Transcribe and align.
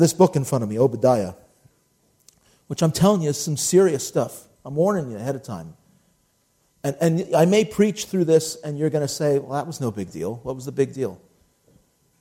this 0.00 0.14
book 0.14 0.36
in 0.36 0.44
front 0.44 0.64
of 0.64 0.70
me, 0.70 0.78
Obadiah, 0.78 1.34
which 2.66 2.82
I'm 2.82 2.92
telling 2.92 3.20
you 3.20 3.28
is 3.28 3.38
some 3.38 3.58
serious 3.58 4.06
stuff. 4.06 4.48
I'm 4.64 4.74
warning 4.74 5.10
you 5.10 5.18
ahead 5.18 5.36
of 5.36 5.42
time. 5.42 5.74
And, 6.82 6.96
and 6.98 7.36
I 7.36 7.44
may 7.44 7.66
preach 7.66 8.06
through 8.06 8.24
this, 8.24 8.56
and 8.56 8.78
you're 8.78 8.88
going 8.88 9.06
to 9.06 9.12
say, 9.12 9.38
well, 9.38 9.52
that 9.52 9.66
was 9.66 9.82
no 9.82 9.90
big 9.90 10.10
deal. 10.10 10.36
What 10.44 10.54
was 10.54 10.64
the 10.64 10.72
big 10.72 10.94
deal? 10.94 11.20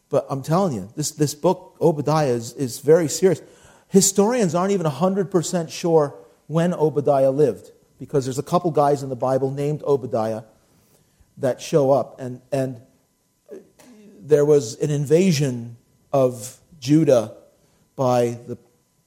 But 0.10 0.26
I'm 0.30 0.44
telling 0.44 0.74
you, 0.74 0.90
this, 0.98 1.12
this 1.12 1.34
book, 1.34 1.78
Obadiah, 1.80 2.28
is, 2.28 2.52
is 2.54 2.80
very 2.80 3.08
serious. 3.08 3.42
Historians 3.88 4.54
aren't 4.54 4.74
even 4.74 4.86
100% 4.86 5.72
sure 5.72 6.16
when 6.48 6.74
Obadiah 6.74 7.32
lived, 7.32 7.72
because 7.98 8.26
there's 8.26 8.38
a 8.38 8.44
couple 8.44 8.70
guys 8.72 9.02
in 9.02 9.08
the 9.08 9.16
Bible 9.16 9.50
named 9.50 9.82
Obadiah 9.84 10.44
that 11.38 11.62
show 11.62 11.92
up. 11.92 12.20
And, 12.20 12.42
and 12.52 12.82
there 14.20 14.44
was 14.44 14.78
an 14.80 14.90
invasion 14.90 15.78
of 16.12 16.60
Judah 16.78 17.38
by 17.96 18.40
the, 18.48 18.58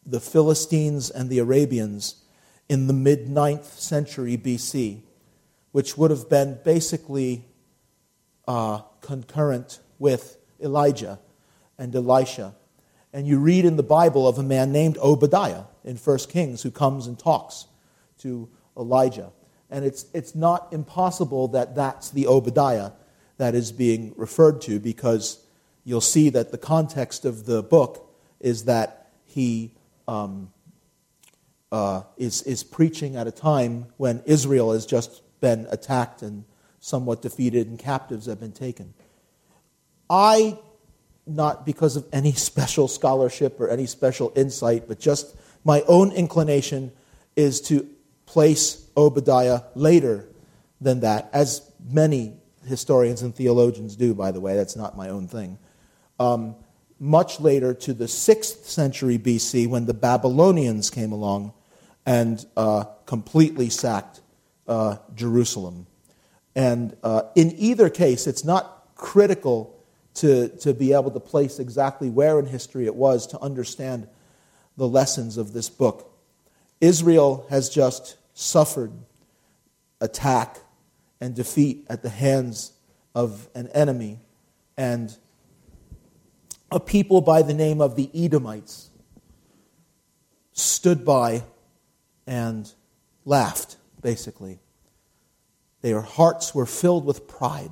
the 0.05 0.21
Philistines 0.21 1.11
and 1.11 1.31
the 1.31 1.39
Arabians 1.39 2.23
in 2.69 2.87
the 2.87 2.93
mid 2.93 3.27
9th 3.27 3.79
century 3.79 4.37
BC, 4.37 5.01
which 5.73 5.99
would 5.99 6.11
have 6.11 6.29
been 6.29 6.59
basically 6.65 7.45
uh, 8.47 8.81
concurrent 9.01 9.81
with 9.99 10.39
Elijah 10.63 11.19
and 11.79 11.95
Elisha. 11.95 12.55
And 13.13 13.27
you 13.27 13.39
read 13.39 13.65
in 13.65 13.77
the 13.77 13.83
Bible 13.83 14.27
of 14.27 14.39
a 14.39 14.43
man 14.43 14.73
named 14.73 14.99
Obadiah 14.99 15.65
in 15.85 15.97
1 15.97 16.19
Kings 16.29 16.63
who 16.63 16.71
comes 16.71 17.07
and 17.07 17.19
talks 17.19 17.67
to 18.19 18.49
Elijah. 18.77 19.31
And 19.71 19.85
it's, 19.85 20.07
it's 20.13 20.35
not 20.35 20.73
impossible 20.73 21.49
that 21.49 21.75
that's 21.75 22.11
the 22.11 22.27
Obadiah 22.27 22.91
that 23.37 23.55
is 23.55 23.73
being 23.73 24.15
referred 24.17 24.61
to 24.63 24.79
because 24.79 25.45
you'll 25.85 26.01
see 26.01 26.29
that 26.31 26.51
the 26.51 26.59
context 26.59 27.25
of 27.25 27.47
the 27.47 27.63
book 27.63 28.14
is 28.45 28.67
that 28.67 29.11
he 29.25 29.73
um, 30.07 30.53
uh, 31.73 32.03
is, 32.19 32.43
is 32.43 32.63
preaching 32.63 33.17
at 33.17 33.27
a 33.27 33.33
time 33.33 33.87
when 33.97 34.23
Israel 34.27 34.73
has 34.75 34.85
just 34.85 35.23
been 35.41 35.67
attacked 35.71 36.21
and 36.21 36.45
somewhat 36.79 37.23
defeated 37.23 37.67
and 37.67 37.79
captives 37.79 38.27
have 38.27 38.39
been 38.39 38.53
taken. 38.53 38.93
I, 40.11 40.59
not 41.27 41.65
because 41.65 41.97
of 41.97 42.07
any 42.13 42.33
special 42.51 42.87
scholarship 42.87 43.59
or 43.59 43.71
any 43.71 43.87
special 43.87 44.31
insight, 44.37 44.87
but 44.87 45.01
just 45.01 45.35
my 45.65 45.81
own 45.89 46.13
inclination 46.13 46.93
is 47.37 47.63
to 47.63 47.89
place 48.27 48.87
Obadiah 48.95 49.63
later 49.75 50.29
than 50.83 51.01
that, 51.01 51.31
as 51.33 51.73
many 51.91 52.35
historians 52.67 53.23
and 53.23 53.35
theologians 53.35 53.97
do, 53.97 54.15
by 54.15 54.31
the 54.31 54.41
way. 54.41 54.55
That's 54.55 54.77
not 54.77 54.99
my 54.99 55.09
own 55.09 55.29
thing. 55.29 55.59
Um, 56.21 56.57
much 57.05 57.39
later 57.39 57.75
to 57.75 57.93
the 57.93 58.07
6th 58.07 58.65
century 58.65 59.19
BC 59.19 59.69
when 59.69 59.85
the 59.85 59.93
Babylonians 59.93 60.89
came 60.89 61.13
along 61.13 61.53
and 62.07 62.47
uh, 62.57 62.85
completely 63.05 63.69
sacked 63.69 64.23
uh, 64.67 64.97
Jerusalem. 65.15 65.87
And 66.57 66.97
uh, 67.03 67.25
in 67.35 67.53
either 67.59 67.91
case, 67.91 68.27
it's 68.27 68.43
not 68.43 68.89
critical 68.95 69.79
to, 70.15 70.49
to 70.61 70.73
be 70.73 70.95
able 70.95 71.11
to 71.11 71.21
place 71.21 71.59
exactly 71.59 72.09
where 72.09 72.39
in 72.39 72.47
history 72.47 72.87
it 72.87 72.95
was 72.95 73.27
to 73.29 73.41
understand 73.41 74.09
the 74.79 74.89
lessons 74.89 75.37
of 75.37 75.53
this 75.53 75.69
book. 75.69 76.11
Israel 76.81 77.47
has 77.51 77.69
just 77.69 78.17
suffered 78.33 78.93
attack 80.01 80.57
and 81.21 81.35
defeat 81.35 81.85
at 81.91 82.03
the 82.03 82.09
hands 82.09 82.73
of 83.15 83.47
an 83.55 83.69
enemy 83.75 84.21
and 84.79 85.15
a 86.71 86.81
people 86.81 87.21
by 87.21 87.43
the 87.43 87.55
name 87.55 87.81
of 87.81 87.97
the 87.97 88.11
Edomites 88.15 88.91
stood 90.53 91.05
by 91.05 91.43
and 92.27 92.73
laughed, 93.25 93.77
basically. 94.01 94.59
Their 95.83 96.01
hearts 96.01 96.55
were 96.55 96.67
filled 96.67 97.05
with 97.05 97.29
pride. 97.29 97.71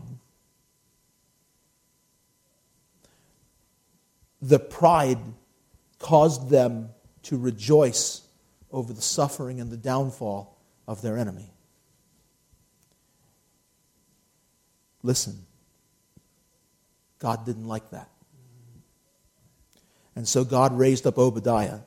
The 4.41 4.59
pride 4.59 5.19
caused 5.99 6.51
them 6.51 6.91
to 7.23 7.39
rejoice 7.39 8.23
over 8.71 8.93
the 8.93 9.03
suffering 9.03 9.61
and 9.61 9.71
the 9.71 9.77
downfall 9.77 10.59
of 10.89 11.01
their 11.01 11.17
enemy. 11.17 11.51
Listen, 15.03 15.47
God 17.19 17.47
didn't 17.47 17.67
like 17.67 17.91
that. 17.91 18.12
And 20.15 20.29
so 20.29 20.45
God 20.45 20.77
raised 20.77 21.07
up 21.07 21.19
Obadiah, 21.19 21.81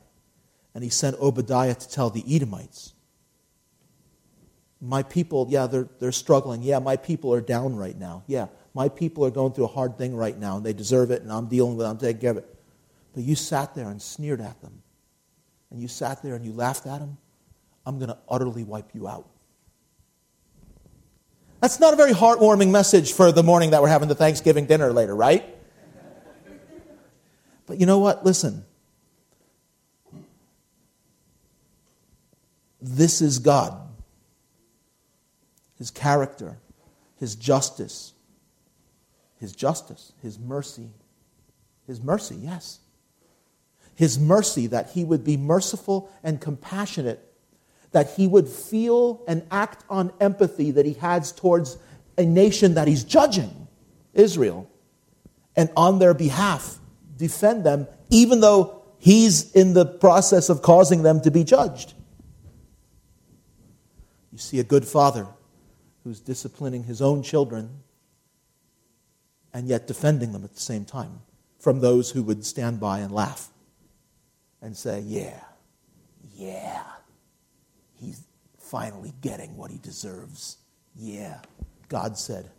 and 0.73 0.83
he 0.83 0.89
sent 0.89 1.15
Obadiah 1.17 1.75
to 1.75 1.89
tell 1.89 2.09
the 2.09 2.23
Edomites, 2.27 2.93
My 4.81 5.03
people, 5.03 5.47
yeah, 5.49 5.67
they're, 5.67 5.87
they're 5.99 6.11
struggling. 6.11 6.63
Yeah, 6.63 6.79
my 6.79 6.97
people 6.97 7.33
are 7.33 7.41
down 7.41 7.75
right 7.75 7.97
now. 7.97 8.23
Yeah, 8.27 8.47
my 8.73 8.89
people 8.89 9.25
are 9.25 9.31
going 9.31 9.53
through 9.53 9.65
a 9.65 9.69
hard 9.69 9.97
thing 9.97 10.15
right 10.15 10.37
now, 10.37 10.57
and 10.57 10.65
they 10.65 10.73
deserve 10.73 11.11
it, 11.11 11.21
and 11.21 11.31
I'm 11.31 11.47
dealing 11.47 11.77
with 11.77 11.85
it, 11.85 11.89
I'm 11.89 11.97
taking 11.97 12.21
care 12.21 12.31
of 12.31 12.37
it. 12.37 12.55
But 13.13 13.23
you 13.23 13.35
sat 13.35 13.73
there 13.75 13.89
and 13.89 14.01
sneered 14.01 14.41
at 14.41 14.59
them, 14.61 14.81
and 15.71 15.79
you 15.79 15.87
sat 15.87 16.21
there 16.21 16.35
and 16.35 16.43
you 16.43 16.51
laughed 16.51 16.85
at 16.85 16.99
them. 16.99 17.17
I'm 17.85 17.97
going 17.99 18.09
to 18.09 18.17
utterly 18.27 18.63
wipe 18.63 18.93
you 18.93 19.07
out. 19.07 19.29
That's 21.61 21.79
not 21.79 21.93
a 21.93 21.95
very 21.95 22.11
heartwarming 22.11 22.69
message 22.69 23.13
for 23.13 23.31
the 23.31 23.43
morning 23.43 23.71
that 23.71 23.81
we're 23.81 23.87
having 23.87 24.09
the 24.09 24.15
Thanksgiving 24.15 24.65
dinner 24.65 24.91
later, 24.91 25.15
right? 25.15 25.54
But 27.65 27.79
you 27.79 27.85
know 27.85 27.99
what? 27.99 28.25
Listen. 28.25 28.65
This 32.81 33.21
is 33.21 33.39
God. 33.39 33.81
His 35.77 35.91
character, 35.91 36.57
His 37.17 37.35
justice, 37.35 38.13
His 39.39 39.53
justice, 39.53 40.13
His 40.21 40.39
mercy. 40.39 40.89
His 41.87 42.01
mercy, 42.01 42.35
yes. 42.35 42.79
His 43.95 44.19
mercy 44.19 44.67
that 44.67 44.91
He 44.91 45.03
would 45.03 45.23
be 45.23 45.35
merciful 45.35 46.11
and 46.23 46.39
compassionate, 46.39 47.19
that 47.91 48.11
He 48.11 48.27
would 48.27 48.47
feel 48.47 49.23
and 49.27 49.45
act 49.49 49.83
on 49.89 50.13
empathy 50.21 50.71
that 50.71 50.85
He 50.85 50.93
has 50.93 51.31
towards 51.31 51.77
a 52.17 52.25
nation 52.25 52.75
that 52.75 52.87
He's 52.87 53.03
judging, 53.03 53.67
Israel, 54.13 54.69
and 55.55 55.69
on 55.75 55.99
their 55.99 56.13
behalf 56.13 56.79
defend 57.15 57.63
them, 57.63 57.87
even 58.09 58.41
though 58.41 58.83
he's 58.97 59.51
in 59.51 59.73
the 59.73 59.85
process 59.85 60.49
of 60.49 60.61
causing 60.61 61.03
them 61.03 61.21
to 61.21 61.31
be 61.31 61.43
judged. 61.43 61.93
You 64.31 64.37
see 64.37 64.59
a 64.59 64.63
good 64.63 64.85
father 64.85 65.27
who's 66.03 66.19
disciplining 66.19 66.83
his 66.83 67.01
own 67.01 67.23
children 67.23 67.69
and 69.53 69.67
yet 69.67 69.87
defending 69.87 70.33
them 70.33 70.43
at 70.43 70.53
the 70.53 70.59
same 70.59 70.83
time 70.83 71.21
from 71.59 71.79
those 71.79 72.11
who 72.11 72.21
would 72.21 72.45
stand 72.45 72.79
by 72.79 72.99
and 72.99 73.11
laugh 73.11 73.47
and 74.61 74.75
say, 74.75 74.99
Yeah, 74.99 75.39
yeah, 76.35 76.83
he's 77.99 78.23
finally 78.59 79.13
getting 79.21 79.55
what 79.55 79.71
he 79.71 79.77
deserves. 79.77 80.57
Yeah. 80.95 81.39
God 81.87 82.17
said, 82.17 82.51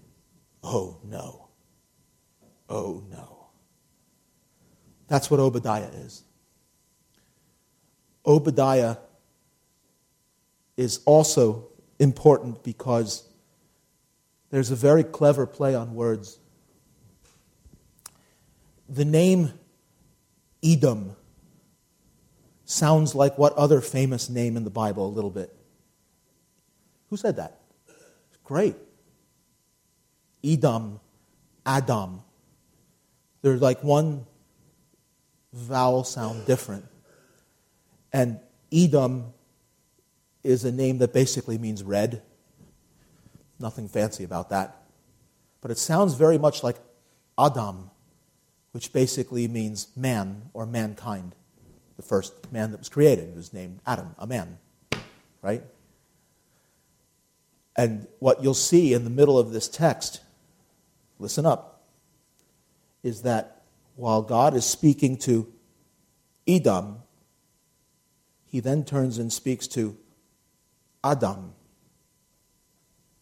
Oh 0.63 0.99
no. 1.05 1.49
Oh 2.69 3.05
no. 3.11 3.36
That's 5.09 5.31
what 5.31 5.41
Obadiah 5.41 5.89
is. 5.89 6.23
Obadiah 8.25 8.97
is 10.77 11.01
also 11.05 11.69
important 11.99 12.63
because 12.63 13.25
there's 14.51 14.71
a 14.71 14.77
very 14.77 15.05
clever 15.05 15.47
play 15.47 15.75
on 15.75 15.95
words. 15.95 16.39
The 18.89 19.05
name 19.05 19.53
Edom 20.63 21.17
sounds 22.65 23.15
like 23.15 23.39
what 23.39 23.53
other 23.55 23.81
famous 23.81 24.29
name 24.29 24.57
in 24.57 24.65
the 24.65 24.71
Bible 24.71 25.07
a 25.07 25.09
little 25.09 25.31
bit? 25.31 25.55
Who 27.11 27.17
said 27.17 27.37
that? 27.37 27.61
Great. 28.45 28.77
Edom, 30.45 31.01
Adam. 31.65 32.23
They're 33.43 33.57
like 33.57 33.83
one 33.83 34.27
vowel 35.57 36.05
sound 36.05 36.47
different. 36.47 36.85
And 38.13 38.39
Edom 38.73 39.33
is 40.45 40.65
a 40.65 40.73
name 40.73 40.99
that 40.99 41.13
basically 41.13 41.59
means 41.59 41.83
red. 41.83 42.23
Nothing 43.59 43.89
fancy 43.89 44.25
about 44.25 44.51
that. 44.51 44.77
But 45.61 45.71
it 45.71 45.79
sounds 45.79 46.15
very 46.15 46.39
much 46.39 46.63
like 46.63 46.77
Adam, 47.39 47.91
which 48.73 48.93
basically 48.93 49.49
means 49.49 49.89
man 49.97 50.43
or 50.53 50.67
mankind. 50.67 51.35
The 51.97 52.03
first 52.03 52.53
man 52.53 52.71
that 52.73 52.79
was 52.79 52.89
created 52.89 53.35
was 53.35 53.53
named 53.53 53.81
Adam, 53.87 54.15
a 54.19 54.27
man. 54.27 54.59
Right? 55.43 55.63
And 57.75 58.07
what 58.19 58.43
you'll 58.43 58.55
see 58.55 58.93
in 58.93 59.05
the 59.05 59.11
middle 59.11 59.39
of 59.39 59.53
this 59.53 59.69
text, 59.69 60.21
listen 61.19 61.45
up, 61.45 61.85
is 63.03 63.23
that 63.23 63.56
while 63.97 64.23
God 64.23 64.55
is 64.55 64.65
speaking 64.65 65.17
to 65.19 65.53
Edom, 66.47 66.99
he 68.47 68.61
then 68.61 68.85
turns 68.85 69.19
and 69.19 69.33
speaks 69.33 69.67
to 69.69 69.97
Adam. 71.03 71.53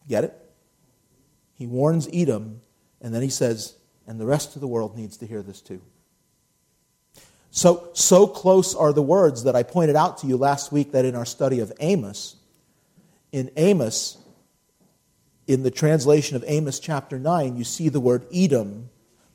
Get 0.08 0.24
it? 0.24 0.34
He 1.54 1.66
warns 1.66 2.08
Edom, 2.12 2.60
and 3.00 3.14
then 3.14 3.22
he 3.22 3.30
says, 3.30 3.76
and 4.06 4.20
the 4.20 4.26
rest 4.26 4.54
of 4.54 4.60
the 4.60 4.68
world 4.68 4.96
needs 4.96 5.16
to 5.18 5.26
hear 5.26 5.42
this 5.42 5.60
too. 5.60 5.80
So, 7.50 7.90
so 7.92 8.26
close 8.26 8.74
are 8.74 8.92
the 8.92 9.02
words 9.02 9.44
that 9.44 9.54
I 9.54 9.62
pointed 9.62 9.94
out 9.94 10.18
to 10.18 10.26
you 10.26 10.36
last 10.36 10.72
week 10.72 10.92
that 10.92 11.04
in 11.04 11.14
our 11.14 11.24
study 11.24 11.60
of 11.60 11.72
Amos, 11.78 12.36
in 13.30 13.50
Amos, 13.56 14.18
in 15.46 15.62
the 15.62 15.70
translation 15.70 16.36
of 16.36 16.44
Amos 16.46 16.80
chapter 16.80 17.18
9, 17.18 17.56
you 17.56 17.64
see 17.64 17.88
the 17.88 18.00
word 18.00 18.26
Edom. 18.34 18.90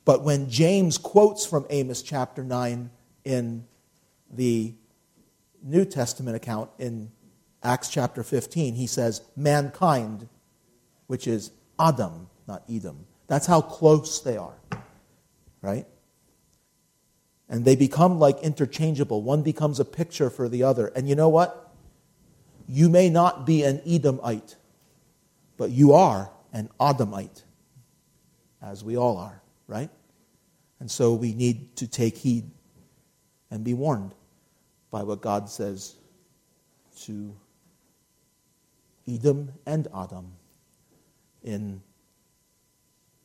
But 0.06 0.24
when 0.24 0.50
James 0.50 0.98
quotes 0.98 1.46
from 1.46 1.66
Amos 1.70 2.02
chapter 2.02 2.44
9 2.44 2.90
in 3.26 3.66
the 4.32 4.74
New 5.64 5.86
Testament 5.86 6.36
account 6.36 6.70
in 6.80 7.12
Acts 7.62 7.90
chapter 7.90 8.24
15, 8.24 8.76
he 8.76 8.88
says, 8.88 9.22
mankind, 9.36 10.28
which 11.08 11.28
is 11.28 11.52
Adam, 11.80 12.30
not 12.48 12.64
Edom. 12.70 13.06
That's 13.28 13.46
how 13.46 13.62
close 13.62 14.22
they 14.22 14.38
are, 14.38 14.58
right? 15.62 15.86
And 17.50 17.66
they 17.66 17.76
become 17.76 18.20
like 18.20 18.40
interchangeable. 18.40 19.22
One 19.22 19.44
becomes 19.44 19.80
a 19.80 19.86
picture 19.86 20.30
for 20.30 20.48
the 20.48 20.64
other. 20.64 20.88
And 20.88 21.08
you 21.10 21.16
know 21.16 21.30
what? 21.30 21.72
You 22.68 22.90
may 22.90 23.10
not 23.10 23.46
be 23.46 23.64
an 23.64 23.82
Edomite 23.86 24.56
but 25.60 25.72
you 25.72 25.92
are 25.92 26.32
an 26.54 26.70
Adamite, 26.80 27.44
as 28.62 28.82
we 28.82 28.96
all 28.96 29.18
are, 29.18 29.44
right? 29.70 29.90
And 30.80 30.90
so 30.90 31.14
we 31.14 31.34
need 31.34 31.76
to 31.78 31.88
take 31.88 32.18
heed 32.18 32.50
and 33.52 33.64
be 33.64 33.74
warned 33.74 34.16
by 34.90 35.04
what 35.04 35.22
God 35.22 35.50
says 35.50 35.96
to 37.04 37.36
Edom 39.08 39.52
and 39.66 39.88
Adam 39.96 40.32
in 41.44 41.82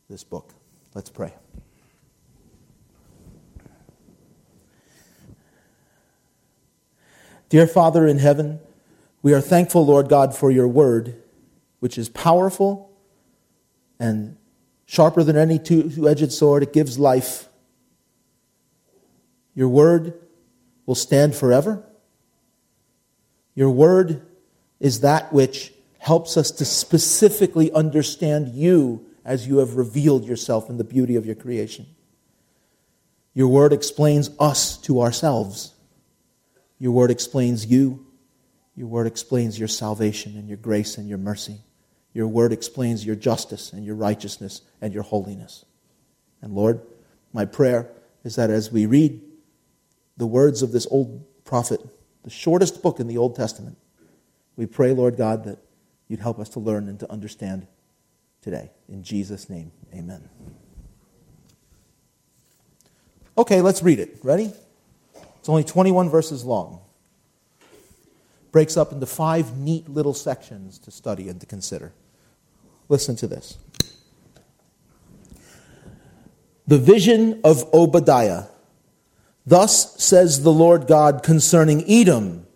this 0.09 0.23
book. 0.23 0.53
Let's 0.93 1.09
pray. 1.09 1.33
Dear 7.49 7.67
Father 7.67 8.07
in 8.07 8.19
heaven, 8.19 8.59
we 9.21 9.33
are 9.33 9.41
thankful, 9.41 9.85
Lord 9.85 10.09
God, 10.09 10.35
for 10.35 10.51
your 10.51 10.67
word 10.67 11.21
which 11.79 11.97
is 11.97 12.09
powerful 12.09 12.91
and 13.99 14.37
sharper 14.85 15.23
than 15.23 15.35
any 15.35 15.59
two 15.59 16.07
edged 16.07 16.31
sword. 16.31 16.63
It 16.63 16.73
gives 16.73 16.99
life. 16.99 17.47
Your 19.53 19.69
word 19.69 20.13
will 20.85 20.95
stand 20.95 21.35
forever. 21.35 21.83
Your 23.55 23.71
word 23.71 24.25
is 24.79 24.99
that 24.99 25.31
which 25.31 25.73
helps 25.97 26.37
us 26.37 26.51
to 26.51 26.65
specifically 26.65 27.71
understand 27.71 28.49
you 28.49 29.05
as 29.23 29.47
you 29.47 29.57
have 29.57 29.75
revealed 29.75 30.25
yourself 30.25 30.69
in 30.69 30.77
the 30.77 30.83
beauty 30.83 31.15
of 31.15 31.25
your 31.25 31.35
creation. 31.35 31.87
Your 33.33 33.47
word 33.47 33.73
explains 33.73 34.29
us 34.39 34.77
to 34.79 35.01
ourselves. 35.01 35.73
Your 36.77 36.91
word 36.91 37.09
explains 37.09 37.65
you. 37.65 38.05
Your 38.75 38.87
word 38.87 39.07
explains 39.07 39.57
your 39.57 39.67
salvation 39.67 40.37
and 40.37 40.47
your 40.47 40.57
grace 40.57 40.97
and 40.97 41.09
your 41.09 41.17
mercy. 41.17 41.59
Your 42.15 42.29
word 42.29 42.53
explains 42.53 43.05
your 43.05 43.17
justice 43.17 43.73
and 43.73 43.85
your 43.85 43.95
righteousness 43.95 44.61
and 44.81 44.93
your 44.93 45.03
holiness. 45.03 45.65
And 46.41 46.53
Lord, 46.53 46.79
my 47.33 47.43
prayer 47.43 47.91
is 48.23 48.37
that 48.37 48.49
as 48.49 48.71
we 48.71 48.85
read 48.85 49.21
the 50.15 50.25
words 50.25 50.61
of 50.61 50.71
this 50.71 50.87
old 50.89 51.25
prophet, 51.43 51.81
the 52.23 52.29
shortest 52.29 52.81
book 52.81 53.01
in 53.01 53.07
the 53.07 53.17
Old 53.17 53.35
Testament, 53.35 53.77
we 54.55 54.65
pray, 54.65 54.93
Lord 54.93 55.17
God, 55.17 55.43
that 55.43 55.59
you'd 56.07 56.21
help 56.21 56.39
us 56.39 56.47
to 56.49 56.59
learn 56.61 56.87
and 56.87 56.97
to 57.01 57.11
understand 57.11 57.67
today. 58.41 58.71
In 58.87 59.03
Jesus' 59.03 59.49
name, 59.49 59.73
amen. 59.93 60.29
Okay, 63.37 63.59
let's 63.59 63.83
read 63.83 63.99
it. 63.99 64.19
Ready? 64.23 64.53
It's 65.39 65.49
only 65.49 65.65
21 65.65 66.09
verses 66.09 66.45
long. 66.45 66.79
Breaks 68.53 68.77
up 68.77 68.93
into 68.93 69.05
five 69.05 69.57
neat 69.57 69.89
little 69.89 70.13
sections 70.13 70.79
to 70.79 70.91
study 70.91 71.27
and 71.27 71.41
to 71.41 71.45
consider. 71.45 71.91
Listen 72.89 73.15
to 73.17 73.27
this. 73.27 73.57
The 76.67 76.77
vision 76.77 77.41
of 77.43 77.63
Obadiah. 77.73 78.45
Thus 79.45 80.01
says 80.03 80.41
the 80.41 80.51
Lord 80.51 80.87
God 80.87 81.21
concerning 81.21 81.83
Edom. 81.89 82.47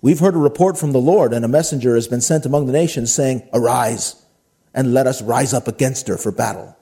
We've 0.00 0.20
heard 0.20 0.34
a 0.34 0.38
report 0.38 0.78
from 0.78 0.92
the 0.92 1.00
Lord, 1.00 1.32
and 1.32 1.44
a 1.44 1.48
messenger 1.48 1.94
has 1.94 2.06
been 2.06 2.20
sent 2.20 2.46
among 2.46 2.66
the 2.66 2.72
nations, 2.72 3.12
saying, 3.12 3.48
Arise, 3.52 4.24
and 4.72 4.94
let 4.94 5.06
us 5.06 5.20
rise 5.20 5.52
up 5.52 5.66
against 5.66 6.06
her 6.06 6.16
for 6.16 6.30
battle. 6.30 6.76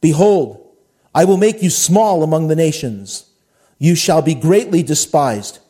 Behold, 0.00 0.66
I 1.14 1.24
will 1.24 1.38
make 1.38 1.62
you 1.62 1.70
small 1.70 2.22
among 2.22 2.48
the 2.48 2.56
nations. 2.56 3.30
You 3.78 3.94
shall 3.94 4.22
be 4.22 4.34
greatly 4.34 4.82
despised. 4.82 5.60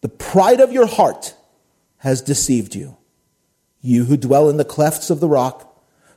The 0.00 0.08
pride 0.08 0.60
of 0.60 0.72
your 0.72 0.86
heart 0.86 1.34
has 1.98 2.22
deceived 2.22 2.74
you 2.74 2.96
you 3.80 4.04
who 4.04 4.16
dwell 4.16 4.48
in 4.48 4.56
the 4.56 4.64
clefts 4.64 5.10
of 5.10 5.20
the 5.20 5.28
rock, 5.28 5.66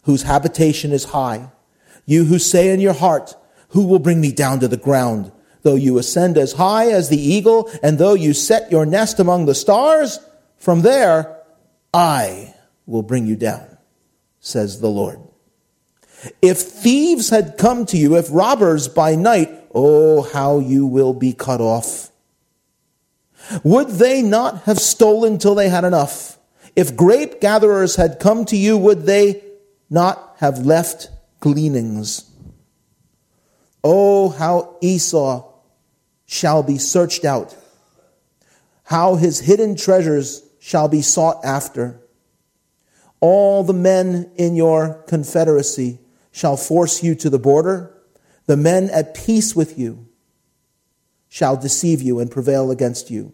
whose 0.03 0.23
habitation 0.23 0.91
is 0.91 1.05
high, 1.05 1.49
you 2.05 2.25
who 2.25 2.39
say 2.39 2.71
in 2.71 2.79
your 2.79 2.93
heart, 2.93 3.35
Who 3.69 3.85
will 3.85 3.99
bring 3.99 4.21
me 4.21 4.31
down 4.31 4.59
to 4.59 4.67
the 4.67 4.77
ground? 4.77 5.31
Though 5.63 5.75
you 5.75 5.97
ascend 5.97 6.37
as 6.37 6.53
high 6.53 6.91
as 6.91 7.09
the 7.09 7.21
eagle, 7.21 7.71
and 7.81 7.97
though 7.97 8.13
you 8.13 8.33
set 8.33 8.71
your 8.71 8.85
nest 8.85 9.19
among 9.19 9.45
the 9.45 9.55
stars, 9.55 10.19
from 10.57 10.81
there 10.81 11.41
I 11.93 12.53
will 12.85 13.03
bring 13.03 13.25
you 13.25 13.35
down, 13.35 13.77
says 14.39 14.81
the 14.81 14.89
Lord. 14.89 15.19
If 16.41 16.59
thieves 16.59 17.29
had 17.29 17.57
come 17.57 17.85
to 17.87 17.97
you, 17.97 18.17
if 18.17 18.27
robbers 18.29 18.87
by 18.87 19.15
night, 19.15 19.49
oh, 19.73 20.21
how 20.21 20.59
you 20.59 20.85
will 20.85 21.13
be 21.13 21.33
cut 21.33 21.61
off. 21.61 22.11
Would 23.63 23.89
they 23.89 24.21
not 24.21 24.63
have 24.63 24.79
stolen 24.79 25.37
till 25.37 25.55
they 25.55 25.69
had 25.69 25.83
enough? 25.83 26.37
If 26.75 26.95
grape 26.95 27.39
gatherers 27.39 27.95
had 27.95 28.19
come 28.19 28.45
to 28.45 28.57
you, 28.57 28.77
would 28.77 29.03
they 29.03 29.43
not 29.89 30.35
have 30.37 30.65
left 30.65 31.09
gleanings? 31.39 32.29
Oh, 33.83 34.29
how 34.29 34.77
Esau 34.81 35.51
shall 36.25 36.63
be 36.63 36.77
searched 36.77 37.25
out, 37.25 37.55
how 38.85 39.15
his 39.15 39.39
hidden 39.39 39.75
treasures 39.75 40.41
shall 40.59 40.87
be 40.87 41.01
sought 41.01 41.43
after. 41.43 41.99
All 43.19 43.63
the 43.63 43.73
men 43.73 44.31
in 44.35 44.55
your 44.55 45.03
confederacy 45.07 45.99
shall 46.31 46.57
force 46.57 47.03
you 47.03 47.13
to 47.15 47.29
the 47.29 47.39
border. 47.39 47.93
The 48.47 48.57
men 48.57 48.89
at 48.89 49.13
peace 49.13 49.55
with 49.55 49.77
you 49.77 50.07
shall 51.29 51.55
deceive 51.55 52.01
you 52.01 52.19
and 52.19 52.31
prevail 52.31 52.71
against 52.71 53.11
you. 53.11 53.33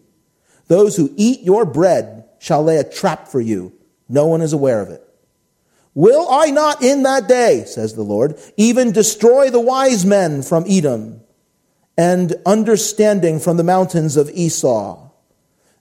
Those 0.68 0.96
who 0.96 1.12
eat 1.16 1.40
your 1.40 1.64
bread 1.64 2.19
shall 2.40 2.64
lay 2.64 2.78
a 2.78 2.84
trap 2.84 3.28
for 3.28 3.40
you. 3.40 3.72
No 4.08 4.26
one 4.26 4.40
is 4.40 4.52
aware 4.52 4.80
of 4.80 4.88
it. 4.88 5.06
Will 5.94 6.26
I 6.28 6.50
not 6.50 6.82
in 6.82 7.04
that 7.04 7.28
day, 7.28 7.64
says 7.66 7.94
the 7.94 8.02
Lord, 8.02 8.38
even 8.56 8.90
destroy 8.90 9.50
the 9.50 9.60
wise 9.60 10.04
men 10.04 10.42
from 10.42 10.64
Edom 10.68 11.20
and 11.96 12.34
understanding 12.46 13.38
from 13.38 13.56
the 13.56 13.64
mountains 13.64 14.16
of 14.16 14.30
Esau? 14.30 15.10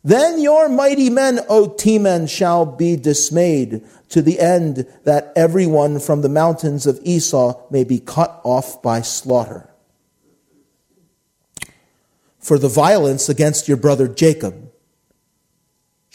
Then 0.04 0.40
your 0.40 0.70
mighty 0.70 1.10
men, 1.10 1.40
O 1.50 1.70
Teman, 1.70 2.30
shall 2.30 2.66
be 2.66 2.96
dismayed 2.96 3.84
to 4.10 4.22
the 4.22 4.40
end 4.40 4.88
that 5.04 5.32
everyone 5.36 6.00
from 6.00 6.22
the 6.22 6.30
mountains 6.30 6.86
of 6.86 7.00
Esau 7.04 7.62
may 7.70 7.84
be 7.84 8.00
cut 8.00 8.42
off 8.44 8.82
by 8.82 9.02
slaughter. 9.02 9.70
For 12.40 12.58
the 12.58 12.70
violence 12.70 13.30
against 13.30 13.68
your 13.68 13.78
brother 13.78 14.08
Jacob, 14.08 14.69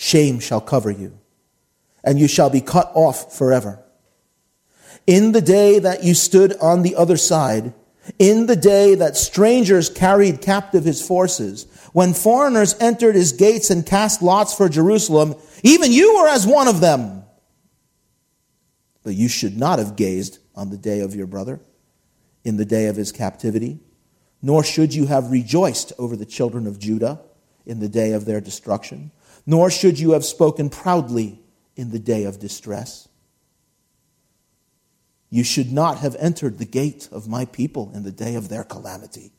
shame 0.04 0.38
shall 0.38 0.60
cover 0.60 0.90
you, 0.90 1.18
and 2.04 2.20
you 2.20 2.28
shall 2.28 2.50
be 2.50 2.60
cut 2.60 2.92
off 2.94 3.36
forever. 3.36 3.82
In 5.06 5.32
the 5.32 5.40
day 5.40 5.78
that 5.78 6.04
you 6.04 6.12
stood 6.12 6.54
on 6.58 6.82
the 6.82 6.94
other 6.94 7.16
side, 7.16 7.72
in 8.18 8.44
the 8.44 8.56
day 8.56 8.94
that 8.96 9.16
strangers 9.16 9.88
carried 9.88 10.42
captive 10.42 10.84
his 10.84 11.00
forces, 11.00 11.66
when 11.94 12.12
foreigners 12.12 12.76
entered 12.80 13.14
his 13.14 13.32
gates 13.32 13.70
and 13.70 13.86
cast 13.86 14.20
lots 14.20 14.52
for 14.52 14.68
Jerusalem, 14.68 15.36
even 15.62 15.90
you 15.90 16.16
were 16.16 16.28
as 16.28 16.46
one 16.46 16.68
of 16.68 16.82
them. 16.82 17.24
But 19.04 19.14
you 19.14 19.28
should 19.28 19.56
not 19.56 19.78
have 19.78 19.96
gazed 19.96 20.38
on 20.54 20.68
the 20.68 20.76
day 20.76 21.00
of 21.00 21.14
your 21.14 21.26
brother, 21.26 21.60
in 22.44 22.58
the 22.58 22.66
day 22.66 22.88
of 22.88 22.96
his 22.96 23.10
captivity, 23.10 23.80
nor 24.42 24.62
should 24.62 24.94
you 24.94 25.06
have 25.06 25.30
rejoiced 25.30 25.94
over 25.98 26.14
the 26.14 26.26
children 26.26 26.66
of 26.66 26.78
Judah 26.78 27.22
in 27.64 27.80
the 27.80 27.88
day 27.88 28.12
of 28.12 28.26
their 28.26 28.42
destruction 28.42 29.10
nor 29.46 29.70
should 29.70 29.98
you 29.98 30.12
have 30.12 30.24
spoken 30.24 30.70
proudly 30.70 31.40
in 31.76 31.90
the 31.90 31.98
day 31.98 32.24
of 32.24 32.38
distress. 32.38 33.08
You 35.30 35.42
should 35.44 35.72
not 35.72 35.98
have 35.98 36.14
entered 36.16 36.58
the 36.58 36.64
gate 36.64 37.08
of 37.10 37.28
my 37.28 37.44
people 37.44 37.90
in 37.94 38.04
the 38.04 38.12
day 38.12 38.36
of 38.36 38.48
their 38.48 38.64
calamity. 38.64 39.32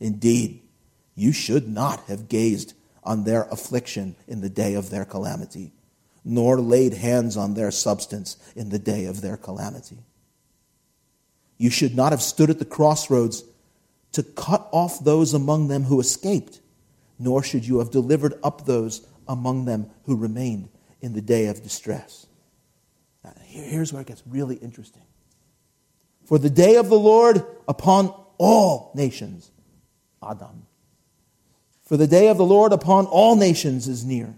Indeed, 0.00 0.62
You 1.16 1.32
should 1.32 1.68
not 1.68 2.04
have 2.04 2.28
gazed 2.28 2.74
on 3.02 3.24
their 3.24 3.42
affliction 3.50 4.14
in 4.28 4.40
the 4.40 4.48
day 4.48 4.74
of 4.74 4.90
their 4.90 5.04
calamity, 5.04 5.72
nor 6.24 6.60
laid 6.60 6.94
hands 6.94 7.36
on 7.36 7.54
their 7.54 7.72
substance 7.72 8.36
in 8.54 8.68
the 8.68 8.78
day 8.78 9.06
of 9.06 9.20
their 9.20 9.36
calamity. 9.36 9.98
You 11.56 11.70
should 11.70 11.96
not 11.96 12.12
have 12.12 12.22
stood 12.22 12.50
at 12.50 12.60
the 12.60 12.64
crossroads 12.64 13.42
to 14.12 14.22
cut 14.22 14.68
off 14.70 15.02
those 15.02 15.34
among 15.34 15.66
them 15.66 15.82
who 15.84 15.98
escaped, 15.98 16.60
nor 17.18 17.42
should 17.42 17.66
you 17.66 17.80
have 17.80 17.90
delivered 17.90 18.34
up 18.44 18.64
those 18.64 19.04
among 19.28 19.64
them 19.66 19.90
who 20.04 20.16
remained 20.16 20.68
in 21.00 21.12
the 21.12 21.20
day 21.20 21.46
of 21.46 21.62
distress. 21.62 22.26
Here's 23.44 23.92
where 23.92 24.02
it 24.02 24.08
gets 24.08 24.22
really 24.26 24.56
interesting. 24.56 25.02
For 26.24 26.38
the 26.38 26.50
day 26.50 26.76
of 26.76 26.88
the 26.88 26.98
Lord 26.98 27.44
upon 27.66 28.14
all 28.38 28.92
nations, 28.94 29.50
Adam. 30.22 30.66
For 31.82 31.96
the 31.96 32.06
day 32.06 32.28
of 32.28 32.36
the 32.36 32.44
Lord 32.44 32.72
upon 32.72 33.06
all 33.06 33.36
nations 33.36 33.88
is 33.88 34.04
near. 34.04 34.34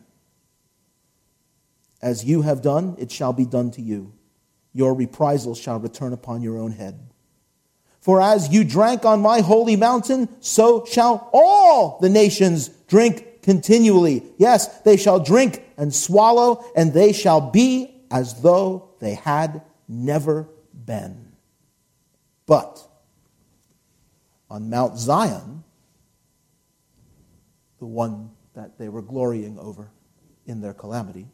As 2.00 2.25
you 2.25 2.42
have 2.42 2.62
done, 2.62 2.97
it 2.99 3.11
shall 3.11 3.32
be 3.32 3.44
done 3.44 3.70
to 3.73 3.82
you. 3.82 4.12
Your 4.73 4.94
reprisals 4.94 5.59
shall 5.59 5.78
return 5.78 6.12
upon 6.12 6.42
your 6.42 6.59
own 6.59 6.73
head. 6.73 6.99
For 8.00 8.23
as 8.23 8.49
you 8.49 8.64
drank 8.64 9.04
on 9.04 9.20
my 9.20 9.40
holy 9.40 9.76
mountain, 9.76 10.28
so 10.40 10.87
shall 10.87 11.28
all 11.32 11.99
the 12.00 12.09
nations 12.09 12.68
drink 12.88 13.26
continually. 13.50 14.23
Yes, 14.38 14.80
they 14.83 14.97
shall 14.97 15.19
drink 15.19 15.64
and 15.76 15.92
swallow, 15.92 16.64
and 16.76 16.92
they 16.92 17.12
shall 17.12 17.50
be 17.50 18.02
as 18.11 18.40
though 18.42 18.90
they 19.00 19.14
had 19.14 19.62
never 19.88 20.49
been. 20.85 21.33
But 22.47 22.80
on 24.49 24.71
Mount 24.71 24.97
Zion, 24.99 25.64
the 27.78 27.87
one 27.87 28.30
that 28.54 28.78
they 28.78 28.88
were 28.88 29.02
glorying 29.02 29.59
over 29.59 29.90
in 30.47 30.61
their 30.61 30.75
calamity, 30.75 31.26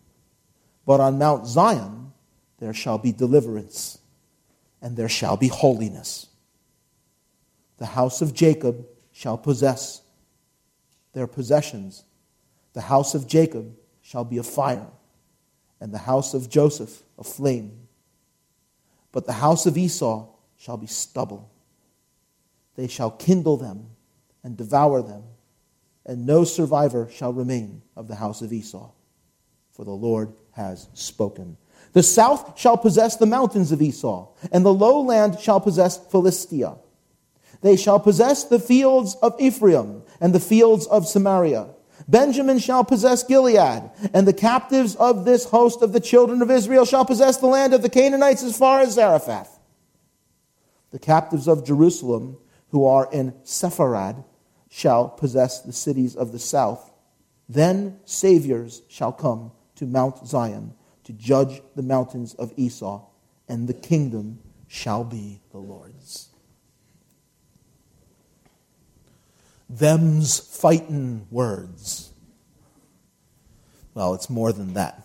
but 0.86 1.00
on 1.00 1.18
Mount 1.18 1.46
Zion 1.46 2.12
there 2.58 2.72
shall 2.72 2.96
be 2.96 3.12
deliverance, 3.12 3.98
and 4.80 4.96
there 4.96 5.08
shall 5.08 5.36
be 5.36 5.48
holiness 5.48 6.28
the 7.78 7.86
house 7.86 8.22
of 8.22 8.32
Jacob 8.32 8.86
shall 9.12 9.36
possess 9.36 10.02
their 11.12 11.26
possessions. 11.26 12.04
The 12.76 12.82
house 12.82 13.14
of 13.14 13.26
Jacob 13.26 13.74
shall 14.02 14.24
be 14.26 14.36
a 14.36 14.42
fire, 14.42 14.86
and 15.80 15.94
the 15.94 15.96
house 15.96 16.34
of 16.34 16.50
Joseph 16.50 17.02
a 17.18 17.24
flame. 17.24 17.88
But 19.12 19.24
the 19.24 19.32
house 19.32 19.64
of 19.64 19.78
Esau 19.78 20.28
shall 20.58 20.76
be 20.76 20.86
stubble. 20.86 21.50
They 22.74 22.86
shall 22.86 23.12
kindle 23.12 23.56
them 23.56 23.86
and 24.44 24.58
devour 24.58 25.00
them, 25.00 25.22
and 26.04 26.26
no 26.26 26.44
survivor 26.44 27.08
shall 27.10 27.32
remain 27.32 27.80
of 27.96 28.08
the 28.08 28.14
house 28.14 28.42
of 28.42 28.52
Esau, 28.52 28.90
for 29.72 29.86
the 29.86 29.90
Lord 29.90 30.34
has 30.50 30.90
spoken. 30.92 31.56
The 31.94 32.02
south 32.02 32.60
shall 32.60 32.76
possess 32.76 33.16
the 33.16 33.24
mountains 33.24 33.72
of 33.72 33.80
Esau, 33.80 34.28
and 34.52 34.66
the 34.66 34.74
lowland 34.74 35.40
shall 35.40 35.62
possess 35.62 35.96
Philistia. 35.96 36.76
They 37.62 37.76
shall 37.76 37.98
possess 37.98 38.44
the 38.44 38.60
fields 38.60 39.14
of 39.22 39.34
Ephraim 39.40 40.02
and 40.20 40.34
the 40.34 40.40
fields 40.40 40.86
of 40.88 41.06
Samaria. 41.08 41.68
Benjamin 42.08 42.58
shall 42.58 42.84
possess 42.84 43.22
Gilead, 43.22 43.90
and 44.12 44.26
the 44.26 44.32
captives 44.32 44.94
of 44.96 45.24
this 45.24 45.46
host 45.46 45.82
of 45.82 45.92
the 45.92 46.00
children 46.00 46.42
of 46.42 46.50
Israel 46.50 46.84
shall 46.84 47.04
possess 47.04 47.38
the 47.38 47.46
land 47.46 47.72
of 47.72 47.82
the 47.82 47.88
Canaanites 47.88 48.42
as 48.42 48.56
far 48.56 48.80
as 48.80 48.94
Zarephath. 48.94 49.58
The 50.90 50.98
captives 50.98 51.48
of 51.48 51.66
Jerusalem, 51.66 52.38
who 52.70 52.84
are 52.84 53.08
in 53.12 53.32
Sepharad, 53.44 54.24
shall 54.68 55.08
possess 55.08 55.60
the 55.60 55.72
cities 55.72 56.14
of 56.14 56.32
the 56.32 56.38
south. 56.38 56.92
Then 57.48 57.98
saviors 58.04 58.82
shall 58.88 59.12
come 59.12 59.52
to 59.76 59.86
Mount 59.86 60.26
Zion 60.26 60.74
to 61.04 61.12
judge 61.12 61.62
the 61.74 61.82
mountains 61.82 62.34
of 62.34 62.52
Esau, 62.56 63.04
and 63.48 63.68
the 63.68 63.74
kingdom 63.74 64.38
shall 64.66 65.04
be 65.04 65.40
the 65.52 65.58
Lord's. 65.58 65.95
Them's 69.68 70.38
fightin' 70.38 71.26
words. 71.30 72.12
Well, 73.94 74.14
it's 74.14 74.28
more 74.28 74.52
than 74.52 74.74
that. 74.74 75.02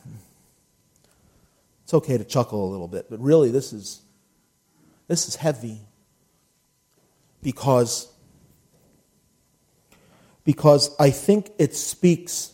It's 1.84 1.94
okay 1.94 2.18
to 2.18 2.24
chuckle 2.24 2.68
a 2.68 2.70
little 2.70 2.88
bit, 2.88 3.08
but 3.10 3.20
really 3.20 3.52
this 3.52 3.74
is 3.74 4.02
this 5.08 5.28
is 5.28 5.36
heavy 5.36 5.82
because 7.42 8.08
because 10.44 10.96
I 11.00 11.10
think 11.10 11.52
it 11.60 11.76
speaks 11.76 12.54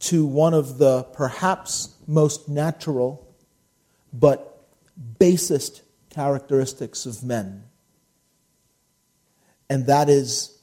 to 0.00 0.24
one 0.24 0.54
of 0.54 0.78
the 0.78 1.02
perhaps 1.02 1.94
most 2.06 2.48
natural 2.48 3.26
but 4.12 4.66
basest 5.18 5.82
characteristics 6.10 7.04
of 7.04 7.22
men 7.22 7.64
and 9.68 9.86
that 9.86 10.08
is 10.08 10.58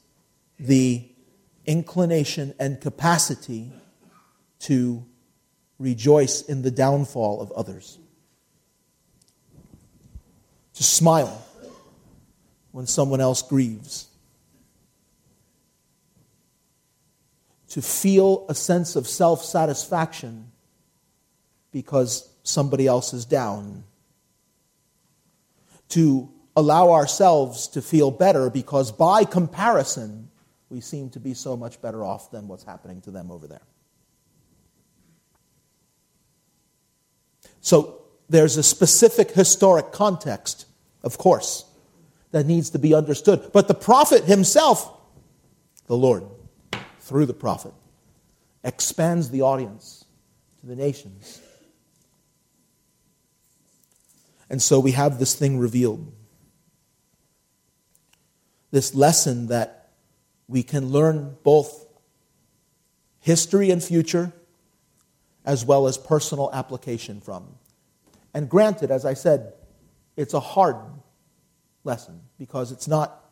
the 0.60 1.08
inclination 1.66 2.54
and 2.60 2.80
capacity 2.80 3.72
to 4.60 5.06
rejoice 5.80 6.42
in 6.42 6.62
the 6.62 6.72
downfall 6.72 7.42
of 7.42 7.52
others, 7.52 8.00
to 10.74 10.84
smile 10.84 11.46
when 12.72 12.88
someone 12.88 13.22
else 13.22 13.42
grieves, 13.42 14.08
to 17.68 17.82
feel 17.82 18.46
a 18.50 18.56
sense 18.56 18.96
of 18.96 19.08
self 19.08 19.44
satisfaction 19.44 20.52
because 21.72 22.30
somebody 22.44 22.88
else 22.88 23.14
is 23.14 23.26
down, 23.26 23.84
to 25.90 26.33
allow 26.56 26.92
ourselves 26.92 27.68
to 27.70 27.82
feel 27.82 28.12
better 28.12 28.50
because 28.50 28.92
by 28.92 29.24
comparison, 29.24 30.30
we 30.70 30.82
seem 30.82 31.10
to 31.12 31.20
be 31.20 31.34
so 31.34 31.58
much 31.58 31.82
better 31.82 32.04
off 32.04 32.32
than 32.32 32.48
what's 32.48 32.64
happening 32.64 33.02
to 33.02 33.12
them 33.12 33.32
over 33.32 33.48
there. 33.48 33.62
So 37.62 38.02
there's 38.30 38.58
a 38.58 38.64
specific 38.64 39.32
historic 39.32 39.92
context, 39.92 40.66
of 41.04 41.18
course, 41.18 41.66
that 42.32 42.46
needs 42.46 42.72
to 42.72 42.80
be 42.80 42.94
understood. 42.94 43.52
But 43.54 43.68
the 43.68 43.74
prophet 43.74 44.24
himself, 44.26 44.92
the 45.88 45.96
Lord, 45.96 46.24
through 47.00 47.26
the 47.26 47.34
prophet, 47.34 47.74
expands 48.64 49.30
the 49.30 49.42
audience 49.42 50.06
to 50.62 50.68
the 50.68 50.76
nations. 50.76 51.42
And 54.50 54.62
so 54.62 54.80
we 54.80 54.92
have 54.92 55.20
this 55.20 55.36
thing 55.36 55.58
revealed 55.58 56.12
this 58.74 58.96
lesson 58.96 59.48
that 59.48 59.92
we 60.48 60.64
can 60.64 60.90
learn 60.90 61.38
both 61.44 61.86
history 63.20 63.70
and 63.70 63.84
future 63.84 64.34
as 65.46 65.64
well 65.64 65.86
as 65.86 65.96
personal 65.96 66.50
application 66.52 67.22
from. 67.22 67.46
And 68.34 68.50
granted, 68.50 68.90
as 68.90 69.06
I 69.06 69.14
said, 69.14 69.54
it's 70.18 70.34
a 70.34 70.40
hard 70.40 70.78
lesson 71.84 72.20
because 72.40 72.72
it's 72.72 72.88
not. 72.88 73.24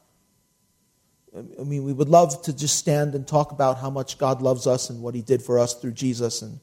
I 1.36 1.64
mean, 1.64 1.86
we 1.86 1.94
would 1.94 2.10
love 2.10 2.44
to 2.44 2.56
just 2.56 2.76
stand 2.78 3.16
and 3.16 3.28
talk 3.28 3.52
about 3.52 3.80
how 3.80 3.90
much 3.90 4.20
God 4.20 4.44
loves 4.44 4.68
us 4.68 4.92
and 4.92 5.02
what 5.02 5.16
He 5.16 5.24
did 5.24 5.42
for 5.42 5.58
us 5.58 5.74
through 5.74 5.94
Jesus. 5.94 6.44
And, 6.44 6.60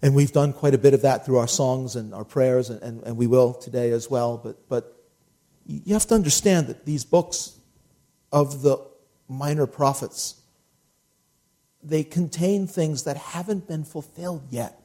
and 0.00 0.14
we've 0.14 0.32
done 0.32 0.54
quite 0.54 0.72
a 0.72 0.78
bit 0.78 0.94
of 0.94 1.02
that 1.02 1.26
through 1.26 1.36
our 1.36 1.48
songs 1.48 1.94
and 1.94 2.14
our 2.14 2.24
prayers, 2.24 2.70
and, 2.70 2.80
and, 2.82 3.02
and 3.02 3.16
we 3.18 3.26
will 3.26 3.52
today 3.52 3.90
as 3.90 4.08
well. 4.08 4.38
But, 4.38 4.66
but 4.66 4.96
you 5.66 5.92
have 5.92 6.06
to 6.06 6.14
understand 6.14 6.68
that 6.68 6.86
these 6.86 7.04
books 7.04 7.56
of 8.36 8.60
the 8.60 8.76
minor 9.28 9.66
prophets, 9.66 10.38
they 11.82 12.04
contain 12.04 12.66
things 12.66 13.04
that 13.04 13.16
haven't 13.16 13.66
been 13.66 13.82
fulfilled 13.82 14.42
yet. 14.50 14.78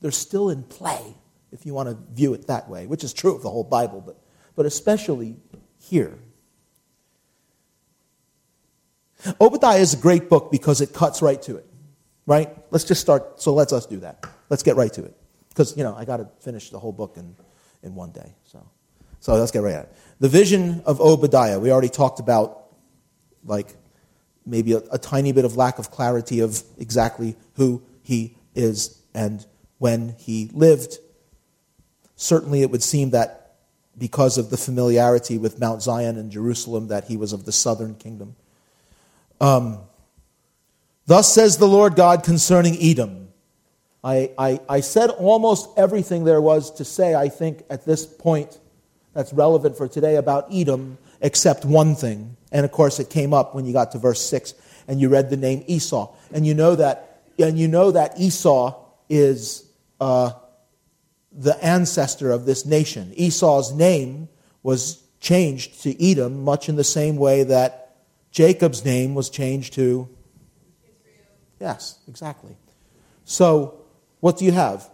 They're 0.00 0.12
still 0.12 0.48
in 0.48 0.62
play, 0.62 1.02
if 1.50 1.66
you 1.66 1.74
want 1.74 1.88
to 1.88 1.98
view 2.14 2.34
it 2.34 2.46
that 2.46 2.68
way, 2.68 2.86
which 2.86 3.02
is 3.02 3.12
true 3.12 3.34
of 3.34 3.42
the 3.42 3.50
whole 3.50 3.64
Bible, 3.64 4.00
but, 4.00 4.16
but 4.54 4.64
especially 4.64 5.34
here. 5.80 6.16
Obadiah 9.40 9.80
is 9.80 9.94
a 9.94 9.96
great 9.96 10.28
book 10.28 10.52
because 10.52 10.80
it 10.80 10.92
cuts 10.94 11.20
right 11.20 11.42
to 11.42 11.56
it, 11.56 11.66
right? 12.26 12.56
Let's 12.70 12.84
just 12.84 13.00
start. 13.00 13.42
So 13.42 13.54
let's 13.54 13.72
us 13.72 13.86
do 13.86 13.98
that. 14.00 14.24
Let's 14.50 14.62
get 14.62 14.76
right 14.76 14.92
to 14.92 15.04
it. 15.04 15.16
Because, 15.48 15.76
you 15.76 15.82
know, 15.82 15.96
I 15.96 16.04
got 16.04 16.18
to 16.18 16.28
finish 16.38 16.70
the 16.70 16.78
whole 16.78 16.92
book 16.92 17.16
in, 17.16 17.34
in 17.82 17.96
one 17.96 18.12
day. 18.12 18.36
So. 18.44 18.64
So 19.22 19.34
let's 19.36 19.52
get 19.52 19.62
right 19.62 19.74
at 19.74 19.84
it. 19.84 19.92
The 20.18 20.28
vision 20.28 20.82
of 20.84 21.00
Obadiah, 21.00 21.60
we 21.60 21.70
already 21.70 21.88
talked 21.88 22.18
about, 22.18 22.64
like 23.44 23.74
maybe 24.44 24.72
a, 24.72 24.78
a 24.90 24.98
tiny 24.98 25.30
bit 25.30 25.44
of 25.44 25.56
lack 25.56 25.78
of 25.78 25.92
clarity 25.92 26.40
of 26.40 26.60
exactly 26.76 27.36
who 27.54 27.82
he 28.02 28.36
is 28.56 29.00
and 29.14 29.46
when 29.78 30.16
he 30.18 30.50
lived. 30.52 30.98
Certainly, 32.16 32.62
it 32.62 32.70
would 32.72 32.82
seem 32.82 33.10
that 33.10 33.54
because 33.96 34.38
of 34.38 34.50
the 34.50 34.56
familiarity 34.56 35.38
with 35.38 35.60
Mount 35.60 35.82
Zion 35.82 36.18
and 36.18 36.28
Jerusalem, 36.32 36.88
that 36.88 37.04
he 37.04 37.16
was 37.16 37.32
of 37.32 37.44
the 37.44 37.52
southern 37.52 37.94
kingdom. 37.94 38.34
Um, 39.40 39.78
Thus 41.06 41.32
says 41.32 41.58
the 41.58 41.68
Lord 41.68 41.94
God 41.94 42.24
concerning 42.24 42.76
Edom. 42.80 43.28
I, 44.02 44.32
I, 44.36 44.60
I 44.68 44.80
said 44.80 45.10
almost 45.10 45.68
everything 45.76 46.24
there 46.24 46.40
was 46.40 46.72
to 46.72 46.84
say, 46.84 47.14
I 47.14 47.28
think, 47.28 47.62
at 47.70 47.84
this 47.84 48.04
point 48.04 48.58
that's 49.14 49.32
relevant 49.32 49.76
for 49.76 49.88
today 49.88 50.16
about 50.16 50.46
Edom, 50.52 50.98
except 51.20 51.64
one 51.64 51.94
thing. 51.94 52.36
And 52.50 52.64
of 52.64 52.72
course, 52.72 52.98
it 52.98 53.10
came 53.10 53.32
up 53.32 53.54
when 53.54 53.64
you 53.64 53.72
got 53.72 53.92
to 53.92 53.98
verse 53.98 54.20
6 54.20 54.54
and 54.88 55.00
you 55.00 55.08
read 55.08 55.30
the 55.30 55.36
name 55.36 55.64
Esau. 55.66 56.14
And 56.32 56.46
you 56.46 56.54
know 56.54 56.74
that, 56.76 57.22
and 57.38 57.58
you 57.58 57.68
know 57.68 57.90
that 57.90 58.18
Esau 58.18 58.78
is 59.08 59.64
uh, 60.00 60.32
the 61.30 61.62
ancestor 61.64 62.30
of 62.30 62.46
this 62.46 62.66
nation. 62.66 63.12
Esau's 63.16 63.72
name 63.72 64.28
was 64.62 65.02
changed 65.20 65.82
to 65.82 66.04
Edom, 66.04 66.44
much 66.44 66.68
in 66.68 66.76
the 66.76 66.84
same 66.84 67.16
way 67.16 67.44
that 67.44 67.96
Jacob's 68.30 68.84
name 68.84 69.14
was 69.14 69.30
changed 69.30 69.74
to 69.74 70.08
Yes, 71.62 72.00
exactly. 72.08 72.56
So, 73.24 73.84
what 74.18 74.36
do 74.36 74.44
you 74.44 74.50
have? 74.50 74.90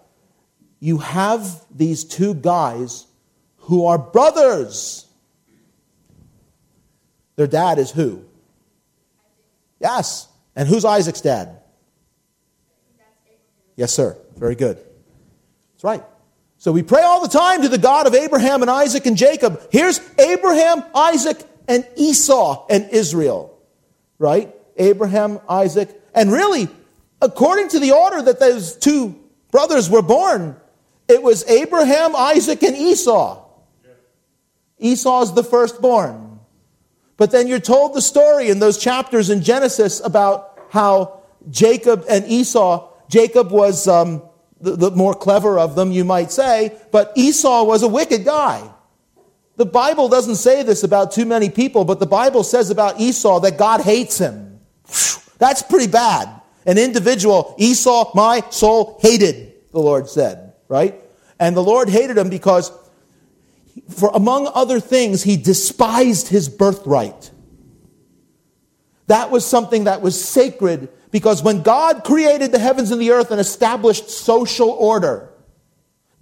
You 0.81 0.99
have 0.99 1.65
these 1.75 2.05
two 2.05 2.35
guys 2.35 3.07
who 3.69 3.85
are 3.85 3.99
brothers. 3.99 5.07
Their 7.37 7.47
dad 7.47 7.79
is 7.79 7.91
who? 7.91 8.25
Yes. 9.79 10.27
And 10.57 10.67
who's 10.67 10.87
Isaac's 10.87 11.21
dad? 11.21 11.61
Yes, 13.77 13.93
sir. 13.93 14.17
Very 14.37 14.55
good. 14.55 14.77
That's 14.77 15.85
right. 15.85 16.03
So 16.57 16.73
we 16.73 16.83
pray 16.83 17.03
all 17.03 17.21
the 17.21 17.29
time 17.29 17.61
to 17.63 17.69
the 17.69 17.77
God 17.77 18.07
of 18.07 18.15
Abraham 18.15 18.63
and 18.63 18.71
Isaac 18.71 19.05
and 19.05 19.19
Jacob. 19.19 19.61
Here's 19.71 20.01
Abraham, 20.19 20.83
Isaac, 20.95 21.37
and 21.69 21.87
Esau 21.95 22.67
and 22.71 22.89
Israel. 22.91 23.57
Right? 24.19 24.53
Abraham, 24.79 25.41
Isaac, 25.47 25.91
and 26.15 26.33
really, 26.33 26.69
according 27.21 27.69
to 27.69 27.81
the 27.81 27.93
order 27.93 28.23
that 28.23 28.41
those 28.41 28.77
two 28.77 29.15
brothers 29.51 29.91
were 29.91 30.03
born, 30.03 30.57
it 31.07 31.23
was 31.23 31.45
Abraham, 31.49 32.17
Isaac, 32.17 32.63
and 32.63 32.75
Esau. 32.75 33.45
Esau's 34.79 35.35
the 35.35 35.45
firstborn. 35.45 36.41
But 37.17 37.31
then 37.33 37.49
you're 37.49 37.59
told 37.59 37.95
the 37.95 38.03
story 38.03 38.49
in 38.49 38.61
those 38.61 38.79
chapters 38.79 39.29
in 39.31 39.43
Genesis 39.43 40.01
about 40.05 40.59
how 40.71 41.23
Jacob 41.51 42.05
and 42.09 42.27
Esau, 42.27 42.89
Jacob 43.09 43.51
was 43.51 43.89
um, 43.89 44.23
the, 44.61 44.77
the 44.77 44.91
more 44.91 45.15
clever 45.15 45.59
of 45.59 45.75
them, 45.75 45.93
you 45.93 46.05
might 46.05 46.31
say, 46.31 46.77
but 46.93 47.13
Esau 47.17 47.65
was 47.65 47.83
a 47.83 47.89
wicked 47.89 48.25
guy. 48.25 48.69
The 49.57 49.67
Bible 49.67 50.09
doesn't 50.09 50.37
say 50.37 50.63
this 50.63 50.85
about 50.85 51.11
too 51.11 51.27
many 51.27 51.51
people, 51.51 51.85
but 51.85 51.99
the 51.99 52.07
Bible 52.07 52.45
says 52.45 52.71
about 52.71 53.01
Esau 53.01 53.41
that 53.41 53.59
God 53.59 53.81
hates 53.81 54.19
him. 54.19 54.61
That's 55.39 55.63
pretty 55.63 55.89
bad. 55.89 56.29
An 56.67 56.79
individual, 56.79 57.55
Esau, 57.59 58.13
my 58.15 58.43
soul 58.51 58.99
hated, 59.01 59.55
the 59.73 59.81
Lord 59.81 60.09
said, 60.09 60.53
right? 60.69 60.95
And 61.41 61.57
the 61.57 61.63
Lord 61.63 61.89
hated 61.89 62.19
him 62.19 62.29
because, 62.29 62.71
for 63.89 64.11
among 64.15 64.51
other 64.55 64.81
things, 64.81 65.23
he 65.23 65.37
despised 65.37 66.29
his 66.29 66.49
birthright. 66.49 67.31
That 69.07 69.31
was 69.31 69.45
something 69.47 69.85
that 69.85 70.03
was 70.03 70.23
sacred 70.23 70.89
because 71.11 71.43
when 71.43 71.63
God 71.63 72.05
created 72.05 72.53
the 72.53 72.59
heavens 72.59 72.91
and 72.91 73.01
the 73.01 73.13
earth 73.13 73.31
and 73.31 73.41
established 73.41 74.11
social 74.11 74.71
order, 74.71 75.31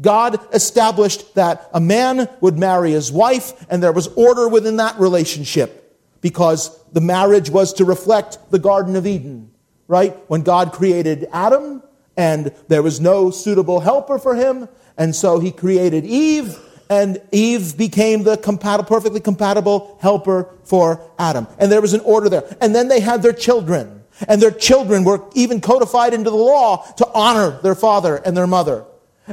God 0.01 0.39
established 0.55 1.35
that 1.35 1.69
a 1.73 1.81
man 1.81 2.29
would 2.41 2.59
marry 2.59 2.93
his 2.93 3.11
wife 3.11 3.67
and 3.69 3.83
there 3.83 3.93
was 3.93 4.09
order 4.09 4.49
within 4.49 4.77
that 4.77 4.99
relationship 5.01 5.83
because 6.21 6.79
the 6.93 7.01
marriage 7.01 7.51
was 7.51 7.73
to 7.75 7.85
reflect 7.85 8.39
the 8.51 8.59
Garden 8.59 8.95
of 8.97 9.07
Eden, 9.07 9.51
right? 9.89 10.17
When 10.29 10.43
God 10.43 10.73
created 10.73 11.29
Adam 11.33 11.83
and 12.17 12.53
there 12.69 12.83
was 12.83 13.01
no 13.01 13.31
suitable 13.31 13.81
helper 13.81 14.19
for 14.19 14.35
him, 14.35 14.69
and 14.97 15.15
so 15.15 15.39
he 15.39 15.53
created 15.53 16.07
Eve, 16.07 16.59
and 16.89 17.21
Eve 17.33 17.77
became 17.77 18.23
the 18.23 18.37
compatible, 18.37 18.89
perfectly 18.89 19.21
compatible 19.21 19.99
helper 20.01 20.51
for 20.65 21.01
Adam. 21.19 21.47
And 21.59 21.71
there 21.71 21.81
was 21.81 21.95
an 21.95 22.01
order 22.01 22.29
there. 22.29 22.57
And 22.61 22.75
then 22.75 22.89
they 22.89 23.01
had 23.01 23.23
their 23.23 23.33
children, 23.33 24.05
and 24.29 24.41
their 24.41 24.51
children 24.51 25.05
were 25.05 25.25
even 25.35 25.61
codified 25.61 26.15
into 26.15 26.31
the 26.31 26.37
law 26.37 26.85
to 26.99 27.07
honor 27.13 27.61
their 27.63 27.75
father 27.75 28.17
and 28.17 28.37
their 28.37 28.47
mother. 28.47 28.85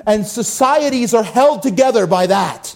And 0.07 0.25
societies 0.25 1.13
are 1.13 1.23
held 1.23 1.61
together 1.61 2.07
by 2.07 2.27
that. 2.27 2.75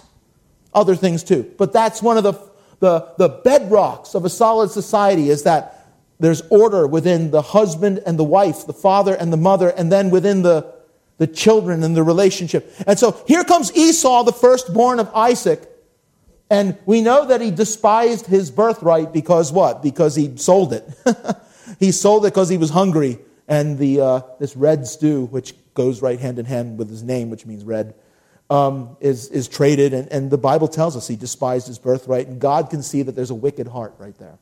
Other 0.72 0.94
things 0.94 1.24
too. 1.24 1.52
But 1.58 1.72
that's 1.72 2.02
one 2.02 2.16
of 2.16 2.22
the 2.22 2.48
the, 2.80 3.12
the 3.18 3.28
bedrocks 3.28 4.14
of 4.14 4.24
a 4.24 4.30
solid 4.30 4.70
society 4.70 5.30
is 5.30 5.42
that 5.42 5.74
there's 6.20 6.42
order 6.50 6.86
within 6.86 7.30
the 7.30 7.42
husband 7.42 8.02
and 8.06 8.18
the 8.18 8.24
wife, 8.24 8.66
the 8.66 8.72
father 8.72 9.14
and 9.14 9.32
the 9.32 9.36
mother, 9.36 9.70
and 9.70 9.90
then 9.90 10.10
within 10.10 10.42
the, 10.42 10.74
the 11.18 11.26
children 11.26 11.82
and 11.82 11.94
the 11.94 12.02
relationship. 12.02 12.72
And 12.86 12.98
so 12.98 13.22
here 13.26 13.44
comes 13.44 13.76
Esau, 13.76 14.22
the 14.22 14.32
firstborn 14.32 15.00
of 15.00 15.10
Isaac. 15.14 15.68
And 16.50 16.78
we 16.86 17.02
know 17.02 17.26
that 17.26 17.40
he 17.40 17.50
despised 17.50 18.26
his 18.26 18.50
birthright 18.50 19.12
because 19.12 19.52
what? 19.52 19.82
Because 19.82 20.14
he 20.14 20.36
sold 20.36 20.72
it. 20.72 20.88
he 21.78 21.92
sold 21.92 22.24
it 22.24 22.32
because 22.32 22.48
he 22.48 22.56
was 22.56 22.70
hungry. 22.70 23.18
And 23.46 23.78
the, 23.78 24.00
uh, 24.00 24.20
this 24.38 24.56
red 24.56 24.86
stew, 24.86 25.26
which 25.26 25.54
goes 25.74 26.00
right 26.00 26.18
hand 26.18 26.38
in 26.38 26.46
hand 26.46 26.78
with 26.78 26.88
his 26.88 27.02
name, 27.02 27.30
which 27.30 27.44
means 27.44 27.64
red, 27.64 27.94
um, 28.48 28.96
is, 29.00 29.28
is 29.28 29.48
traded. 29.48 29.92
And, 29.92 30.10
and 30.12 30.30
the 30.30 30.38
Bible 30.38 30.68
tells 30.68 30.96
us 30.96 31.08
he 31.08 31.16
despised 31.16 31.66
his 31.66 31.78
birthright. 31.78 32.28
And 32.28 32.40
God 32.40 32.70
can 32.70 32.82
see 32.82 33.02
that 33.02 33.12
there's 33.12 33.30
a 33.30 33.34
wicked 33.34 33.66
heart 33.66 33.94
right 33.98 34.16
there. 34.18 34.38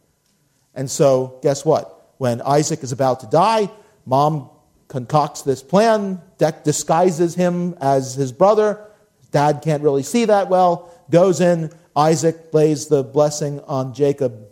And 0.75 0.91
so, 0.91 1.39
guess 1.43 1.65
what? 1.65 2.13
When 2.19 2.43
Isaac 2.43 2.83
is 2.83 2.93
about 2.93 3.21
to 3.21 3.27
die, 3.27 3.71
mom 4.05 4.51
concocts 4.89 5.43
this 5.43 5.63
plan, 5.63 6.21
disguises 6.39 7.35
him 7.35 7.75
as 7.81 8.15
his 8.15 8.33
brother. 8.33 8.85
Dad 9.33 9.61
can't 9.63 9.83
really 9.83 10.03
see 10.03 10.27
that 10.27 10.49
well, 10.49 10.93
goes 11.11 11.41
in. 11.41 11.71
Isaac 11.95 12.53
lays 12.53 12.89
the 12.89 13.03
blessing 13.03 13.61
on 13.61 13.95
Jacob, 13.95 14.47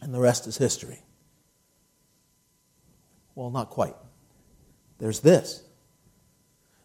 and 0.00 0.12
the 0.12 0.20
rest 0.20 0.46
is 0.46 0.58
history. 0.58 1.00
Well, 3.34 3.50
not 3.50 3.70
quite. 3.70 3.96
There's 4.98 5.20
this 5.20 5.64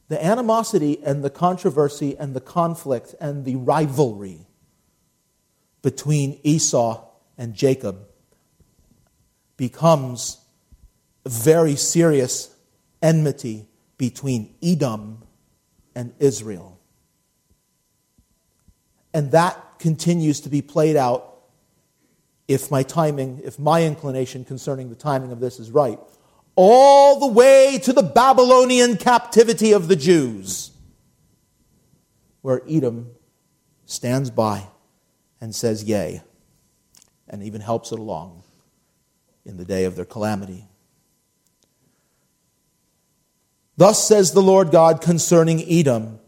the 0.10 0.24
animosity 0.26 1.00
and 1.04 1.24
the 1.24 1.30
controversy 1.30 2.18
and 2.18 2.34
the 2.34 2.42
conflict 2.42 3.14
and 3.22 3.46
the 3.46 3.56
rivalry 3.56 4.48
between 5.84 6.40
Esau 6.44 7.06
and 7.38 7.54
Jacob 7.54 8.08
becomes 9.56 10.38
very 11.30 11.76
serious 11.76 12.54
enmity 13.02 13.68
between 13.98 14.56
Edom 14.63 15.24
and 15.96 16.13
Israel. 16.20 16.80
And 19.13 19.32
that 19.32 19.80
continues 19.80 20.42
to 20.42 20.50
be 20.50 20.62
played 20.62 20.96
out 20.96 21.26
if 22.48 22.72
my 22.72 22.82
timing, 22.82 23.42
if 23.44 23.60
my 23.60 23.84
inclination 23.84 24.44
concerning 24.44 24.89
the 24.89 24.96
timing 24.96 25.32
of 25.32 25.39
this 25.39 25.60
is 25.60 25.70
right, 25.70 26.00
all 26.56 27.20
the 27.20 27.28
way 27.28 27.80
to 27.84 27.94
the 27.94 28.04
Babylonian 28.04 28.98
captivity 28.98 29.72
of 29.72 29.88
the 29.88 29.96
Jews, 29.96 30.72
where 32.42 32.62
Edom 32.68 33.12
stands 33.86 34.32
by 34.32 34.68
and 35.39 35.54
says, 35.54 35.84
Yea, 35.84 36.22
and 37.28 37.44
even 37.44 37.62
helps 37.62 37.92
it 37.92 38.00
along 38.00 38.44
in 39.46 39.58
the 39.58 39.65
day 39.65 39.86
of 39.86 39.96
their 39.96 40.06
calamity. 40.06 40.68
Thus 43.80 44.06
says 44.06 44.34
the 44.34 44.42
Lord 44.42 44.72
God 44.72 45.00
concerning 45.00 45.63
Edom, 45.72 46.20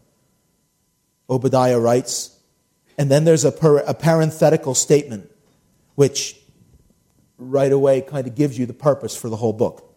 Obadiah 1.28 1.78
writes, 1.78 2.34
and 2.96 3.10
then 3.10 3.24
there's 3.24 3.44
a, 3.44 3.52
per, 3.52 3.76
a 3.80 3.92
parenthetical 3.92 4.74
statement 4.74 5.30
which 5.94 6.40
right 7.36 7.70
away 7.70 8.00
kind 8.00 8.26
of 8.26 8.34
gives 8.34 8.58
you 8.58 8.64
the 8.64 8.72
purpose 8.72 9.14
for 9.14 9.28
the 9.28 9.36
whole 9.36 9.52
book. 9.52 9.94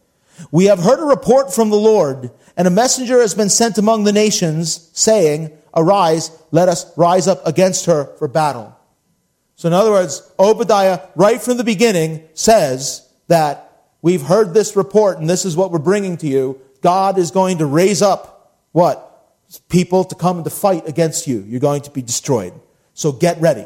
We 0.51 0.65
have 0.65 0.79
heard 0.79 0.99
a 0.99 1.05
report 1.05 1.53
from 1.53 1.69
the 1.69 1.77
Lord, 1.77 2.29
and 2.57 2.67
a 2.67 2.71
messenger 2.71 3.21
has 3.21 3.33
been 3.33 3.47
sent 3.47 3.77
among 3.77 4.03
the 4.03 4.11
nations, 4.11 4.89
saying, 4.91 5.57
Arise, 5.73 6.37
let 6.51 6.67
us 6.67 6.85
rise 6.97 7.25
up 7.25 7.47
against 7.47 7.85
her 7.85 8.17
for 8.17 8.27
battle. 8.27 8.77
So, 9.55 9.69
in 9.69 9.73
other 9.73 9.91
words, 9.91 10.29
Obadiah, 10.37 10.99
right 11.15 11.41
from 11.41 11.55
the 11.55 11.63
beginning, 11.63 12.27
says 12.33 13.07
that 13.29 13.87
we've 14.01 14.23
heard 14.23 14.53
this 14.53 14.75
report, 14.75 15.19
and 15.19 15.29
this 15.29 15.45
is 15.45 15.55
what 15.55 15.71
we're 15.71 15.79
bringing 15.79 16.17
to 16.17 16.27
you. 16.27 16.59
God 16.85 17.17
is 17.17 17.31
going 17.31 17.57
to 17.57 17.65
raise 17.65 18.03
up 18.03 18.59
what? 18.71 19.31
People 19.69 20.03
to 20.03 20.13
come 20.13 20.43
to 20.43 20.51
fight 20.51 20.87
against 20.87 21.25
you. 21.25 21.43
You're 21.47 21.59
going 21.59 21.81
to 21.81 21.89
be 21.89 22.03
destroyed. 22.03 22.53
So, 22.93 23.11
get 23.11 23.41
ready. 23.41 23.65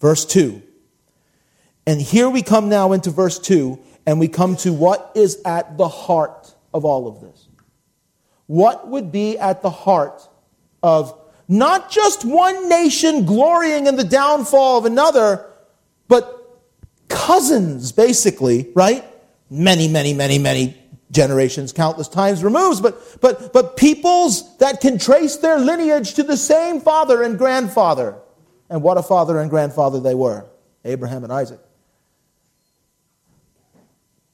Verse 0.00 0.24
2. 0.24 0.62
And 1.86 2.00
here 2.00 2.30
we 2.30 2.40
come 2.40 2.70
now 2.70 2.92
into 2.92 3.10
verse 3.10 3.38
2 3.38 3.78
and 4.06 4.18
we 4.18 4.26
come 4.26 4.56
to 4.56 4.72
what 4.72 5.12
is 5.14 5.42
at 5.44 5.76
the 5.76 5.86
heart 5.86 6.54
of 6.72 6.86
all 6.86 7.06
of 7.06 7.20
this. 7.20 7.46
What 8.46 8.88
would 8.88 9.12
be 9.12 9.38
at 9.38 9.60
the 9.60 9.68
heart 9.68 10.26
of 10.82 11.14
not 11.46 11.90
just 11.90 12.24
one 12.24 12.70
nation 12.70 13.26
glorying 13.26 13.86
in 13.86 13.96
the 13.96 14.04
downfall 14.04 14.78
of 14.78 14.86
another, 14.86 15.44
but 16.08 16.58
cousins, 17.10 17.92
basically, 17.92 18.70
right? 18.74 19.04
Many, 19.50 19.88
many, 19.88 20.14
many, 20.14 20.38
many 20.38 20.81
generations, 21.12 21.72
countless 21.72 22.08
times 22.08 22.42
removed, 22.42 22.82
but, 22.82 23.20
but, 23.20 23.52
but 23.52 23.76
peoples 23.76 24.56
that 24.58 24.80
can 24.80 24.98
trace 24.98 25.36
their 25.36 25.58
lineage 25.58 26.14
to 26.14 26.22
the 26.22 26.36
same 26.36 26.80
father 26.80 27.22
and 27.22 27.38
grandfather. 27.38 28.16
And 28.70 28.82
what 28.82 28.96
a 28.96 29.02
father 29.02 29.38
and 29.38 29.50
grandfather 29.50 30.00
they 30.00 30.14
were 30.14 30.46
Abraham 30.84 31.22
and 31.22 31.32
Isaac. 31.32 31.60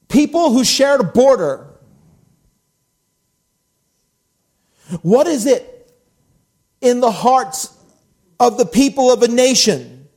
People 0.07 0.51
who 0.51 0.63
shared 0.63 1.01
a 1.01 1.03
border. 1.03 1.67
What 5.01 5.27
is 5.27 5.45
it 5.45 5.93
in 6.81 7.01
the 7.01 7.11
hearts 7.11 7.77
of 8.39 8.57
the 8.57 8.65
people 8.65 9.11
of 9.11 9.21
a 9.21 9.27
nation 9.27 10.07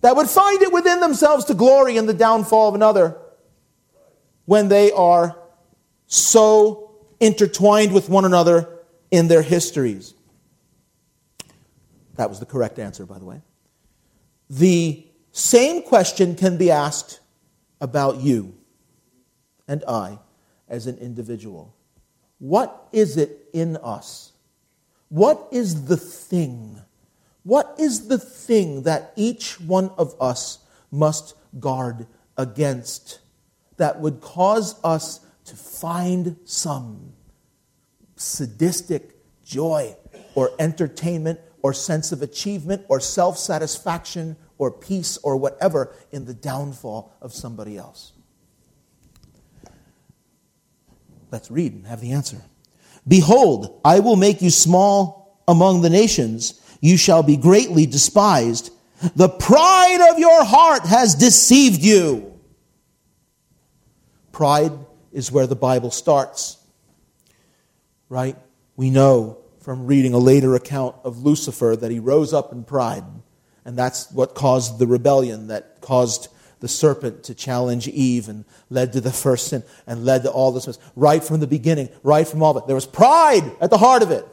that 0.00 0.14
would 0.14 0.30
find 0.30 0.62
it 0.62 0.72
within 0.72 1.00
themselves 1.00 1.44
to 1.46 1.54
glory 1.54 1.96
in 1.96 2.06
the 2.06 2.14
downfall 2.14 2.68
of 2.68 2.74
another 2.76 3.18
when 4.46 4.68
they 4.68 4.92
are 4.92 5.36
so 6.08 6.90
intertwined 7.20 7.92
with 7.92 8.08
one 8.08 8.24
another 8.24 8.68
in 9.10 9.28
their 9.28 9.42
histories? 9.42 10.14
That 12.16 12.28
was 12.28 12.40
the 12.40 12.46
correct 12.46 12.80
answer, 12.80 13.06
by 13.06 13.18
the 13.18 13.24
way. 13.24 13.42
The 14.50 15.06
same 15.30 15.82
question 15.82 16.34
can 16.34 16.56
be 16.56 16.70
asked 16.70 17.20
about 17.80 18.20
you 18.20 18.54
and 19.68 19.84
I 19.86 20.18
as 20.68 20.86
an 20.86 20.98
individual. 20.98 21.74
What 22.38 22.88
is 22.92 23.16
it 23.16 23.48
in 23.52 23.76
us? 23.76 24.32
What 25.08 25.48
is 25.52 25.84
the 25.86 25.96
thing? 25.96 26.80
What 27.42 27.74
is 27.78 28.08
the 28.08 28.18
thing 28.18 28.82
that 28.82 29.12
each 29.16 29.60
one 29.60 29.90
of 29.96 30.14
us 30.20 30.58
must 30.90 31.34
guard 31.60 32.06
against 32.36 33.20
that 33.76 34.00
would 34.00 34.20
cause 34.20 34.78
us 34.82 35.20
to 35.48 35.56
find 35.56 36.36
some 36.44 37.12
sadistic 38.16 39.16
joy 39.44 39.96
or 40.34 40.50
entertainment 40.58 41.40
or 41.62 41.72
sense 41.72 42.12
of 42.12 42.22
achievement 42.22 42.84
or 42.88 43.00
self 43.00 43.38
satisfaction 43.38 44.36
or 44.58 44.70
peace 44.70 45.16
or 45.18 45.36
whatever 45.36 45.94
in 46.12 46.24
the 46.24 46.34
downfall 46.34 47.14
of 47.20 47.32
somebody 47.32 47.76
else? 47.76 48.12
Let's 51.30 51.50
read 51.50 51.72
and 51.72 51.86
have 51.86 52.00
the 52.00 52.12
answer. 52.12 52.42
Behold, 53.06 53.80
I 53.84 54.00
will 54.00 54.16
make 54.16 54.42
you 54.42 54.50
small 54.50 55.42
among 55.48 55.82
the 55.82 55.90
nations. 55.90 56.60
You 56.80 56.96
shall 56.96 57.22
be 57.22 57.36
greatly 57.36 57.86
despised. 57.86 58.70
The 59.16 59.28
pride 59.28 60.10
of 60.10 60.18
your 60.18 60.44
heart 60.44 60.84
has 60.84 61.14
deceived 61.14 61.82
you. 61.82 62.38
Pride 64.32 64.72
is 65.12 65.32
where 65.32 65.46
the 65.46 65.56
Bible 65.56 65.90
starts. 65.90 66.58
Right? 68.08 68.36
We 68.76 68.90
know 68.90 69.38
from 69.60 69.86
reading 69.86 70.14
a 70.14 70.18
later 70.18 70.54
account 70.54 70.96
of 71.04 71.24
Lucifer 71.24 71.76
that 71.76 71.90
he 71.90 71.98
rose 71.98 72.32
up 72.32 72.52
in 72.52 72.64
pride. 72.64 73.04
And 73.64 73.76
that's 73.76 74.10
what 74.12 74.34
caused 74.34 74.78
the 74.78 74.86
rebellion 74.86 75.48
that 75.48 75.80
caused 75.80 76.28
the 76.60 76.68
serpent 76.68 77.24
to 77.24 77.34
challenge 77.34 77.86
Eve 77.86 78.28
and 78.28 78.44
led 78.70 78.92
to 78.94 79.00
the 79.00 79.12
first 79.12 79.48
sin 79.48 79.62
and 79.86 80.04
led 80.04 80.22
to 80.22 80.30
all 80.30 80.52
this. 80.52 80.78
Right 80.96 81.22
from 81.22 81.40
the 81.40 81.46
beginning, 81.46 81.88
right 82.02 82.26
from 82.26 82.42
all 82.42 82.56
of 82.56 82.62
it. 82.62 82.66
There 82.66 82.74
was 82.74 82.86
pride 82.86 83.44
at 83.60 83.70
the 83.70 83.78
heart 83.78 84.02
of 84.02 84.10
it. 84.10 84.26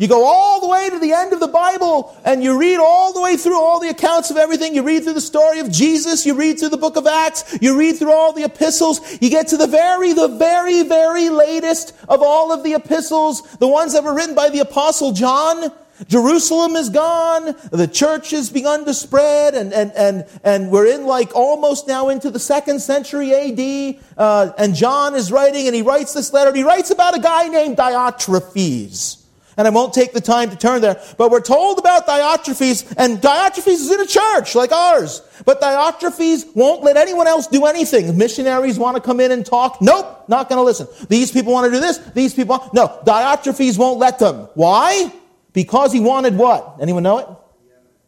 You 0.00 0.06
go 0.06 0.24
all 0.24 0.60
the 0.60 0.68
way 0.68 0.88
to 0.90 1.00
the 1.00 1.12
end 1.12 1.32
of 1.32 1.40
the 1.40 1.48
Bible 1.48 2.16
and 2.24 2.40
you 2.40 2.56
read 2.56 2.78
all 2.78 3.12
the 3.12 3.20
way 3.20 3.36
through 3.36 3.58
all 3.58 3.80
the 3.80 3.88
accounts 3.88 4.30
of 4.30 4.36
everything. 4.36 4.72
You 4.72 4.84
read 4.84 5.02
through 5.02 5.14
the 5.14 5.20
story 5.20 5.58
of 5.58 5.72
Jesus. 5.72 6.24
You 6.24 6.34
read 6.34 6.60
through 6.60 6.68
the 6.68 6.76
book 6.76 6.94
of 6.94 7.08
Acts. 7.08 7.58
You 7.60 7.76
read 7.76 7.96
through 7.96 8.12
all 8.12 8.32
the 8.32 8.44
epistles. 8.44 9.00
You 9.20 9.28
get 9.28 9.48
to 9.48 9.56
the 9.56 9.66
very, 9.66 10.12
the 10.12 10.28
very, 10.28 10.84
very 10.84 11.30
latest 11.30 11.94
of 12.08 12.22
all 12.22 12.52
of 12.52 12.62
the 12.62 12.74
epistles, 12.74 13.42
the 13.56 13.66
ones 13.66 13.92
that 13.94 14.04
were 14.04 14.14
written 14.14 14.36
by 14.36 14.50
the 14.50 14.60
apostle 14.60 15.10
John. 15.10 15.72
Jerusalem 16.06 16.76
is 16.76 16.90
gone. 16.90 17.56
The 17.72 17.88
church 17.88 18.30
has 18.30 18.50
begun 18.50 18.84
to 18.84 18.94
spread, 18.94 19.56
and, 19.56 19.72
and, 19.72 19.90
and, 19.96 20.26
and 20.44 20.70
we're 20.70 20.86
in 20.86 21.06
like 21.06 21.34
almost 21.34 21.88
now 21.88 22.08
into 22.08 22.30
the 22.30 22.38
second 22.38 22.78
century 22.78 23.34
AD. 23.34 24.00
Uh, 24.16 24.52
and 24.58 24.76
John 24.76 25.16
is 25.16 25.32
writing, 25.32 25.66
and 25.66 25.74
he 25.74 25.82
writes 25.82 26.14
this 26.14 26.32
letter. 26.32 26.54
He 26.54 26.62
writes 26.62 26.92
about 26.92 27.16
a 27.16 27.20
guy 27.20 27.48
named 27.48 27.78
Diotrephes. 27.78 29.24
And 29.58 29.66
I 29.66 29.70
won't 29.70 29.92
take 29.92 30.12
the 30.12 30.20
time 30.20 30.50
to 30.50 30.56
turn 30.56 30.82
there, 30.82 31.02
but 31.16 31.32
we're 31.32 31.40
told 31.40 31.80
about 31.80 32.06
Diotrephes, 32.06 32.94
and 32.96 33.18
Diotrephes 33.18 33.66
is 33.66 33.90
in 33.90 34.00
a 34.00 34.06
church 34.06 34.54
like 34.54 34.70
ours. 34.70 35.20
But 35.44 35.60
Diotrephes 35.60 36.54
won't 36.54 36.84
let 36.84 36.96
anyone 36.96 37.26
else 37.26 37.48
do 37.48 37.66
anything. 37.66 38.16
Missionaries 38.16 38.78
want 38.78 38.96
to 38.96 39.02
come 39.02 39.18
in 39.18 39.32
and 39.32 39.44
talk. 39.44 39.82
Nope, 39.82 40.28
not 40.28 40.48
going 40.48 40.58
to 40.58 40.62
listen. 40.62 40.86
These 41.08 41.32
people 41.32 41.52
want 41.52 41.66
to 41.66 41.72
do 41.72 41.80
this. 41.80 41.98
These 41.98 42.34
people, 42.34 42.70
no. 42.72 43.00
Diotrephes 43.04 43.76
won't 43.76 43.98
let 43.98 44.20
them. 44.20 44.48
Why? 44.54 45.12
Because 45.52 45.92
he 45.92 45.98
wanted 45.98 46.36
what? 46.36 46.76
Anyone 46.80 47.02
know 47.02 47.18
it? 47.18 47.26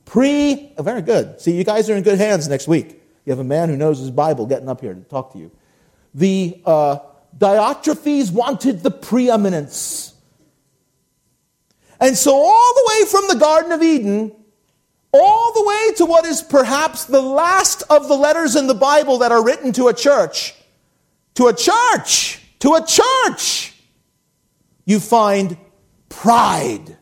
Pre, 0.05 0.73
oh, 0.79 0.83
very 0.85 1.03
good. 1.03 1.41
See, 1.41 1.57
you 1.57 1.65
guys 1.65 1.91
are 1.91 1.97
in 1.97 2.05
good 2.05 2.19
hands 2.19 2.47
next 2.47 2.69
week. 2.69 3.01
You 3.25 3.31
have 3.33 3.41
a 3.41 3.45
man 3.45 3.69
who 3.69 3.77
knows 3.77 3.99
his 3.99 4.13
Bible 4.13 4.47
getting 4.47 4.69
up 4.69 4.81
here 4.81 4.95
to 4.95 5.01
talk 5.01 5.33
to 5.33 5.39
you. 5.39 5.51
The 6.15 6.61
uh, 6.65 6.99
Diotrephes 7.37 8.33
wanted 8.33 8.85
the 8.85 8.91
preeminence. 8.93 10.10
And 12.01 12.17
so, 12.17 12.35
all 12.35 12.75
the 12.75 12.85
way 12.89 13.09
from 13.09 13.29
the 13.29 13.37
Garden 13.37 13.73
of 13.73 13.83
Eden, 13.83 14.33
all 15.13 15.53
the 15.53 15.65
way 15.65 15.95
to 15.97 16.07
what 16.07 16.25
is 16.25 16.43
perhaps 16.43 17.05
the 17.05 17.21
last 17.21 17.83
of 17.91 18.09
the 18.09 18.15
letters 18.15 18.57
in 18.57 18.67
the 18.67 18.75
Bible 18.75 19.19
that 19.19 19.33
are 19.33 19.45
written 19.45 19.73
to 19.73 19.89
a 19.89 19.95
church, 19.95 20.55
to 21.35 21.49
a 21.49 21.55
church, 21.55 22.41
to 22.61 22.75
a 22.75 22.85
church, 22.87 23.75
you 24.85 25.01
find 25.01 25.57
pride. 26.09 26.97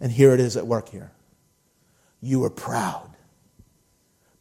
And 0.00 0.12
here 0.12 0.32
it 0.32 0.40
is 0.40 0.56
at 0.56 0.66
work 0.66 0.88
here. 0.88 1.12
You 2.20 2.44
are 2.44 2.50
proud. 2.50 3.10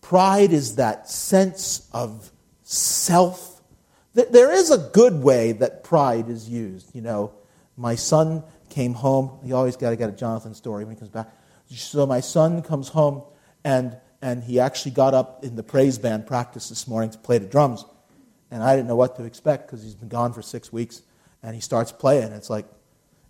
Pride 0.01 0.53
is 0.53 0.75
that 0.75 1.09
sense 1.09 1.87
of 1.91 2.31
self. 2.63 3.54
There 4.15 4.51
is 4.51 4.71
a 4.71 4.77
good 4.77 5.21
way 5.21 5.51
that 5.51 5.83
pride 5.83 6.29
is 6.29 6.49
used. 6.49 6.95
You 6.95 7.01
know, 7.01 7.33
my 7.75 7.95
son 7.95 8.43
came 8.69 8.93
home. 8.93 9.39
You 9.43 9.55
always 9.55 9.75
got 9.75 9.89
to 9.89 9.97
get 9.97 10.09
a 10.09 10.13
Jonathan 10.13 10.55
story 10.55 10.85
when 10.85 10.95
he 10.95 10.99
comes 10.99 11.11
back. 11.11 11.27
So 11.69 12.05
my 12.05 12.21
son 12.21 12.61
comes 12.61 12.87
home, 12.87 13.23
and, 13.65 13.97
and 14.21 14.41
he 14.41 14.59
actually 14.59 14.91
got 14.91 15.13
up 15.13 15.43
in 15.43 15.57
the 15.57 15.63
praise 15.63 15.97
band 15.97 16.27
practice 16.27 16.69
this 16.69 16.87
morning 16.87 17.09
to 17.09 17.17
play 17.17 17.39
the 17.39 17.45
drums. 17.45 17.83
And 18.51 18.63
I 18.63 18.75
didn't 18.75 18.87
know 18.87 18.95
what 18.95 19.17
to 19.17 19.25
expect 19.25 19.67
because 19.67 19.83
he's 19.83 19.95
been 19.95 20.07
gone 20.07 20.31
for 20.31 20.41
six 20.41 20.71
weeks. 20.71 21.01
And 21.43 21.53
he 21.53 21.61
starts 21.61 21.91
playing. 21.91 22.31
It's 22.31 22.49
like, 22.49 22.65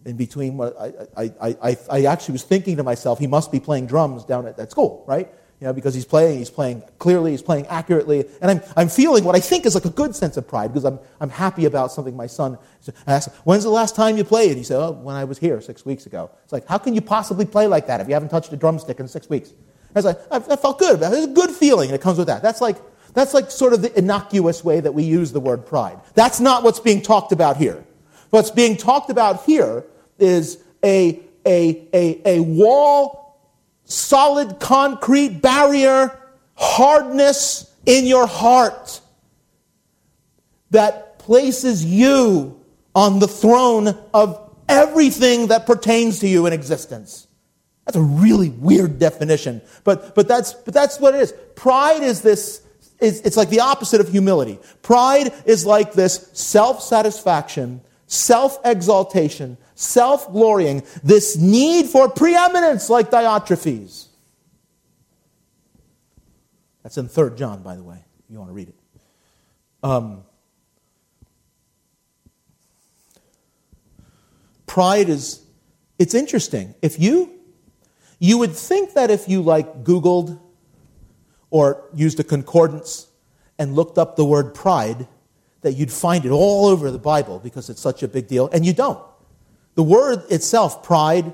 in 0.05 0.17
between 0.17 0.55
what 0.55 0.79
I, 0.79 1.31
I, 1.41 1.55
I, 1.63 1.77
I 1.89 2.05
actually 2.05 2.33
was 2.33 2.43
thinking 2.43 2.77
to 2.77 2.83
myself, 2.83 3.17
he 3.17 3.25
must 3.25 3.51
be 3.51 3.59
playing 3.59 3.87
drums 3.87 4.23
down 4.23 4.45
at, 4.45 4.59
at 4.59 4.69
school, 4.69 5.03
right? 5.07 5.33
Know, 5.65 5.73
because 5.73 5.95
he's 5.95 6.05
playing, 6.05 6.37
he's 6.37 6.51
playing 6.51 6.83
clearly, 6.99 7.31
he's 7.31 7.41
playing 7.41 7.65
accurately, 7.65 8.23
and 8.39 8.51
I'm, 8.51 8.61
I'm 8.77 8.87
feeling 8.87 9.23
what 9.23 9.35
I 9.35 9.39
think 9.39 9.65
is 9.65 9.73
like 9.73 9.85
a 9.85 9.89
good 9.89 10.15
sense 10.15 10.37
of 10.37 10.47
pride 10.47 10.67
because 10.67 10.85
I'm, 10.85 10.99
I'm 11.19 11.31
happy 11.31 11.65
about 11.65 11.91
something 11.91 12.15
my 12.15 12.27
son. 12.27 12.59
Asked 13.07 13.29
when's 13.45 13.63
the 13.63 13.71
last 13.71 13.95
time 13.95 14.15
you 14.15 14.23
played? 14.23 14.57
He 14.57 14.63
said, 14.63 14.77
oh, 14.77 14.91
when 14.91 15.15
I 15.15 15.23
was 15.23 15.39
here 15.39 15.59
six 15.61 15.83
weeks 15.83 16.05
ago. 16.05 16.29
It's 16.43 16.53
like, 16.53 16.67
how 16.67 16.77
can 16.77 16.93
you 16.93 17.01
possibly 17.01 17.45
play 17.45 17.65
like 17.65 17.87
that 17.87 17.99
if 17.99 18.07
you 18.07 18.13
haven't 18.13 18.29
touched 18.29 18.53
a 18.53 18.57
drumstick 18.57 18.99
in 18.99 19.07
six 19.07 19.27
weeks? 19.27 19.53
I 19.95 19.99
was 19.99 20.05
like, 20.05 20.19
I, 20.29 20.35
I 20.35 20.55
felt 20.55 20.77
good 20.77 21.01
it. 21.01 21.13
It's 21.13 21.25
a 21.25 21.29
good 21.29 21.49
feeling 21.49 21.89
that 21.89 21.99
comes 21.99 22.19
with 22.19 22.27
that. 22.27 22.43
That's 22.43 22.61
like, 22.61 22.77
that's 23.15 23.33
like 23.33 23.49
sort 23.49 23.73
of 23.73 23.81
the 23.81 23.97
innocuous 23.97 24.63
way 24.63 24.81
that 24.81 24.93
we 24.93 25.01
use 25.01 25.31
the 25.31 25.39
word 25.39 25.65
pride. 25.65 25.99
That's 26.13 26.39
not 26.39 26.61
what's 26.61 26.79
being 26.79 27.01
talked 27.01 27.31
about 27.31 27.57
here. 27.57 27.83
What's 28.29 28.51
being 28.51 28.77
talked 28.77 29.09
about 29.09 29.45
here 29.45 29.83
is 30.19 30.59
a, 30.83 31.21
a, 31.43 31.87
a, 31.91 32.21
a 32.23 32.39
wall, 32.41 33.24
solid 33.85 34.59
concrete 34.59 35.41
barrier, 35.41 36.17
hardness 36.55 37.73
in 37.85 38.05
your 38.05 38.27
heart 38.27 38.99
that 40.71 41.19
places 41.19 41.85
you 41.85 42.59
on 42.93 43.19
the 43.19 43.27
throne 43.27 43.95
of 44.13 44.41
everything 44.67 45.47
that 45.47 45.65
pertains 45.65 46.19
to 46.19 46.27
you 46.27 46.45
in 46.45 46.53
existence. 46.53 47.27
That's 47.85 47.97
a 47.97 48.01
really 48.01 48.49
weird 48.49 48.97
definition, 48.97 49.61
but, 49.83 50.15
but, 50.15 50.27
that's, 50.27 50.53
but 50.53 50.73
that's 50.73 50.99
what 50.99 51.13
it 51.13 51.21
is. 51.21 51.33
Pride 51.55 52.01
is 52.01 52.21
this, 52.21 52.63
it's, 52.99 53.19
it's 53.19 53.37
like 53.37 53.49
the 53.49 53.59
opposite 53.59 54.01
of 54.01 54.09
humility. 54.09 54.59
Pride 54.81 55.31
is 55.45 55.65
like 55.65 55.93
this 55.93 56.29
self 56.33 56.81
satisfaction, 56.81 57.81
self 58.07 58.57
exaltation, 58.65 59.57
self 59.75 60.31
glorying, 60.31 60.83
this 61.03 61.37
need 61.37 61.87
for 61.87 62.09
preeminence 62.09 62.89
like 62.89 63.11
Diotrephes. 63.11 64.07
That's 66.81 66.97
in 66.97 67.07
3 67.07 67.35
John, 67.35 67.61
by 67.61 67.75
the 67.75 67.83
way, 67.83 68.03
you 68.29 68.37
want 68.39 68.49
to 68.49 68.53
read 68.53 68.69
it. 68.69 68.75
Um, 69.83 70.23
pride 74.65 75.09
is, 75.09 75.41
it's 75.99 76.13
interesting. 76.13 76.75
If 76.81 76.99
you, 76.99 77.31
you 78.19 78.37
would 78.37 78.53
think 78.53 78.93
that 78.93 79.11
if 79.11 79.27
you 79.27 79.41
like 79.41 79.83
Googled 79.83 80.39
or 81.49 81.83
used 81.93 82.19
a 82.19 82.23
concordance 82.23 83.07
and 83.57 83.75
looked 83.75 83.97
up 83.97 84.15
the 84.15 84.25
word 84.25 84.53
pride, 84.53 85.07
that 85.61 85.73
you'd 85.73 85.91
find 85.91 86.25
it 86.25 86.29
all 86.29 86.67
over 86.67 86.91
the 86.91 86.99
Bible 86.99 87.39
because 87.39 87.69
it's 87.69 87.81
such 87.81 88.03
a 88.03 88.07
big 88.07 88.27
deal, 88.27 88.47
and 88.49 88.63
you 88.63 88.73
don't. 88.73 88.99
The 89.75 89.83
word 89.83 90.23
itself, 90.29 90.83
pride, 90.83 91.31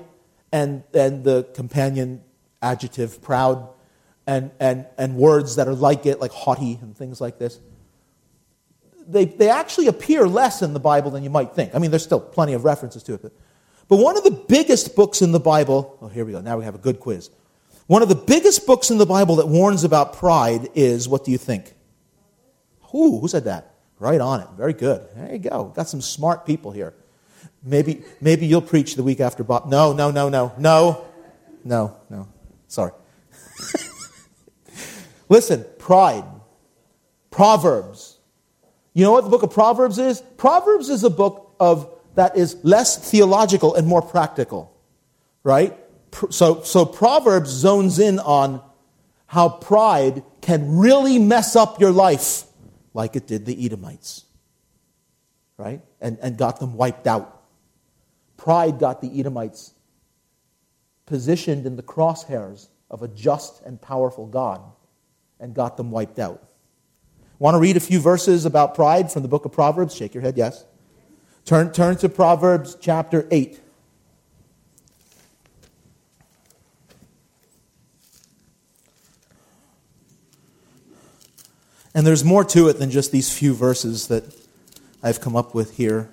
and, 0.52 0.82
and 0.92 1.24
the 1.24 1.44
companion 1.54 2.22
adjective, 2.60 3.22
proud, 3.22 3.68
and, 4.26 4.50
and, 4.60 4.86
and 4.98 5.16
words 5.16 5.56
that 5.56 5.66
are 5.68 5.74
like 5.74 6.06
it, 6.06 6.20
like 6.20 6.32
haughty 6.32 6.78
and 6.82 6.96
things 6.96 7.20
like 7.20 7.38
this, 7.38 7.58
they, 9.06 9.24
they 9.24 9.48
actually 9.48 9.88
appear 9.88 10.28
less 10.28 10.62
in 10.62 10.74
the 10.74 10.80
Bible 10.80 11.10
than 11.10 11.24
you 11.24 11.30
might 11.30 11.54
think. 11.54 11.74
I 11.74 11.78
mean, 11.78 11.90
there's 11.90 12.04
still 12.04 12.20
plenty 12.20 12.52
of 12.52 12.64
references 12.64 13.02
to 13.04 13.14
it. 13.14 13.22
But, 13.22 13.32
but 13.88 13.96
one 13.96 14.16
of 14.16 14.24
the 14.24 14.30
biggest 14.30 14.94
books 14.94 15.22
in 15.22 15.32
the 15.32 15.40
Bible, 15.40 15.98
oh, 16.00 16.08
here 16.08 16.24
we 16.24 16.32
go, 16.32 16.40
now 16.40 16.56
we 16.56 16.64
have 16.64 16.74
a 16.74 16.78
good 16.78 17.00
quiz. 17.00 17.30
One 17.88 18.02
of 18.02 18.08
the 18.08 18.14
biggest 18.14 18.66
books 18.66 18.90
in 18.90 18.98
the 18.98 19.06
Bible 19.06 19.36
that 19.36 19.48
warns 19.48 19.84
about 19.84 20.14
pride 20.14 20.68
is, 20.74 21.08
what 21.08 21.24
do 21.24 21.32
you 21.32 21.38
think? 21.38 21.74
Who? 22.92 23.20
Who 23.20 23.28
said 23.28 23.44
that? 23.44 23.74
Right 23.98 24.20
on 24.20 24.40
it. 24.40 24.48
Very 24.56 24.72
good. 24.72 25.06
There 25.14 25.32
you 25.32 25.38
go. 25.38 25.72
Got 25.74 25.88
some 25.88 26.00
smart 26.00 26.46
people 26.46 26.70
here. 26.70 26.94
Maybe, 27.64 28.02
maybe 28.20 28.46
you'll 28.46 28.60
preach 28.60 28.96
the 28.96 29.02
week 29.02 29.20
after 29.20 29.44
Bob. 29.44 29.66
No, 29.66 29.92
no, 29.92 30.10
no, 30.10 30.28
no, 30.28 30.52
no, 30.58 31.04
no, 31.64 31.96
no. 32.10 32.28
Sorry. 32.66 32.92
Listen, 35.28 35.64
pride. 35.78 36.24
Proverbs. 37.30 38.18
You 38.94 39.04
know 39.04 39.12
what 39.12 39.24
the 39.24 39.30
book 39.30 39.42
of 39.42 39.50
Proverbs 39.50 39.98
is? 39.98 40.20
Proverbs 40.36 40.88
is 40.88 41.04
a 41.04 41.10
book 41.10 41.54
of 41.58 41.88
that 42.14 42.36
is 42.36 42.56
less 42.62 43.10
theological 43.10 43.74
and 43.74 43.86
more 43.86 44.02
practical. 44.02 44.76
Right? 45.42 45.76
So, 46.30 46.62
so 46.62 46.84
Proverbs 46.84 47.48
zones 47.48 47.98
in 47.98 48.18
on 48.18 48.62
how 49.26 49.48
pride 49.48 50.22
can 50.42 50.76
really 50.76 51.18
mess 51.18 51.56
up 51.56 51.80
your 51.80 51.90
life 51.90 52.44
like 52.92 53.16
it 53.16 53.26
did 53.26 53.46
the 53.46 53.64
Edomites, 53.64 54.26
right? 55.56 55.80
And, 56.00 56.18
and 56.20 56.36
got 56.36 56.60
them 56.60 56.74
wiped 56.74 57.06
out. 57.06 57.41
Pride 58.42 58.80
got 58.80 59.00
the 59.00 59.20
Edomites 59.20 59.72
positioned 61.06 61.64
in 61.64 61.76
the 61.76 61.82
crosshairs 61.82 62.66
of 62.90 63.00
a 63.00 63.06
just 63.06 63.62
and 63.64 63.80
powerful 63.80 64.26
God 64.26 64.60
and 65.38 65.54
got 65.54 65.76
them 65.76 65.92
wiped 65.92 66.18
out. 66.18 66.42
Want 67.38 67.54
to 67.54 67.60
read 67.60 67.76
a 67.76 67.80
few 67.80 68.00
verses 68.00 68.44
about 68.44 68.74
pride 68.74 69.12
from 69.12 69.22
the 69.22 69.28
book 69.28 69.44
of 69.44 69.52
Proverbs? 69.52 69.94
Shake 69.94 70.12
your 70.12 70.24
head, 70.24 70.36
yes. 70.36 70.64
Turn, 71.44 71.70
turn 71.70 71.94
to 71.98 72.08
Proverbs 72.08 72.76
chapter 72.80 73.28
8. 73.30 73.60
And 81.94 82.04
there's 82.04 82.24
more 82.24 82.42
to 82.46 82.66
it 82.66 82.80
than 82.80 82.90
just 82.90 83.12
these 83.12 83.32
few 83.32 83.54
verses 83.54 84.08
that 84.08 84.24
I've 85.00 85.20
come 85.20 85.36
up 85.36 85.54
with 85.54 85.76
here. 85.76 86.10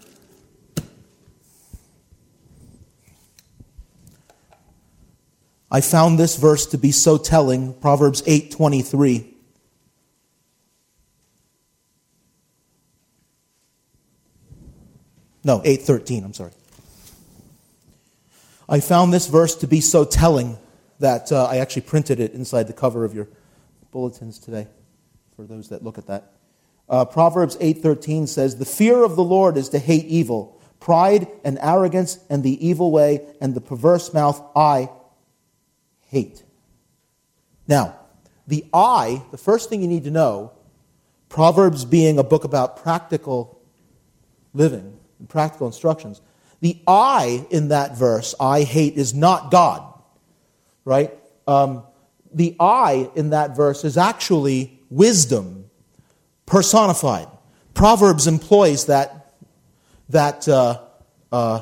I 5.71 5.81
found 5.81 6.17
this 6.17 6.35
verse 6.35 6.65
to 6.67 6.77
be 6.77 6.91
so 6.91 7.17
telling, 7.17 7.73
Proverbs 7.73 8.23
8:23. 8.25 9.35
No, 15.43 15.61
8:13, 15.63 16.23
I'm 16.23 16.33
sorry. 16.33 16.51
I 18.67 18.79
found 18.79 19.13
this 19.13 19.27
verse 19.27 19.55
to 19.55 19.67
be 19.67 19.81
so 19.81 20.05
telling 20.05 20.57
that 20.99 21.31
uh, 21.31 21.45
I 21.45 21.57
actually 21.57 21.83
printed 21.83 22.19
it 22.19 22.33
inside 22.33 22.67
the 22.67 22.73
cover 22.73 23.05
of 23.05 23.13
your 23.13 23.27
bulletins 23.91 24.37
today 24.37 24.67
for 25.35 25.45
those 25.45 25.69
that 25.69 25.83
look 25.83 25.97
at 25.97 26.07
that. 26.07 26.33
Uh, 26.89 27.05
Proverbs 27.05 27.57
8:13 27.61 28.27
says, 28.27 28.55
"The 28.55 28.65
fear 28.65 29.03
of 29.03 29.15
the 29.15 29.23
Lord 29.23 29.55
is 29.55 29.69
to 29.69 29.79
hate 29.79 30.05
evil, 30.05 30.59
pride 30.79 31.27
and 31.43 31.59
arrogance 31.61 32.17
and 32.27 32.41
the 32.41 32.65
evil 32.65 32.91
way 32.91 33.21
and 33.39 33.53
the 33.53 33.61
perverse 33.61 34.13
mouth 34.13 34.41
I 34.55 34.89
hate." 36.09 36.43
Now, 37.67 37.95
the 38.47 38.65
I, 38.73 39.23
the 39.31 39.37
first 39.37 39.69
thing 39.69 39.81
you 39.81 39.87
need 39.87 40.03
to 40.03 40.11
know, 40.11 40.51
Proverbs 41.29 41.85
being 41.85 42.17
a 42.17 42.23
book 42.23 42.43
about 42.43 42.77
practical 42.77 43.61
living 44.53 44.97
and 45.19 45.29
practical 45.29 45.67
instructions, 45.67 46.21
the 46.61 46.77
I 46.87 47.45
in 47.51 47.69
that 47.69 47.95
verse, 47.95 48.35
I 48.39 48.63
hate, 48.63 48.95
is 48.95 49.13
not 49.13 49.51
God, 49.51 49.83
right? 50.83 51.13
Um, 51.47 51.83
the 52.33 52.55
I 52.59 53.09
in 53.15 53.29
that 53.29 53.55
verse 53.55 53.83
is 53.83 53.97
actually 53.97 54.79
wisdom 54.89 55.69
personified. 56.45 57.27
Proverbs 57.73 58.27
employs 58.27 58.87
that, 58.87 59.33
that 60.09 60.47
uh, 60.47 60.81
uh, 61.31 61.61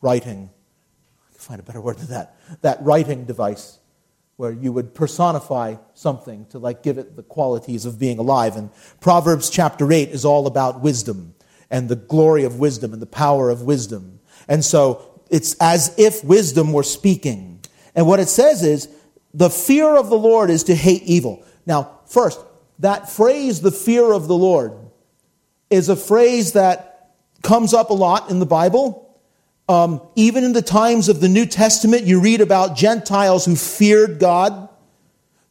writing, 0.00 0.50
find 1.48 1.60
a 1.60 1.62
better 1.62 1.80
word 1.80 1.96
than 1.96 2.08
that, 2.08 2.36
that 2.60 2.82
writing 2.82 3.24
device 3.24 3.78
where 4.36 4.52
you 4.52 4.70
would 4.70 4.94
personify 4.94 5.74
something 5.94 6.44
to 6.50 6.58
like 6.58 6.82
give 6.82 6.98
it 6.98 7.16
the 7.16 7.22
qualities 7.22 7.86
of 7.86 7.98
being 7.98 8.18
alive. 8.18 8.54
And 8.54 8.68
Proverbs 9.00 9.48
chapter 9.48 9.90
8 9.90 10.10
is 10.10 10.26
all 10.26 10.46
about 10.46 10.82
wisdom 10.82 11.34
and 11.70 11.88
the 11.88 11.96
glory 11.96 12.44
of 12.44 12.58
wisdom 12.58 12.92
and 12.92 13.00
the 13.00 13.06
power 13.06 13.48
of 13.48 13.62
wisdom. 13.62 14.20
And 14.46 14.62
so 14.62 15.22
it's 15.30 15.54
as 15.54 15.94
if 15.96 16.22
wisdom 16.22 16.74
were 16.74 16.82
speaking. 16.82 17.64
And 17.94 18.06
what 18.06 18.20
it 18.20 18.28
says 18.28 18.62
is 18.62 18.88
the 19.32 19.50
fear 19.50 19.96
of 19.96 20.10
the 20.10 20.18
Lord 20.18 20.50
is 20.50 20.64
to 20.64 20.74
hate 20.74 21.02
evil. 21.04 21.44
Now, 21.64 22.00
first, 22.06 22.40
that 22.80 23.08
phrase, 23.08 23.62
the 23.62 23.72
fear 23.72 24.12
of 24.12 24.28
the 24.28 24.36
Lord, 24.36 24.74
is 25.70 25.88
a 25.88 25.96
phrase 25.96 26.52
that 26.52 27.14
comes 27.42 27.72
up 27.72 27.88
a 27.88 27.94
lot 27.94 28.30
in 28.30 28.38
the 28.38 28.46
Bible. 28.46 29.07
Um, 29.68 30.00
even 30.14 30.44
in 30.44 30.54
the 30.54 30.62
times 30.62 31.08
of 31.08 31.20
the 31.20 31.28
New 31.28 31.44
Testament, 31.44 32.04
you 32.04 32.20
read 32.20 32.40
about 32.40 32.74
Gentiles 32.74 33.44
who 33.44 33.54
feared 33.54 34.18
God. 34.18 34.68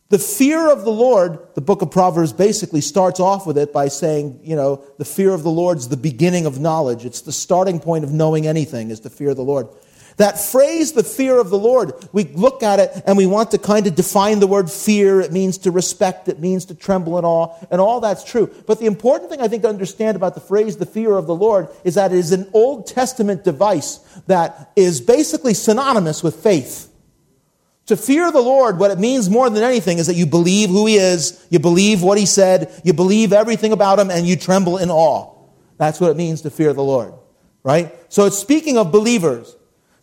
The 0.10 0.18
fear 0.18 0.72
of 0.72 0.86
the 0.86 0.92
Lord, 0.92 1.38
the 1.54 1.62
book 1.62 1.82
of 1.82 1.92
Proverbs 1.92 2.34
basically 2.34 2.82
starts 2.82 3.20
off 3.20 3.46
with 3.46 3.58
it 3.58 3.74
by 3.74 3.90
saying, 3.90 4.40
you 4.42 4.56
know, 4.56 4.82
the 4.98 5.06
fear 5.06 5.34
of 5.34 5.44
the 5.44 5.52
Lord's 5.52 5.90
the 5.90 5.98
beginning 5.98 6.46
of 6.46 6.60
knowledge. 6.60 7.06
It's 7.06 7.22
the 7.22 7.34
starting 7.34 7.80
point 7.80 8.06
of 8.06 8.12
knowing 8.12 8.48
anything, 8.48 8.90
is 8.90 9.02
the 9.02 9.10
fear 9.10 9.32
of 9.32 9.36
the 9.36 9.44
Lord. 9.44 9.68
That 10.18 10.40
phrase, 10.40 10.94
the 10.94 11.04
fear 11.04 11.40
of 11.40 11.52
the 11.52 11.60
Lord, 11.60 11.94
we 12.12 12.24
look 12.24 12.64
at 12.64 12.80
it 12.80 13.04
and 13.06 13.18
we 13.18 13.28
want 13.28 13.52
to 13.52 13.60
kind 13.60 13.86
of 13.86 13.94
define 13.94 14.40
the 14.40 14.48
word 14.48 14.70
fear. 14.70 15.22
It 15.22 15.32
means 15.32 15.60
to 15.60 15.72
respect, 15.72 16.28
it 16.28 16.40
means 16.40 16.66
to 16.66 16.76
tremble 16.76 17.18
and 17.18 17.26
awe, 17.26 17.56
and 17.70 17.80
all 17.80 18.02
that's 18.02 18.24
true. 18.24 18.52
But 18.66 18.80
the 18.80 18.88
important 18.88 19.30
thing 19.30 19.42
I 19.42 19.48
think 19.48 19.62
to 19.62 19.70
understand 19.70 20.16
about 20.16 20.34
the 20.34 20.42
phrase, 20.42 20.78
the 20.78 20.88
fear 20.88 21.16
of 21.16 21.28
the 21.28 21.36
Lord, 21.36 21.70
is 21.84 21.94
that 21.96 22.12
it 22.12 22.18
is 22.18 22.32
an 22.32 22.50
Old 22.54 22.88
Testament 22.88 23.44
device 23.44 23.98
that 24.26 24.72
is 24.76 25.02
basically 25.02 25.54
synonymous 25.54 26.24
with 26.24 26.36
faith. 26.36 26.92
To 27.86 27.96
fear 27.96 28.32
the 28.32 28.42
Lord, 28.42 28.80
what 28.80 28.90
it 28.90 28.98
means 28.98 29.30
more 29.30 29.50
than 29.52 29.64
anything 29.64 30.00
is 30.00 30.08
that 30.08 30.16
you 30.16 30.26
believe 30.26 30.70
who 30.70 30.88
He 30.88 30.96
is, 30.96 31.46
you 31.52 31.60
believe 31.60 32.02
what 32.02 32.18
He 32.18 32.26
said, 32.26 32.82
you 32.84 32.92
believe 32.92 33.34
everything 33.34 33.72
about 33.72 34.00
Him, 34.00 34.10
and 34.10 34.26
you 34.26 34.36
tremble 34.36 34.80
in 34.80 34.90
awe. 34.90 35.32
That's 35.78 36.02
what 36.02 36.10
it 36.10 36.18
means 36.18 36.42
to 36.42 36.50
fear 36.50 36.74
the 36.74 36.84
Lord, 36.84 37.14
right? 37.62 37.94
So 38.12 38.26
it's 38.26 38.40
speaking 38.40 38.80
of 38.80 38.92
believers. 38.92 39.56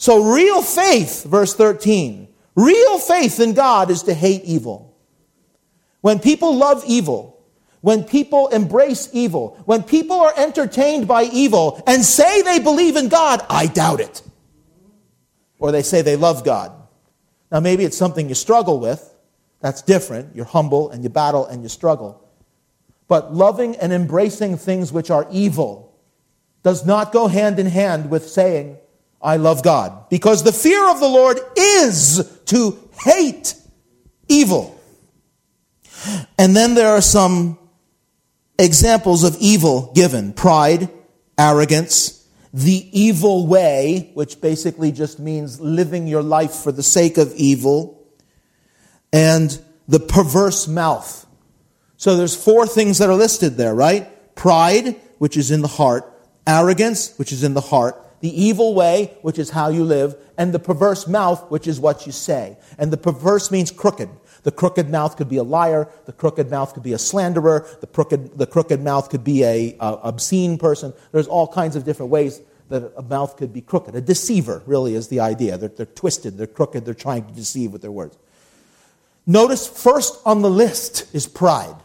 So, 0.05 0.23
real 0.35 0.61
faith, 0.61 1.25
verse 1.25 1.55
13, 1.55 2.29
real 2.57 2.99
faith 2.99 3.41
in 3.41 3.55
God 3.55 3.91
is 3.91 4.03
to 4.03 4.13
hate 4.13 4.45
evil. 4.45 4.95
When 6.03 6.19
people 6.19 6.55
love 6.55 6.85
evil, 6.87 7.43
when 7.81 8.05
people 8.05 8.49
embrace 8.49 9.09
evil, 9.15 9.59
when 9.65 9.83
people 9.83 10.21
are 10.21 10.35
entertained 10.37 11.09
by 11.09 11.23
evil 11.23 11.83
and 11.87 12.05
say 12.05 12.43
they 12.43 12.59
believe 12.59 12.97
in 12.97 13.09
God, 13.09 13.47
I 13.49 13.67
doubt 13.67 14.01
it. 14.01 14.21
Or 15.59 15.73
they 15.73 15.81
say 15.81 16.03
they 16.03 16.17
love 16.17 16.45
God. 16.45 16.73
Now, 17.51 17.61
maybe 17.61 17.85
it's 17.85 17.97
something 17.97 18.29
you 18.29 18.35
struggle 18.35 18.79
with. 18.79 19.11
That's 19.61 19.81
different. 19.81 20.37
You're 20.37 20.45
humble 20.45 20.91
and 20.91 21.03
you 21.03 21.09
battle 21.09 21.47
and 21.47 21.63
you 21.63 21.71
struggle. 21.71 22.29
But 23.09 23.33
loving 23.33 23.75
and 23.77 23.91
embracing 23.91 24.59
things 24.59 24.93
which 24.93 25.11
are 25.11 25.27
evil 25.31 25.99
does 26.63 26.85
not 26.85 27.11
go 27.11 27.27
hand 27.27 27.59
in 27.59 27.65
hand 27.65 28.11
with 28.11 28.29
saying, 28.29 28.77
I 29.25 29.37
love 29.37 29.63
God. 29.63 30.09
Because 30.11 30.45
the 30.45 30.53
fear 30.53 30.89
of 30.91 31.01
the 31.01 31.09
Lord 31.09 31.41
is 31.57 32.41
to 32.47 32.79
hate 33.03 33.55
evil. 34.29 34.79
And 36.39 36.55
then 36.55 36.75
there 36.75 36.91
are 36.91 37.01
some 37.01 37.59
examples 38.59 39.25
of 39.25 39.37
evil 39.41 39.91
given 39.95 40.35
pride, 40.35 40.91
arrogance, 41.39 42.29
the 42.53 42.89
evil 42.93 43.47
way, 43.47 44.11
which 44.15 44.41
basically 44.41 44.93
just 44.93 45.19
means 45.19 45.61
living 45.61 46.07
your 46.07 46.23
life 46.23 46.53
for 46.53 46.71
the 46.71 46.83
sake 46.83 47.19
of 47.19 47.35
evil, 47.35 48.07
and 49.13 49.61
the 49.89 49.99
perverse 49.99 50.69
mouth. 50.69 51.27
So 51.97 52.17
there's 52.17 52.37
four 52.37 52.67
things 52.67 52.99
that 52.99 53.09
are 53.09 53.15
listed 53.15 53.57
there, 53.57 53.75
right? 53.75 54.35
Pride, 54.37 55.01
which 55.19 55.37
is 55.37 55.51
in 55.51 55.63
the 55.63 55.69
heart, 55.69 56.05
arrogance, 56.47 57.17
which 57.17 57.33
is 57.33 57.43
in 57.43 57.55
the 57.55 57.61
heart, 57.61 58.01
the 58.25 58.43
evil 58.43 58.73
way, 58.73 59.13
which 59.21 59.39
is 59.39 59.51
how 59.51 59.69
you 59.69 59.85
live, 59.85 60.17
and 60.39 60.55
the 60.55 60.59
perverse 60.59 61.07
mouth, 61.07 61.51
which 61.51 61.67
is 61.67 61.79
what 61.79 62.07
you 62.07 62.13
say. 62.13 62.57
And 62.79 62.91
the 62.91 62.97
perverse 62.97 63.51
means 63.51 63.71
crooked. 63.71 64.09
The 64.45 64.51
crooked 64.51 64.89
mouth 64.89 65.19
could 65.19 65.29
be 65.29 65.37
a 65.37 65.43
liar. 65.43 65.91
The 66.07 66.15
crooked 66.15 66.51
mouth 66.51 66.73
could 66.73 66.83
be 66.83 66.95
a 66.95 66.99
slanderer. 66.99 67.67
The 67.83 67.87
crooked, 67.87 68.39
the 68.39 68.47
crooked 68.47 68.83
mouth 68.83 69.11
could 69.11 69.25
be 69.25 69.45
a, 69.45 69.77
a 69.79 69.99
obscene 70.05 70.57
person. 70.57 70.95
There's 71.13 71.27
all 71.27 71.47
kinds 71.47 71.77
of 71.77 71.85
different 71.85 72.11
ways 72.11 72.41
that 72.71 72.95
a 72.97 73.03
mouth 73.03 73.37
could 73.37 73.53
be 73.53 73.61
crooked. 73.61 73.95
A 73.95 74.01
deceiver, 74.01 74.63
really, 74.65 74.95
is 74.95 75.09
the 75.09 75.21
idea. 75.21 75.59
They're, 75.59 75.69
they're 75.69 75.85
twisted, 75.85 76.39
they're 76.39 76.47
crooked, 76.47 76.87
they're 76.87 76.95
trying 76.95 77.27
to 77.27 77.33
deceive 77.35 77.75
with 77.75 77.83
their 77.83 77.93
words. 77.93 78.17
Notice 79.27 79.69
first 79.69 80.19
on 80.25 80.41
the 80.41 80.49
list 80.49 81.15
is 81.15 81.27
pride. 81.27 81.77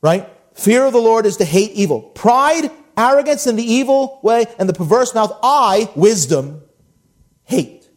Right? 0.00 0.28
Fear 0.54 0.84
of 0.84 0.92
the 0.92 1.00
Lord 1.00 1.26
is 1.26 1.38
to 1.38 1.44
hate 1.44 1.72
evil. 1.72 2.02
Pride, 2.02 2.70
arrogance, 2.96 3.46
and 3.46 3.58
the 3.58 3.64
evil 3.64 4.20
way, 4.22 4.46
and 4.58 4.68
the 4.68 4.72
perverse 4.72 5.14
mouth, 5.14 5.36
I, 5.42 5.90
wisdom, 5.94 6.62
hate. 7.44 7.88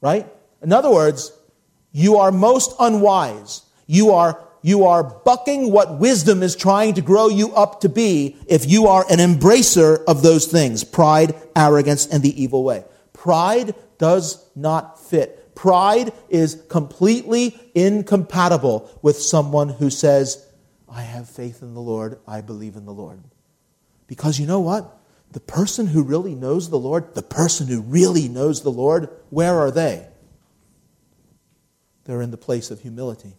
Right? 0.00 0.26
In 0.62 0.72
other 0.72 0.90
words, 0.90 1.32
you 1.92 2.16
are 2.16 2.32
most 2.32 2.74
unwise. 2.78 3.62
You 3.86 4.12
are, 4.12 4.42
you 4.62 4.84
are 4.84 5.02
bucking 5.02 5.70
what 5.70 5.98
wisdom 5.98 6.42
is 6.42 6.56
trying 6.56 6.94
to 6.94 7.02
grow 7.02 7.28
you 7.28 7.54
up 7.54 7.80
to 7.80 7.88
be 7.88 8.36
if 8.48 8.70
you 8.70 8.86
are 8.86 9.04
an 9.10 9.18
embracer 9.18 10.02
of 10.04 10.22
those 10.22 10.46
things 10.46 10.84
pride, 10.84 11.34
arrogance, 11.54 12.06
and 12.06 12.22
the 12.22 12.42
evil 12.42 12.64
way. 12.64 12.84
Pride 13.12 13.74
does 13.98 14.44
not 14.54 15.00
fit 15.00 15.44
Pride 15.54 16.12
is 16.28 16.62
completely 16.68 17.58
incompatible 17.74 18.90
with 19.02 19.18
someone 19.18 19.68
who 19.68 19.90
says, 19.90 20.46
I 20.88 21.02
have 21.02 21.28
faith 21.28 21.62
in 21.62 21.74
the 21.74 21.80
Lord, 21.80 22.18
I 22.26 22.40
believe 22.40 22.76
in 22.76 22.84
the 22.86 22.92
Lord. 22.92 23.22
Because 24.06 24.38
you 24.38 24.46
know 24.46 24.60
what? 24.60 24.98
The 25.32 25.40
person 25.40 25.88
who 25.88 26.02
really 26.02 26.34
knows 26.34 26.70
the 26.70 26.78
Lord, 26.78 27.14
the 27.14 27.22
person 27.22 27.66
who 27.66 27.80
really 27.80 28.28
knows 28.28 28.62
the 28.62 28.70
Lord, 28.70 29.08
where 29.30 29.58
are 29.58 29.70
they? 29.70 30.06
They're 32.04 32.22
in 32.22 32.30
the 32.30 32.36
place 32.36 32.70
of 32.70 32.80
humility. 32.80 33.34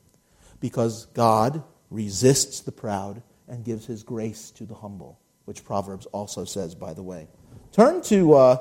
Because 0.59 1.05
God 1.07 1.63
resists 1.89 2.61
the 2.61 2.71
proud 2.71 3.21
and 3.47 3.63
gives 3.63 3.85
his 3.85 4.03
grace 4.03 4.51
to 4.51 4.65
the 4.65 4.73
humble, 4.73 5.19
which 5.45 5.63
Proverbs 5.63 6.05
also 6.07 6.43
says, 6.45 6.75
by 6.75 6.93
the 6.93 7.03
way. 7.03 7.27
Turn 7.71 8.01
to 8.03 8.33
uh, 8.33 8.57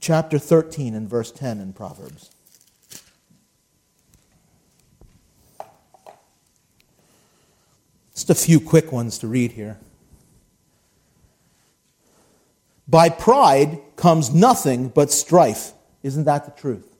chapter 0.00 0.38
13 0.38 0.94
and 0.94 1.08
verse 1.08 1.32
10 1.32 1.60
in 1.60 1.72
Proverbs. 1.72 2.30
Just 8.12 8.30
a 8.30 8.34
few 8.34 8.60
quick 8.60 8.92
ones 8.92 9.18
to 9.18 9.26
read 9.26 9.52
here. 9.52 9.78
By 12.88 13.08
pride 13.08 13.80
comes 13.96 14.34
nothing 14.34 14.88
but 14.88 15.10
strife. 15.10 15.72
Isn't 16.02 16.24
that 16.24 16.44
the 16.44 16.60
truth? 16.60 16.96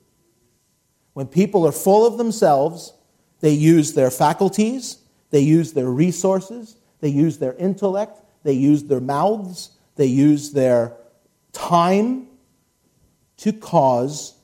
When 1.13 1.27
people 1.27 1.67
are 1.67 1.71
full 1.71 2.05
of 2.05 2.17
themselves, 2.17 2.93
they 3.41 3.51
use 3.51 3.93
their 3.93 4.09
faculties, 4.09 4.97
they 5.29 5.41
use 5.41 5.73
their 5.73 5.89
resources, 5.89 6.77
they 7.01 7.09
use 7.09 7.37
their 7.37 7.53
intellect, 7.55 8.21
they 8.43 8.53
use 8.53 8.83
their 8.83 9.01
mouths, 9.01 9.71
they 9.95 10.05
use 10.05 10.53
their 10.53 10.93
time 11.51 12.27
to 13.37 13.51
cause 13.51 14.35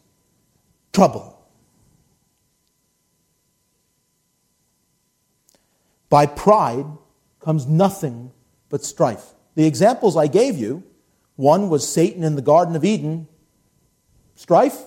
trouble. 0.92 1.36
By 6.10 6.26
pride 6.26 6.86
comes 7.40 7.66
nothing 7.66 8.32
but 8.70 8.84
strife. 8.84 9.34
The 9.56 9.66
examples 9.66 10.18
I 10.18 10.28
gave 10.28 10.58
you 10.58 10.84
one 11.40 11.70
was 11.70 11.88
Satan 11.88 12.26
in 12.26 12.36
the 12.36 12.42
Garden 12.42 12.76
of 12.76 12.84
Eden. 12.84 13.26
Strife? 14.36 14.78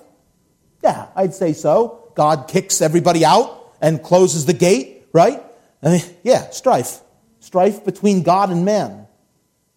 Yeah, 0.85 1.07
I'd 1.17 1.33
say 1.33 1.55
so. 1.55 2.13
God 2.15 2.47
kicks 2.47 2.83
everybody 2.83 3.25
out 3.25 3.73
and 3.81 4.03
closes 4.03 4.45
the 4.45 4.53
gate, 4.53 5.07
right? 5.15 5.43
I 5.83 5.89
mean, 5.89 6.03
yeah, 6.23 6.51
strife. 6.51 7.01
Strife 7.41 7.87
between 7.87 8.23
God 8.23 8.51
and 8.51 8.67
man 8.67 9.07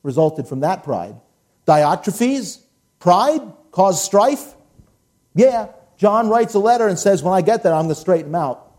resulted 0.04 0.50
from 0.50 0.60
that 0.60 0.84
pride. 0.84 1.16
Diotrephes, 1.66 2.60
pride 3.00 3.42
caused 3.72 4.04
strife? 4.04 4.54
Yeah. 5.34 5.70
John 5.96 6.28
writes 6.28 6.56
a 6.56 6.60
letter 6.60 6.90
and 6.90 7.00
says, 7.00 7.24
When 7.24 7.34
I 7.34 7.42
get 7.42 7.64
there, 7.64 7.74
I'm 7.74 7.86
going 7.86 7.96
to 7.96 8.02
straighten 8.02 8.34
them 8.34 8.42
out. 8.42 8.70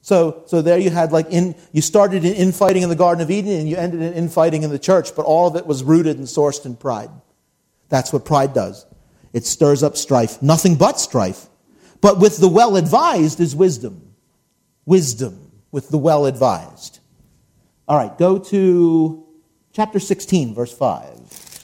So, 0.00 0.42
so 0.46 0.60
there 0.60 0.78
you 0.78 0.90
had 0.90 1.12
like 1.12 1.30
in, 1.30 1.54
you 1.70 1.82
started 1.82 2.24
in 2.24 2.34
infighting 2.34 2.82
in 2.82 2.88
the 2.88 2.96
Garden 2.96 3.22
of 3.22 3.30
Eden 3.30 3.52
and 3.52 3.68
you 3.68 3.76
ended 3.76 4.02
in 4.02 4.12
infighting 4.14 4.64
in 4.64 4.70
the 4.70 4.78
church, 4.80 5.14
but 5.14 5.24
all 5.24 5.46
of 5.46 5.54
it 5.54 5.66
was 5.66 5.84
rooted 5.84 6.18
and 6.18 6.26
sourced 6.26 6.66
in 6.66 6.74
pride. 6.74 7.10
That's 7.88 8.12
what 8.12 8.24
pride 8.24 8.54
does. 8.54 8.86
It 9.32 9.46
stirs 9.46 9.82
up 9.82 9.96
strife. 9.96 10.42
Nothing 10.42 10.76
but 10.76 10.98
strife. 11.00 11.46
But 12.00 12.18
with 12.20 12.38
the 12.38 12.48
well 12.48 12.76
advised 12.76 13.40
is 13.40 13.54
wisdom. 13.54 14.14
Wisdom 14.86 15.52
with 15.70 15.90
the 15.90 15.98
well 15.98 16.26
advised. 16.26 17.00
All 17.86 17.96
right, 17.96 18.16
go 18.18 18.38
to 18.38 19.26
chapter 19.72 19.98
16, 19.98 20.54
verse 20.54 20.72
5. 20.72 21.58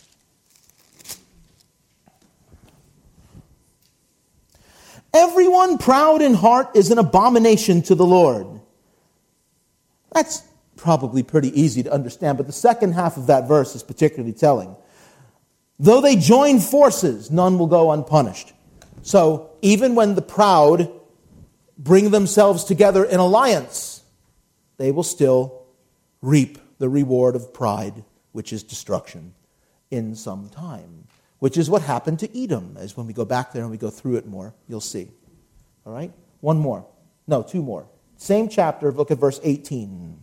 Everyone 5.14 5.78
proud 5.78 6.22
in 6.22 6.34
heart 6.34 6.70
is 6.74 6.90
an 6.90 6.98
abomination 6.98 7.82
to 7.82 7.94
the 7.94 8.04
Lord. 8.04 8.60
That's 10.12 10.42
probably 10.76 11.22
pretty 11.22 11.58
easy 11.58 11.84
to 11.84 11.92
understand, 11.92 12.36
but 12.36 12.46
the 12.46 12.52
second 12.52 12.92
half 12.92 13.16
of 13.16 13.28
that 13.28 13.46
verse 13.46 13.76
is 13.76 13.82
particularly 13.82 14.32
telling. 14.32 14.74
Though 15.78 16.00
they 16.00 16.16
join 16.16 16.60
forces, 16.60 17.30
none 17.30 17.58
will 17.58 17.66
go 17.66 17.90
unpunished. 17.90 18.52
So 19.02 19.50
even 19.60 19.94
when 19.94 20.14
the 20.14 20.22
proud 20.22 20.90
bring 21.76 22.10
themselves 22.10 22.64
together 22.64 23.04
in 23.04 23.18
alliance, 23.18 24.02
they 24.76 24.92
will 24.92 25.02
still 25.02 25.66
reap 26.22 26.58
the 26.78 26.88
reward 26.88 27.36
of 27.36 27.52
pride, 27.52 28.04
which 28.32 28.52
is 28.52 28.62
destruction, 28.62 29.34
in 29.90 30.14
some 30.14 30.48
time 30.48 31.04
which 31.44 31.58
is 31.58 31.68
what 31.68 31.82
happened 31.82 32.18
to 32.18 32.42
Edom. 32.42 32.74
As 32.78 32.96
when 32.96 33.06
we 33.06 33.12
go 33.12 33.26
back 33.26 33.52
there 33.52 33.60
and 33.60 33.70
we 33.70 33.76
go 33.76 33.90
through 33.90 34.16
it 34.16 34.26
more, 34.26 34.54
you'll 34.66 34.80
see. 34.80 35.10
All 35.84 35.92
right? 35.92 36.10
One 36.40 36.56
more. 36.56 36.86
No, 37.26 37.42
two 37.42 37.60
more. 37.60 37.86
Same 38.16 38.48
chapter, 38.48 38.90
look 38.90 39.10
at 39.10 39.18
verse 39.18 39.40
18. 39.42 40.22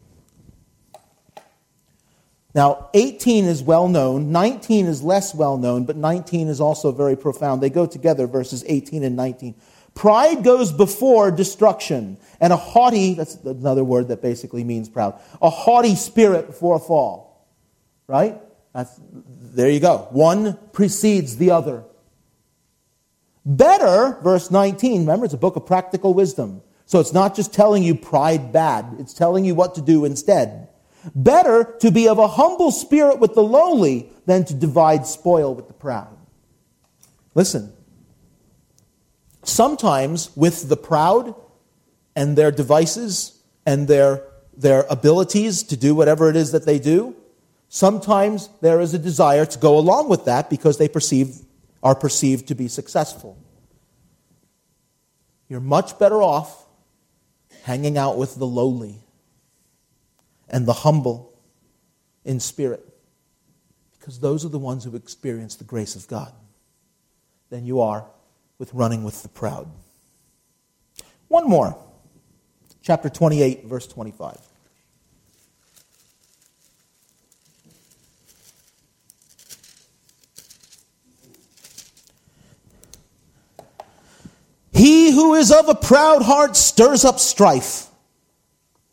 Now, 2.54 2.90
18 2.94 3.46
is 3.46 3.64
well 3.64 3.88
known, 3.88 4.32
19 4.32 4.86
is 4.88 5.02
less 5.02 5.34
well 5.34 5.58
known, 5.58 5.86
but 5.86 5.96
19 5.96 6.50
is 6.50 6.60
also 6.60 6.92
very 6.92 7.16
profound. 7.16 7.62
They 7.62 7.70
go 7.70 7.86
together, 7.86 8.28
verses 8.28 8.66
18 8.68 9.04
and 9.04 9.16
19. 9.16 9.56
Pride 9.94 10.44
goes 10.44 10.72
before 10.72 11.32
destruction, 11.32 12.18
and 12.40 12.52
a 12.52 12.58
haughty, 12.58 13.14
that's 13.14 13.36
another 13.36 13.84
word 13.84 14.10
that 14.10 14.22
basically 14.22 14.64
means 14.64 14.90
proud, 14.90 15.20
a 15.42 15.50
haughty 15.50 15.96
spirit 15.96 16.48
before 16.48 16.76
a 16.76 16.80
fall. 16.80 17.48
Right? 18.08 18.38
That's, 18.74 19.00
there 19.02 19.70
you 19.70 19.80
go. 19.80 20.08
One 20.12 20.58
precedes 20.74 21.38
the 21.38 21.52
other. 21.52 21.84
Better, 23.46 24.18
verse 24.22 24.52
19, 24.52 25.02
remember, 25.02 25.26
it's 25.26 25.34
a 25.34 25.38
book 25.38 25.56
of 25.56 25.66
practical 25.66 26.14
wisdom. 26.14 26.62
So 26.86 27.00
it's 27.00 27.14
not 27.14 27.36
just 27.36 27.54
telling 27.54 27.84
you 27.84 27.96
pride 27.96 28.52
bad, 28.52 28.98
it's 29.00 29.14
telling 29.14 29.46
you 29.46 29.56
what 29.56 29.76
to 29.76 29.82
do 29.82 30.04
instead. 30.04 30.68
Better 31.16 31.76
to 31.80 31.92
be 31.92 32.08
of 32.08 32.20
a 32.20 32.28
humble 32.28 32.72
spirit 32.72 33.20
with 33.20 33.34
the 33.34 33.44
lowly 33.44 34.10
than 34.26 34.46
to 34.46 34.54
divide 34.54 35.06
spoil 35.06 35.56
with 35.56 35.68
the 35.68 35.74
proud. 35.74 36.18
Listen, 37.34 37.74
sometimes 39.44 40.36
with 40.36 40.70
the 40.70 40.78
proud 40.78 41.34
and 42.16 42.38
their 42.38 42.52
devices 42.52 43.42
and 43.66 43.88
their, 43.88 44.24
their 44.56 44.86
abilities 44.90 45.64
to 45.64 45.78
do 45.78 45.96
whatever 45.96 46.30
it 46.30 46.36
is 46.36 46.52
that 46.52 46.66
they 46.66 46.78
do, 46.78 47.16
Sometimes 47.74 48.50
there 48.60 48.82
is 48.82 48.94
a 48.94 49.00
desire 49.00 49.46
to 49.46 49.58
go 49.58 49.78
along 49.78 50.10
with 50.10 50.26
that 50.26 50.50
because 50.50 50.78
they 50.78 50.90
perceive, 50.90 51.38
are 51.82 51.96
perceived 51.96 52.50
to 52.50 52.54
be 52.54 52.68
successful. 52.68 53.38
You're 55.48 55.62
much 55.62 55.98
better 55.98 56.22
off 56.22 56.66
hanging 57.64 57.98
out 57.98 58.18
with 58.18 58.36
the 58.36 58.46
lowly 58.46 59.01
and 60.52 60.68
the 60.68 60.74
humble 60.74 61.34
in 62.24 62.40
spirit 62.40 62.86
because 63.98 64.20
those 64.20 64.46
are 64.46 64.50
the 64.50 64.60
ones 64.60 64.84
who 64.84 64.96
experience 64.96 65.56
the 65.56 65.64
grace 65.64 65.96
of 65.96 66.08
God 66.08 66.34
than 67.50 67.66
you 67.66 67.82
are 67.82 68.06
with 68.60 68.74
running 68.74 69.04
with 69.04 69.24
the 69.24 69.30
proud. 69.30 69.68
One 71.28 71.48
more. 71.48 71.78
Chapter 72.84 73.10
28, 73.10 73.66
verse 73.66 73.88
25. 73.88 74.38
He 84.74 85.12
who 85.12 85.36
is 85.36 85.52
of 85.52 85.70
a 85.70 85.76
proud 85.76 86.24
heart 86.24 86.58
stirs 86.58 87.06
up 87.06 87.20
strife. 87.20 87.91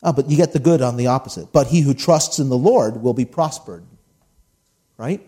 Oh, 0.02 0.12
but 0.12 0.30
you 0.30 0.36
get 0.36 0.52
the 0.52 0.58
good 0.58 0.80
on 0.80 0.96
the 0.96 1.08
opposite. 1.08 1.52
But 1.52 1.68
he 1.68 1.80
who 1.80 1.94
trusts 1.94 2.38
in 2.38 2.48
the 2.48 2.56
Lord 2.56 3.02
will 3.02 3.14
be 3.14 3.24
prospered. 3.24 3.84
Right? 4.96 5.26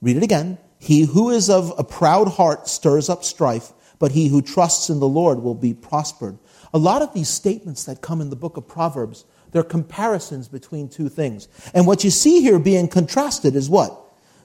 Read 0.00 0.16
it 0.16 0.22
again. 0.22 0.58
He 0.78 1.02
who 1.02 1.30
is 1.30 1.48
of 1.48 1.72
a 1.78 1.84
proud 1.84 2.28
heart 2.28 2.68
stirs 2.68 3.08
up 3.08 3.22
strife, 3.24 3.72
but 3.98 4.12
he 4.12 4.28
who 4.28 4.42
trusts 4.42 4.90
in 4.90 4.98
the 4.98 5.08
Lord 5.08 5.40
will 5.40 5.54
be 5.54 5.74
prospered. 5.74 6.38
A 6.74 6.78
lot 6.78 7.02
of 7.02 7.14
these 7.14 7.28
statements 7.28 7.84
that 7.84 8.00
come 8.00 8.20
in 8.20 8.30
the 8.30 8.36
book 8.36 8.56
of 8.56 8.66
Proverbs, 8.66 9.24
they're 9.52 9.62
comparisons 9.62 10.48
between 10.48 10.88
two 10.88 11.08
things. 11.08 11.46
And 11.72 11.86
what 11.86 12.02
you 12.02 12.10
see 12.10 12.40
here 12.40 12.58
being 12.58 12.88
contrasted 12.88 13.54
is 13.54 13.68
what? 13.68 13.96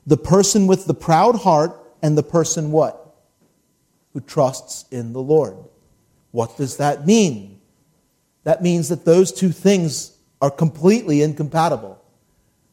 The 0.05 0.17
person 0.17 0.67
with 0.67 0.85
the 0.85 0.93
proud 0.93 1.37
heart 1.37 1.71
and 2.03 2.17
the 2.17 2.23
person 2.23 2.71
what? 2.71 3.15
Who 4.13 4.19
trusts 4.19 4.85
in 4.91 5.13
the 5.13 5.21
Lord. 5.21 5.57
What 6.31 6.57
does 6.57 6.77
that 6.77 7.07
mean? 7.07 7.56
That 8.47 8.61
means 8.61 8.87
that 8.87 9.03
those 9.03 9.33
two 9.33 9.51
things 9.51 10.17
are 10.41 10.49
completely 10.49 11.21
incompatible. 11.21 12.01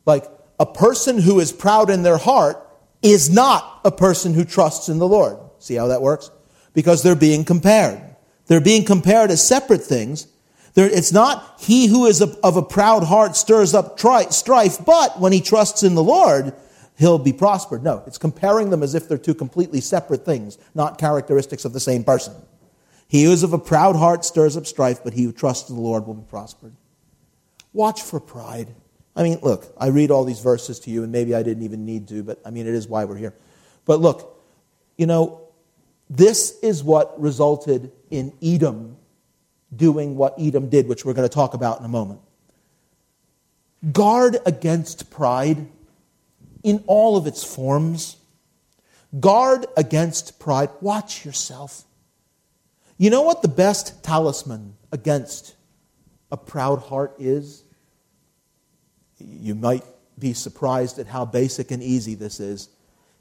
Like 0.06 0.24
a 0.60 0.66
person 0.66 1.20
who 1.20 1.40
is 1.40 1.50
proud 1.50 1.90
in 1.90 2.04
their 2.04 2.16
heart 2.16 2.64
is 3.02 3.28
not 3.28 3.80
a 3.84 3.90
person 3.90 4.34
who 4.34 4.44
trusts 4.44 4.88
in 4.88 5.00
the 5.00 5.08
Lord. 5.08 5.36
See 5.58 5.74
how 5.74 5.88
that 5.88 6.00
works? 6.00 6.30
Because 6.74 7.02
they're 7.02 7.16
being 7.16 7.44
compared. 7.44 8.00
They're 8.46 8.60
being 8.60 8.84
compared 8.84 9.32
as 9.32 9.44
separate 9.44 9.82
things. 9.82 10.28
They're, 10.74 10.88
it's 10.88 11.12
not 11.12 11.56
he 11.58 11.88
who 11.88 12.06
is 12.06 12.22
a, 12.22 12.38
of 12.44 12.56
a 12.56 12.62
proud 12.62 13.02
heart 13.02 13.34
stirs 13.34 13.74
up 13.74 13.96
tri- 13.96 14.26
strife, 14.26 14.78
but 14.86 15.18
when 15.18 15.32
he 15.32 15.40
trusts 15.40 15.82
in 15.82 15.96
the 15.96 16.04
Lord, 16.04 16.54
he'll 16.96 17.18
be 17.18 17.32
prospered. 17.32 17.82
No, 17.82 18.04
it's 18.06 18.16
comparing 18.16 18.70
them 18.70 18.84
as 18.84 18.94
if 18.94 19.08
they're 19.08 19.18
two 19.18 19.34
completely 19.34 19.80
separate 19.80 20.24
things, 20.24 20.56
not 20.72 20.98
characteristics 20.98 21.64
of 21.64 21.72
the 21.72 21.80
same 21.80 22.04
person. 22.04 22.32
He 23.14 23.22
who 23.22 23.30
is 23.30 23.44
of 23.44 23.52
a 23.52 23.60
proud 23.60 23.94
heart 23.94 24.24
stirs 24.24 24.56
up 24.56 24.66
strife, 24.66 25.04
but 25.04 25.12
he 25.12 25.22
who 25.22 25.30
trusts 25.30 25.70
in 25.70 25.76
the 25.76 25.80
Lord 25.80 26.04
will 26.04 26.14
be 26.14 26.28
prospered. 26.28 26.74
Watch 27.72 28.02
for 28.02 28.18
pride. 28.18 28.74
I 29.14 29.22
mean, 29.22 29.38
look, 29.40 29.72
I 29.78 29.86
read 29.86 30.10
all 30.10 30.24
these 30.24 30.40
verses 30.40 30.80
to 30.80 30.90
you, 30.90 31.04
and 31.04 31.12
maybe 31.12 31.32
I 31.32 31.44
didn't 31.44 31.62
even 31.62 31.86
need 31.86 32.08
to, 32.08 32.24
but 32.24 32.40
I 32.44 32.50
mean, 32.50 32.66
it 32.66 32.74
is 32.74 32.88
why 32.88 33.04
we're 33.04 33.16
here. 33.16 33.32
But 33.84 34.00
look, 34.00 34.44
you 34.98 35.06
know, 35.06 35.42
this 36.10 36.58
is 36.58 36.82
what 36.82 37.14
resulted 37.20 37.92
in 38.10 38.32
Edom 38.42 38.96
doing 39.76 40.16
what 40.16 40.34
Edom 40.36 40.68
did, 40.68 40.88
which 40.88 41.04
we're 41.04 41.14
going 41.14 41.28
to 41.28 41.32
talk 41.32 41.54
about 41.54 41.78
in 41.78 41.84
a 41.84 41.88
moment. 41.88 42.18
Guard 43.92 44.38
against 44.44 45.08
pride 45.12 45.68
in 46.64 46.82
all 46.88 47.16
of 47.16 47.28
its 47.28 47.44
forms. 47.44 48.16
Guard 49.20 49.66
against 49.76 50.40
pride. 50.40 50.70
Watch 50.80 51.24
yourself. 51.24 51.84
You 52.96 53.10
know 53.10 53.22
what 53.22 53.42
the 53.42 53.48
best 53.48 54.04
talisman 54.04 54.76
against 54.92 55.56
a 56.30 56.36
proud 56.36 56.80
heart 56.80 57.16
is? 57.18 57.64
You 59.18 59.54
might 59.54 59.84
be 60.18 60.32
surprised 60.32 60.98
at 60.98 61.06
how 61.06 61.24
basic 61.24 61.70
and 61.70 61.82
easy 61.82 62.14
this 62.14 62.40
is. 62.40 62.68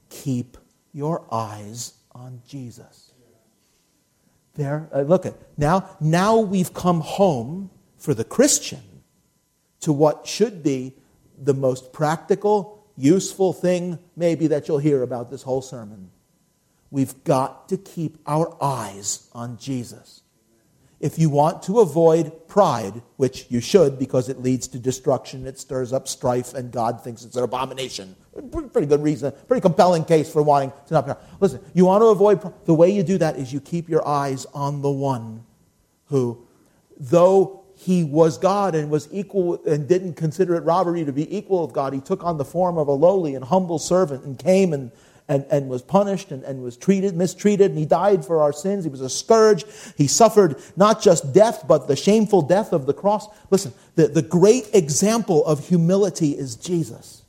Keep 0.10 0.58
your 0.94 1.26
eyes 1.32 1.94
on 2.12 2.42
Jesus. 2.48 3.12
There, 4.56 4.88
uh, 4.94 5.02
look 5.02 5.26
at 5.26 5.34
now. 5.58 5.90
Now 6.00 6.38
we've 6.38 6.74
come 6.74 7.02
home 7.02 7.72
for 7.98 8.14
the 8.14 8.24
Christian 8.24 8.84
to 9.80 9.92
what 9.92 10.28
should 10.28 10.62
be 10.62 10.94
the 11.42 11.56
most 11.56 11.92
practical, 11.92 12.86
useful 12.96 13.54
thing, 13.54 13.98
maybe 14.16 14.48
that 14.48 14.68
you'll 14.68 14.78
hear 14.78 15.02
about 15.02 15.32
this 15.32 15.42
whole 15.42 15.62
sermon. 15.64 16.12
We've 16.94 17.24
got 17.24 17.70
to 17.70 17.78
keep 17.78 18.20
our 18.28 18.56
eyes 18.62 19.28
on 19.34 19.58
Jesus. 19.58 20.22
If 21.00 21.18
you 21.18 21.28
want 21.32 21.64
to 21.64 21.80
avoid 21.80 22.48
pride, 22.48 23.02
which 23.18 23.48
you 23.50 23.62
should 23.62 23.98
because 23.98 24.30
it 24.30 24.44
leads 24.44 24.68
to 24.68 24.78
destruction, 24.78 25.48
it 25.48 25.58
stirs 25.58 25.92
up 25.92 26.08
strife, 26.08 26.54
and 26.54 26.72
God 26.72 27.04
thinks 27.04 27.26
it's 27.26 27.36
an 27.36 27.44
abomination. 27.44 28.16
Pretty 28.52 28.86
good 28.86 29.02
reason, 29.02 29.34
pretty 29.48 29.62
compelling 29.62 30.06
case 30.06 30.32
for 30.32 30.44
wanting 30.44 30.72
to 30.86 30.94
not. 30.94 31.24
Listen, 31.40 31.62
you 31.74 31.86
want 31.86 32.04
to 32.04 32.10
avoid 32.10 32.54
the 32.66 32.76
way 32.76 32.92
you 32.92 33.02
do 33.02 33.18
that 33.18 33.38
is 33.38 33.52
you 33.52 33.60
keep 33.60 33.90
your 33.90 34.08
eyes 34.08 34.46
on 34.54 34.84
the 34.84 34.92
one 34.92 35.44
who, 36.10 36.46
though 37.00 37.64
he 37.76 38.04
was 38.04 38.38
God 38.38 38.76
and 38.76 38.92
was 38.92 39.10
equal 39.12 39.60
and 39.66 39.88
didn't 39.88 40.14
consider 40.14 40.54
it 40.54 40.64
robbery 40.64 41.06
to 41.06 41.12
be 41.12 41.36
equal 41.36 41.66
with 41.66 41.74
God, 41.74 41.94
he 41.94 42.02
took 42.02 42.24
on 42.24 42.38
the 42.38 42.46
form 42.46 42.78
of 42.78 42.88
a 42.88 42.94
lowly 42.94 43.34
and 43.34 43.44
humble 43.44 43.80
servant 43.80 44.26
and 44.26 44.38
came 44.38 44.74
and 44.74 44.92
and, 45.28 45.46
and 45.50 45.70
was 45.70 45.82
punished 45.82 46.32
and, 46.32 46.44
and 46.44 46.62
was 46.62 46.78
treated, 46.78 47.16
mistreated, 47.16 47.72
and 47.72 47.80
he 47.80 47.86
died 47.86 48.26
for 48.26 48.42
our 48.42 48.54
sins. 48.54 48.84
He 48.84 48.90
was 48.90 49.02
a 49.02 49.10
scourge. 49.10 49.64
He 49.98 50.08
suffered 50.08 50.62
not 50.76 51.02
just 51.02 51.34
death, 51.34 51.66
but 51.68 51.88
the 51.88 51.96
shameful 51.96 52.42
death 52.42 52.74
of 52.74 52.86
the 52.86 52.94
cross. 52.94 53.28
Listen, 53.50 53.74
the, 53.96 54.08
the 54.08 54.22
great 54.22 54.70
example 54.74 55.46
of 55.46 55.68
humility 55.68 56.32
is 56.32 56.56
Jesus. 56.56 57.24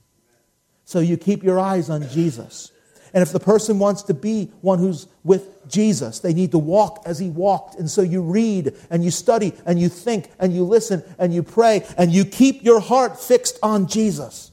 So 0.84 0.98
you 1.00 1.16
keep 1.16 1.42
your 1.42 1.58
eyes 1.58 1.88
on 1.88 2.08
Jesus. 2.08 2.72
And 3.14 3.22
if 3.22 3.30
the 3.30 3.40
person 3.40 3.78
wants 3.78 4.02
to 4.04 4.14
be 4.14 4.50
one 4.60 4.80
who's 4.80 5.06
with 5.22 5.68
Jesus, 5.68 6.18
they 6.18 6.34
need 6.34 6.50
to 6.50 6.58
walk 6.58 7.02
as 7.06 7.20
he 7.20 7.30
walked. 7.30 7.78
And 7.78 7.88
so 7.88 8.02
you 8.02 8.22
read 8.22 8.74
and 8.90 9.04
you 9.04 9.12
study 9.12 9.52
and 9.64 9.80
you 9.80 9.88
think 9.88 10.30
and 10.40 10.52
you 10.52 10.64
listen 10.64 11.04
and 11.16 11.32
you 11.32 11.44
pray 11.44 11.86
and 11.96 12.12
you 12.12 12.24
keep 12.24 12.64
your 12.64 12.80
heart 12.80 13.18
fixed 13.20 13.58
on 13.62 13.86
Jesus 13.86 14.50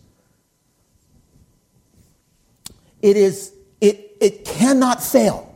it 3.02 3.18
is 3.18 3.54
it, 3.80 4.18
it 4.20 4.45
cannot 4.45 5.04
fail. 5.04 5.47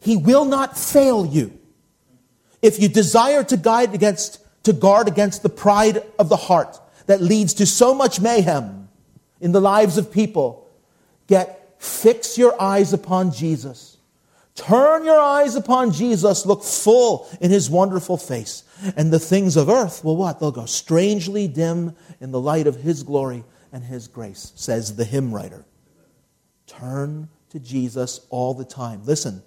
He 0.00 0.16
will 0.16 0.44
not 0.44 0.78
fail 0.78 1.26
you. 1.26 1.58
If 2.62 2.80
you 2.80 2.88
desire 2.88 3.44
to 3.44 3.56
guide 3.56 3.94
against 3.94 4.44
to 4.64 4.72
guard 4.72 5.08
against 5.08 5.42
the 5.42 5.48
pride 5.48 6.02
of 6.18 6.28
the 6.28 6.36
heart 6.36 6.78
that 7.06 7.22
leads 7.22 7.54
to 7.54 7.66
so 7.66 7.94
much 7.94 8.20
mayhem 8.20 8.88
in 9.40 9.52
the 9.52 9.60
lives 9.60 9.96
of 9.98 10.12
people, 10.12 10.68
get 11.26 11.74
fix 11.78 12.36
your 12.36 12.60
eyes 12.60 12.92
upon 12.92 13.32
Jesus. 13.32 13.96
Turn 14.54 15.04
your 15.04 15.20
eyes 15.20 15.54
upon 15.54 15.92
Jesus, 15.92 16.44
look 16.44 16.64
full 16.64 17.28
in 17.40 17.52
his 17.52 17.70
wonderful 17.70 18.16
face, 18.16 18.64
and 18.96 19.12
the 19.12 19.20
things 19.20 19.56
of 19.56 19.68
earth 19.68 20.02
will 20.02 20.16
what? 20.16 20.40
They'll 20.40 20.50
go 20.50 20.66
strangely 20.66 21.46
dim 21.46 21.94
in 22.20 22.32
the 22.32 22.40
light 22.40 22.66
of 22.66 22.74
his 22.74 23.04
glory 23.04 23.44
and 23.72 23.84
his 23.84 24.08
grace, 24.08 24.52
says 24.56 24.96
the 24.96 25.04
hymn 25.04 25.32
writer. 25.32 25.64
Turn 26.68 27.28
to 27.50 27.58
Jesus 27.58 28.20
all 28.30 28.54
the 28.54 28.64
time. 28.64 29.02
Listen, 29.04 29.42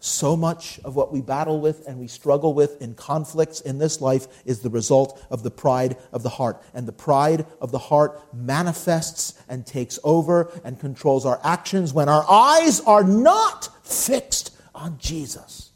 so 0.00 0.36
much 0.36 0.80
of 0.84 0.96
what 0.96 1.12
we 1.12 1.20
battle 1.20 1.60
with 1.60 1.86
and 1.86 1.96
we 1.96 2.08
struggle 2.08 2.54
with 2.54 2.82
in 2.82 2.94
conflicts 2.94 3.60
in 3.60 3.78
this 3.78 4.00
life 4.00 4.26
is 4.44 4.58
the 4.58 4.68
result 4.68 5.24
of 5.30 5.44
the 5.44 5.50
pride 5.50 5.96
of 6.12 6.24
the 6.24 6.28
heart. 6.28 6.60
And 6.74 6.88
the 6.88 6.92
pride 6.92 7.46
of 7.60 7.70
the 7.70 7.78
heart 7.78 8.20
manifests 8.34 9.40
and 9.48 9.64
takes 9.64 10.00
over 10.02 10.50
and 10.64 10.80
controls 10.80 11.24
our 11.24 11.40
actions 11.44 11.94
when 11.94 12.08
our 12.08 12.28
eyes 12.28 12.80
are 12.80 13.04
not 13.04 13.68
fixed 13.86 14.56
on 14.74 14.98
Jesus. 14.98 15.70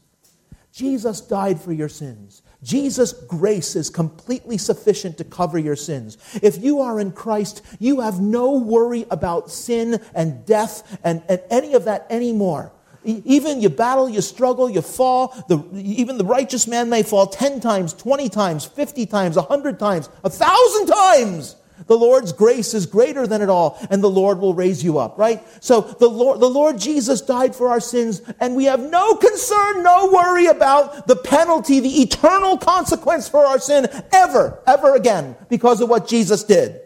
Jesus 0.73 1.21
died 1.21 1.61
for 1.61 1.73
your 1.73 1.89
sins. 1.89 2.43
Jesus' 2.67 3.13
grace 3.13 3.77
is 3.77 3.89
completely 3.91 4.59
sufficient 4.59 5.19
to 5.19 5.25
cover 5.25 5.57
your 5.57 5.77
sins. 5.77 6.19
If 6.43 6.61
you 6.63 6.81
are 6.81 6.99
in 6.99 7.13
Christ, 7.13 7.63
you 7.79 8.01
have 8.01 8.21
no 8.21 8.59
worry 8.59 9.07
about 9.09 9.53
sin 9.53 10.03
and 10.17 10.45
death 10.45 10.99
and, 11.05 11.23
and 11.29 11.41
any 11.49 11.75
of 11.75 11.85
that 11.85 12.09
anymore. 12.11 12.73
Even 13.05 13.61
you 13.61 13.69
battle, 13.69 14.09
you 14.09 14.21
struggle, 14.21 14.69
you 14.69 14.83
fall. 14.83 15.29
The, 15.49 15.65
even 15.75 16.19
the 16.19 16.25
righteous 16.25 16.67
man 16.67 16.91
may 16.91 17.05
fall 17.05 17.29
10 17.29 17.61
times, 17.61 17.93
20 17.93 18.29
times, 18.31 18.65
50 18.65 19.07
times, 19.07 19.37
100 19.37 19.79
times, 19.79 20.09
a 20.25 20.31
thousand 20.31 20.89
times. 20.89 21.55
The 21.87 21.97
Lord's 21.97 22.33
grace 22.33 22.75
is 22.75 22.85
greater 22.85 23.27
than 23.27 23.43
it 23.43 23.49
all, 23.49 23.79
and 23.91 24.03
the 24.03 24.11
Lord 24.11 24.39
will 24.41 24.55
raise 24.55 24.83
you 24.83 24.99
up, 24.99 25.19
right? 25.19 25.43
So 25.63 25.83
the 25.83 26.09
Lord, 26.09 26.41
the 26.41 26.51
Lord 26.51 26.79
Jesus 26.79 27.21
died 27.21 27.55
for 27.55 27.69
our 27.69 27.79
sins, 27.79 28.23
and 28.41 28.57
we 28.57 28.65
have 28.65 28.81
no 28.81 29.15
concern, 29.15 29.85
no 29.85 30.11
worry 30.13 30.47
about 30.47 31.07
the 31.07 31.15
penalty, 31.15 31.79
the 31.79 32.03
eternal 32.03 32.59
consequence 32.59 33.29
for 33.29 33.47
our 33.47 33.61
sin 33.61 33.87
ever, 34.13 34.61
ever 34.67 34.97
again, 34.97 35.37
because 35.49 35.81
of 35.81 35.89
what 35.89 36.09
Jesus 36.09 36.43
did. 36.43 36.81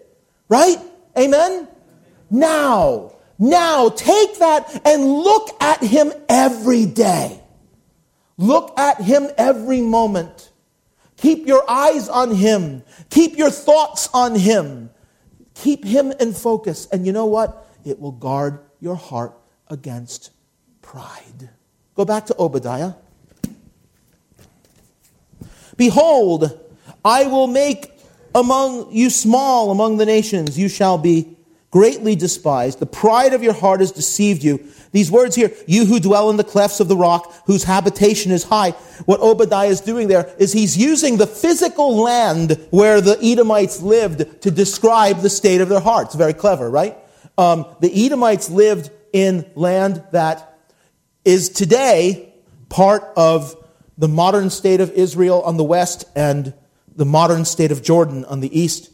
Right? 0.49 0.79
Amen? 1.17 1.69
Now, 2.31 3.15
now 3.39 3.89
take 3.89 4.39
that 4.39 4.83
and 4.85 5.05
look 5.05 5.51
at 5.63 5.83
Him 5.83 6.13
every 6.29 6.85
day. 6.85 7.41
Look 8.37 8.79
at 8.79 9.01
Him 9.01 9.29
every 9.39 9.81
moment. 9.81 10.50
Keep 11.21 11.47
your 11.47 11.69
eyes 11.71 12.09
on 12.09 12.35
Him. 12.35 12.83
Keep 13.11 13.37
your 13.37 13.51
thoughts 13.51 14.09
on 14.15 14.35
Him. 14.35 14.89
Keep 15.55 15.85
Him 15.85 16.13
in 16.13 16.33
focus. 16.33 16.89
And 16.91 17.07
you 17.07 17.13
know 17.13 17.27
what? 17.27 17.69
It 17.85 18.01
will 18.01 18.13
guard 18.13 18.61
your 18.81 18.95
heart 18.95 19.39
against 19.69 20.31
pride. 20.81 21.51
Go 21.95 22.07
back 22.07 22.25
to 22.27 22.37
Obadiah. 22.39 22.95
Behold, 25.77 26.59
I 27.05 27.27
will 27.27 27.47
make 27.47 27.93
among 28.35 28.91
you 28.91 29.11
small 29.11 29.71
among 29.71 29.99
the 29.99 30.07
nations. 30.07 30.59
You 30.59 30.71
shall 30.71 30.97
be 30.97 31.37
greatly 31.71 32.17
despised. 32.17 32.79
The 32.79 32.87
pride 32.87 33.35
of 33.35 33.43
your 33.43 33.53
heart 33.53 33.81
has 33.81 33.93
deceived 33.93 34.43
you. 34.43 34.67
These 34.93 35.11
words 35.11 35.37
here, 35.37 35.53
you 35.67 35.87
who 35.87 36.01
dwell 36.01 36.31
in 36.31 36.37
the 36.37 36.45
clefts 36.45 36.81
of 36.81 36.89
the 36.89 36.97
rock, 36.97 37.33
whose 37.47 37.63
habitation 37.63 38.33
is 38.33 38.45
high. 38.45 38.73
What 39.07 39.21
Obadiah 39.21 39.69
is 39.69 39.81
doing 39.81 40.09
there 40.09 40.35
is 40.39 40.53
he's 40.53 40.77
using 40.77 41.17
the 41.17 41.29
physical 41.29 41.97
land 41.97 42.59
where 42.71 43.01
the 43.01 43.19
Edomites 43.23 43.81
lived 43.81 44.43
to 44.43 44.51
describe 44.51 45.21
the 45.21 45.31
state 45.31 45.61
of 45.61 45.69
their 45.69 45.81
hearts. 45.81 46.15
Very 46.15 46.35
clever, 46.35 46.69
right? 46.69 46.97
Um, 47.39 47.67
the 47.81 48.07
Edomites 48.07 48.51
lived 48.51 48.91
in 49.13 49.49
land 49.55 50.03
that 50.11 50.59
is 51.25 51.51
today 51.51 52.35
part 52.69 53.05
of 53.17 53.57
the 53.97 54.09
modern 54.09 54.51
state 54.51 54.81
of 54.81 54.91
Israel 54.93 55.43
on 55.43 55.57
the 55.57 55.65
west 55.65 56.05
and 56.17 56.55
the 56.97 57.05
modern 57.05 57.45
state 57.45 57.71
of 57.71 57.83
Jordan 57.83 58.25
on 58.25 58.41
the 58.41 58.59
east. 58.59 58.91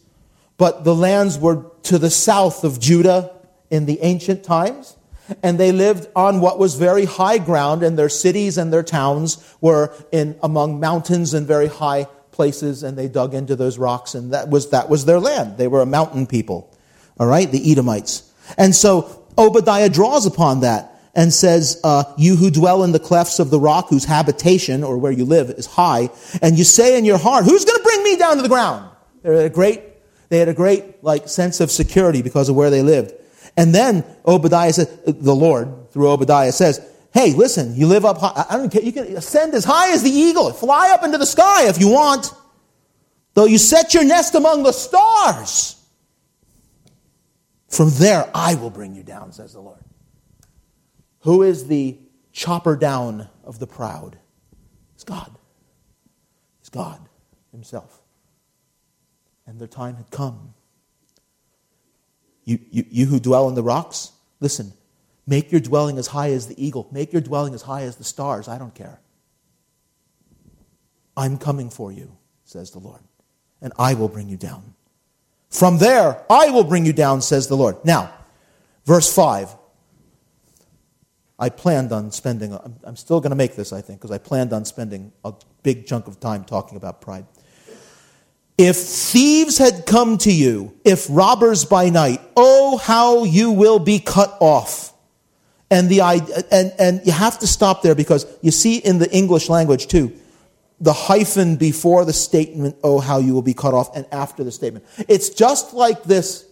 But 0.59 0.85
the 0.85 0.95
lands 0.95 1.39
were 1.39 1.71
to 1.85 1.99
the 1.99 2.11
south 2.11 2.65
of 2.65 2.81
Judah 2.81 3.35
in 3.71 3.87
the 3.87 4.01
ancient 4.03 4.45
times. 4.45 4.97
And 5.43 5.59
they 5.59 5.73
lived 5.73 6.09
on 6.15 6.41
what 6.41 6.59
was 6.59 6.75
very 6.75 7.05
high 7.05 7.39
ground, 7.39 7.83
and 7.83 7.99
their 7.99 8.09
cities 8.09 8.59
and 8.59 8.73
their 8.73 8.83
towns 8.83 9.39
were 9.61 9.93
in 10.13 10.39
among 10.43 10.81
mountains 10.81 11.35
and 11.35 11.47
very 11.47 11.69
high 11.69 12.07
places, 12.37 12.83
and 12.83 12.97
they 12.97 13.09
dug 13.09 13.35
into 13.35 13.57
those 13.57 13.79
rocks, 13.79 14.15
and 14.15 14.33
that 14.33 14.49
was, 14.51 14.71
that 14.71 14.89
was 14.89 15.05
their 15.05 15.19
land. 15.19 15.57
They 15.57 15.69
were 15.69 15.81
a 15.81 15.87
mountain 15.87 16.27
people. 16.27 16.73
All 17.19 17.27
right, 17.27 17.51
the 17.51 17.73
Edomites. 17.73 18.31
And 18.59 18.75
so 18.75 19.27
Obadiah 19.39 19.89
draws 19.89 20.27
upon 20.27 20.61
that 20.61 21.01
and 21.15 21.33
says, 21.33 21.81
uh, 21.83 22.05
You 22.19 22.37
who 22.37 22.51
dwell 22.51 22.85
in 22.85 22.93
the 22.93 23.01
clefts 23.01 23.41
of 23.41 23.51
the 23.51 23.59
rock, 23.59 23.89
whose 23.89 24.05
habitation 24.05 24.85
or 24.85 24.99
where 24.99 25.13
you 25.13 25.25
live 25.25 25.51
is 25.51 25.67
high, 25.67 26.11
and 26.43 26.59
you 26.59 26.65
say 26.65 26.99
in 26.99 27.05
your 27.05 27.19
heart, 27.19 27.45
Who's 27.45 27.65
going 27.65 27.79
to 27.79 27.83
bring 27.83 28.05
me 28.05 28.17
down 28.17 28.37
to 28.37 28.43
the 28.43 28.49
ground? 28.49 28.89
They 29.23 29.35
had 29.35 29.47
a 29.47 29.51
great, 29.51 29.83
they 30.29 30.39
had 30.39 30.49
a 30.49 30.55
great 30.55 31.03
like 31.03 31.29
sense 31.29 31.61
of 31.61 31.71
security 31.71 32.23
because 32.23 32.49
of 32.49 32.55
where 32.55 32.71
they 32.71 32.83
lived. 32.83 33.15
And 33.57 33.75
then 33.75 34.05
Obadiah 34.27 34.73
says, 34.73 35.01
the 35.07 35.35
Lord 35.35 35.91
through 35.91 36.11
Obadiah 36.11 36.53
says, 36.53 36.81
Hey, 37.17 37.33
listen, 37.33 37.75
you 37.75 37.87
live 37.87 38.05
up 38.05 38.19
high. 38.19 38.45
I 38.51 38.59
don't 38.59 38.71
care. 38.71 38.83
You 38.83 38.93
can 38.93 39.17
ascend 39.17 39.55
as 39.55 39.65
high 39.65 39.93
as 39.93 40.03
the 40.03 40.11
eagle. 40.11 40.53
Fly 40.53 40.91
up 40.91 41.03
into 41.03 41.17
the 41.17 41.25
sky 41.25 41.67
if 41.67 41.81
you 41.81 41.89
want. 41.89 42.31
Though 43.33 43.47
you 43.47 43.57
set 43.57 43.95
your 43.95 44.05
nest 44.05 44.35
among 44.35 44.65
the 44.65 44.73
stars. 44.73 45.83
From 47.69 47.89
there 47.93 48.31
I 48.35 48.55
will 48.57 48.69
bring 48.69 48.95
you 48.95 49.03
down, 49.03 49.33
says 49.33 49.55
the 49.55 49.61
Lord. 49.61 49.83
Who 51.21 51.43
is 51.43 51.69
the 51.69 51.99
chopper 52.33 52.77
down 52.77 53.31
of 53.45 53.59
the 53.61 53.67
proud? 53.67 54.19
It's 54.95 55.05
God. 55.05 55.35
It's 56.61 56.69
God 56.69 57.01
Himself. 57.51 58.03
And 59.47 59.59
their 59.59 59.69
time 59.69 59.97
had 59.97 60.11
come. 60.11 60.53
You, 62.47 62.59
you, 62.71 62.85
you 62.89 63.07
who 63.07 63.21
dwell 63.21 63.49
in 63.49 63.55
the 63.55 63.63
rocks, 63.63 64.13
listen, 64.41 64.73
make 65.27 65.53
your 65.53 65.61
dwelling 65.61 65.99
as 65.99 66.07
high 66.07 66.31
as 66.31 66.47
the 66.47 66.65
eagle, 66.65 66.89
make 66.91 67.13
your 67.13 67.21
dwelling 67.21 67.53
as 67.53 67.63
high 67.63 67.83
as 67.83 67.97
the 67.97 68.05
stars. 68.05 68.49
I 68.49 68.57
don't 68.57 68.75
care. 68.75 69.01
I'm 71.17 71.37
coming 71.37 71.69
for 71.69 71.93
you, 71.93 72.17
says 72.45 72.71
the 72.71 72.79
Lord, 72.79 73.01
and 73.61 73.73
I 73.79 73.95
will 73.95 74.09
bring 74.09 74.29
you 74.29 74.37
down. 74.37 74.75
From 75.51 75.79
there, 75.79 76.23
I 76.31 76.51
will 76.51 76.65
bring 76.65 76.87
you 76.87 76.93
down, 76.93 77.21
says 77.21 77.49
the 77.49 77.57
Lord. 77.57 77.85
Now, 77.85 78.13
verse 78.85 79.13
5. 79.13 79.55
I 81.39 81.51
planned 81.51 81.93
on 81.93 82.13
spending, 82.13 82.59
I'm 82.83 82.97
still 82.97 83.21
going 83.21 83.31
to 83.31 83.37
make 83.37 83.57
this, 83.57 83.73
I 83.73 83.83
think, 83.83 84.01
because 84.01 84.11
I 84.11 84.17
planned 84.19 84.55
on 84.55 84.65
spending 84.65 85.13
a 85.23 85.35
big 85.63 85.87
chunk 85.87 86.07
of 86.07 86.19
time 86.19 86.45
talking 86.45 86.79
about 86.79 87.03
pride. 87.03 87.27
If 88.59 88.77
thieves 88.77 89.59
had 89.59 89.85
come 89.85 90.17
to 90.19 90.33
you, 90.33 90.75
if 90.85 91.07
robbers 91.11 91.65
by 91.65 91.91
night, 91.91 92.21
oh, 92.37 92.79
how 92.79 93.25
you 93.25 93.51
will 93.51 93.79
be 93.79 93.99
cut 93.99 94.37
off. 94.41 94.95
And, 95.71 95.91
the, 95.91 96.01
and, 96.51 96.73
and 96.79 97.07
you 97.07 97.13
have 97.13 97.39
to 97.41 97.47
stop 97.47 97.83
there 97.83 97.95
because 97.95 98.25
you 98.41 98.51
see 98.51 98.79
in 98.79 98.99
the 98.99 99.11
English 99.11 99.49
language 99.49 99.89
too, 99.89 100.13
the 100.81 100.93
hyphen 100.93 101.57
before 101.57 102.05
the 102.05 102.13
statement, 102.13 102.77
oh, 102.83 103.01
how 103.01 103.19
you 103.19 103.35
will 103.35 103.43
be 103.43 103.55
cut 103.55 103.75
off, 103.75 103.95
and 103.97 104.07
after 104.13 104.45
the 104.45 104.53
statement. 104.53 104.85
It's 105.09 105.31
just 105.31 105.75
like 105.75 106.03
this. 106.05 106.47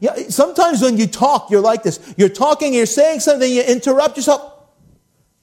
Yeah, 0.00 0.14
sometimes 0.28 0.82
when 0.82 0.96
you 0.98 1.06
talk, 1.06 1.50
you're 1.50 1.60
like 1.60 1.82
this. 1.82 2.14
You're 2.16 2.28
talking, 2.28 2.74
you're 2.74 2.86
saying 2.86 3.20
something, 3.20 3.50
you 3.50 3.62
interrupt 3.62 4.16
yourself. 4.16 4.52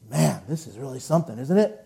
Man, 0.10 0.42
this 0.48 0.68
is 0.68 0.78
really 0.78 1.00
something, 1.00 1.38
isn't 1.40 1.58
it? 1.58 1.85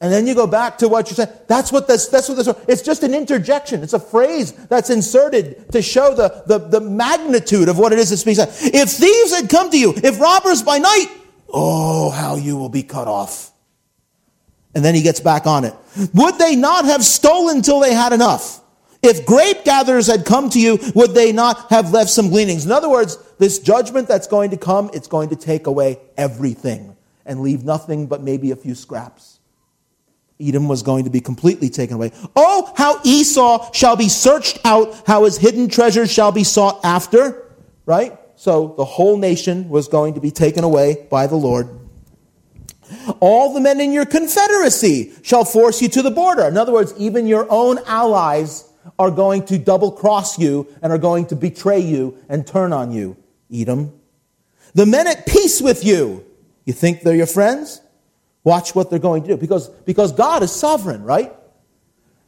And 0.00 0.12
then 0.12 0.28
you 0.28 0.34
go 0.34 0.46
back 0.46 0.78
to 0.78 0.88
what 0.88 1.10
you 1.10 1.16
said. 1.16 1.48
That's 1.48 1.72
what 1.72 1.88
this, 1.88 2.06
that's 2.06 2.28
what 2.28 2.36
this, 2.36 2.48
it's 2.68 2.82
just 2.82 3.02
an 3.02 3.14
interjection. 3.14 3.82
It's 3.82 3.94
a 3.94 4.00
phrase 4.00 4.52
that's 4.52 4.90
inserted 4.90 5.72
to 5.72 5.82
show 5.82 6.14
the, 6.14 6.44
the, 6.46 6.58
the 6.58 6.80
magnitude 6.80 7.68
of 7.68 7.78
what 7.78 7.92
it 7.92 7.98
is 7.98 8.10
that 8.10 8.18
speaks. 8.18 8.38
If 8.38 8.90
thieves 8.90 9.34
had 9.34 9.50
come 9.50 9.70
to 9.70 9.78
you, 9.78 9.92
if 9.96 10.20
robbers 10.20 10.62
by 10.62 10.78
night, 10.78 11.06
oh, 11.48 12.10
how 12.10 12.36
you 12.36 12.56
will 12.56 12.68
be 12.68 12.84
cut 12.84 13.08
off. 13.08 13.50
And 14.74 14.84
then 14.84 14.94
he 14.94 15.02
gets 15.02 15.18
back 15.18 15.46
on 15.46 15.64
it. 15.64 15.74
Would 16.14 16.38
they 16.38 16.54
not 16.54 16.84
have 16.84 17.04
stolen 17.04 17.62
till 17.62 17.80
they 17.80 17.92
had 17.92 18.12
enough? 18.12 18.60
If 19.02 19.26
grape 19.26 19.64
gatherers 19.64 20.06
had 20.06 20.24
come 20.24 20.50
to 20.50 20.60
you, 20.60 20.78
would 20.94 21.14
they 21.14 21.32
not 21.32 21.70
have 21.70 21.92
left 21.92 22.10
some 22.10 22.28
gleanings? 22.28 22.66
In 22.66 22.70
other 22.70 22.88
words, 22.88 23.16
this 23.38 23.58
judgment 23.58 24.06
that's 24.06 24.26
going 24.28 24.50
to 24.50 24.56
come, 24.56 24.90
it's 24.92 25.08
going 25.08 25.30
to 25.30 25.36
take 25.36 25.66
away 25.66 25.98
everything 26.16 26.96
and 27.24 27.40
leave 27.40 27.64
nothing 27.64 28.06
but 28.06 28.22
maybe 28.22 28.52
a 28.52 28.56
few 28.56 28.74
scraps. 28.74 29.37
Edom 30.40 30.68
was 30.68 30.82
going 30.82 31.04
to 31.04 31.10
be 31.10 31.20
completely 31.20 31.68
taken 31.68 31.96
away. 31.96 32.12
Oh, 32.36 32.72
how 32.76 33.00
Esau 33.04 33.72
shall 33.72 33.96
be 33.96 34.08
searched 34.08 34.58
out, 34.64 35.02
how 35.06 35.24
his 35.24 35.36
hidden 35.36 35.68
treasures 35.68 36.12
shall 36.12 36.32
be 36.32 36.44
sought 36.44 36.84
after. 36.84 37.44
Right? 37.86 38.18
So 38.36 38.74
the 38.76 38.84
whole 38.84 39.16
nation 39.16 39.68
was 39.68 39.88
going 39.88 40.14
to 40.14 40.20
be 40.20 40.30
taken 40.30 40.62
away 40.62 41.06
by 41.10 41.26
the 41.26 41.36
Lord. 41.36 41.68
All 43.20 43.52
the 43.52 43.60
men 43.60 43.80
in 43.80 43.92
your 43.92 44.06
confederacy 44.06 45.12
shall 45.22 45.44
force 45.44 45.82
you 45.82 45.88
to 45.88 46.02
the 46.02 46.10
border. 46.10 46.44
In 46.44 46.56
other 46.56 46.72
words, 46.72 46.94
even 46.96 47.26
your 47.26 47.46
own 47.50 47.78
allies 47.86 48.64
are 48.98 49.10
going 49.10 49.44
to 49.46 49.58
double 49.58 49.90
cross 49.90 50.38
you 50.38 50.66
and 50.82 50.92
are 50.92 50.98
going 50.98 51.26
to 51.26 51.36
betray 51.36 51.80
you 51.80 52.16
and 52.28 52.46
turn 52.46 52.72
on 52.72 52.92
you, 52.92 53.16
Edom. 53.52 53.92
The 54.74 54.86
men 54.86 55.06
at 55.06 55.26
peace 55.26 55.60
with 55.60 55.84
you, 55.84 56.24
you 56.64 56.72
think 56.72 57.02
they're 57.02 57.16
your 57.16 57.26
friends? 57.26 57.80
Watch 58.48 58.74
what 58.74 58.88
they're 58.88 58.98
going 58.98 59.24
to 59.24 59.28
do. 59.28 59.36
Because, 59.36 59.68
because 59.68 60.12
God 60.12 60.42
is 60.42 60.50
sovereign, 60.50 61.02
right? 61.02 61.34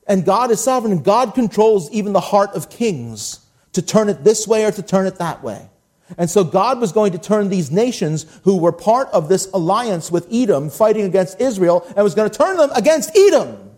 And 0.07 0.23
God 0.23 0.51
is 0.51 0.61
sovereign, 0.61 0.93
and 0.93 1.03
God 1.03 1.33
controls 1.33 1.91
even 1.93 2.13
the 2.13 2.21
heart 2.21 2.51
of 2.51 2.69
kings 2.69 3.41
to 3.73 3.81
turn 3.81 4.11
it 4.11 4.23
this 4.23 4.47
way 4.47 4.67
or 4.67 4.71
to 4.71 4.83
turn 4.83 5.07
it 5.07 5.17
that 5.17 5.43
way. 5.43 5.71
And 6.19 6.29
so 6.29 6.45
God 6.45 6.79
was 6.79 6.93
going 6.93 7.13
to 7.13 7.19
turn 7.19 7.49
these 7.49 7.71
nations 7.71 8.27
who 8.45 8.59
were 8.59 8.71
part 8.71 9.09
of 9.13 9.31
this 9.31 9.51
alliance 9.55 10.11
with 10.11 10.29
Edom 10.31 10.69
fighting 10.69 11.07
against 11.07 11.41
Israel 11.41 11.87
and 11.97 12.05
was 12.05 12.15
going 12.15 12.29
to 12.29 12.37
turn 12.37 12.59
them 12.59 12.71
against 12.75 13.17
Edom 13.17 13.71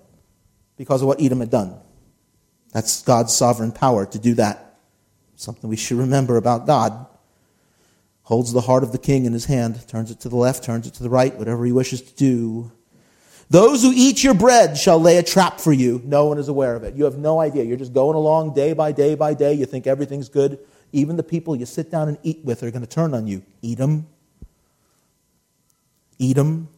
because 0.77 1.01
of 1.01 1.07
what 1.07 1.23
Edom 1.23 1.39
had 1.39 1.51
done. 1.51 1.79
That's 2.73 3.03
God's 3.03 3.33
sovereign 3.33 3.71
power 3.71 4.05
to 4.07 4.19
do 4.19 4.35
that. 4.35 4.81
Something 5.37 5.71
we 5.71 5.77
should 5.77 5.99
remember 5.99 6.39
about 6.39 6.67
God. 6.67 7.07
Holds 8.25 8.53
the 8.53 8.61
heart 8.63 8.83
of 8.83 8.93
the 8.93 8.99
king 8.99 9.25
in 9.25 9.33
his 9.33 9.47
hand, 9.47 9.87
turns 9.89 10.11
it 10.11 10.21
to 10.21 10.29
the 10.29 10.37
left, 10.37 10.63
turns 10.63 10.87
it 10.87 10.95
to 10.95 11.03
the 11.03 11.11
right, 11.11 11.37
whatever 11.37 11.65
he 11.65 11.73
wishes 11.73 12.01
to 12.03 12.15
do. 12.15 12.73
Those 13.51 13.83
who 13.83 13.93
eat 13.95 14.25
your 14.25 14.33
bread 14.33 14.79
shall 14.79 14.99
lay 14.99 15.19
a 15.19 15.23
trap 15.23 15.61
for 15.61 15.73
you. 15.73 16.01
No 16.05 16.27
one 16.27 16.39
is 16.39 16.49
aware 16.49 16.75
of 16.75 16.85
it. 16.85 16.95
You 16.95 17.05
have 17.05 17.19
no 17.19 17.41
idea. 17.41 17.65
You're 17.65 17.77
just 17.77 17.93
going 17.93 18.17
along 18.17 18.55
day 18.55 18.73
by 18.73 18.93
day 18.93 19.15
by 19.15 19.35
day. 19.35 19.53
You 19.53 19.67
think 19.67 19.87
everything's 19.87 20.29
good. 20.31 20.59
Even 20.93 21.17
the 21.17 21.23
people 21.23 21.57
you 21.57 21.67
sit 21.67 21.91
down 21.91 22.09
and 22.09 22.17
eat 22.23 22.41
with 22.45 22.63
are 22.63 22.71
going 22.71 22.83
to 22.83 22.89
turn 22.89 23.13
on 23.13 23.27
you. 23.27 23.43
Eat 23.61 23.79
them. 23.79 24.07
Eat 26.19 26.37
them. 26.37 26.69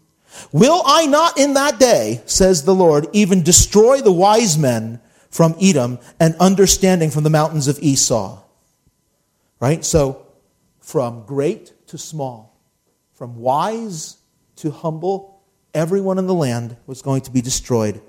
Will 0.51 0.83
I 0.85 1.07
not 1.07 1.39
in 1.39 1.55
that 1.55 1.79
day, 1.79 2.23
says 2.27 2.65
the 2.65 2.75
Lord, 2.75 3.07
even 3.13 3.43
destroy 3.43 4.01
the 4.01 4.11
wise 4.11 4.59
men 4.59 5.01
from 5.31 5.55
Edom 5.61 5.99
and 6.19 6.35
understanding 6.41 7.11
from 7.11 7.23
the 7.23 7.31
mountains 7.31 7.69
of 7.69 7.79
Esau? 7.81 8.43
Right? 9.61 9.85
So, 9.85 10.24
from 10.85 11.25
great 11.25 11.73
to 11.89 11.97
small, 11.97 12.61
from 13.15 13.37
wise 13.37 14.19
to 14.57 14.71
humble, 14.71 15.41
everyone 15.73 16.19
in 16.19 16.27
the 16.27 16.35
land 16.35 16.77
was 16.87 17.01
going 17.01 17.23
to 17.23 17.31
be 17.31 17.41
destroyed. 17.41 18.03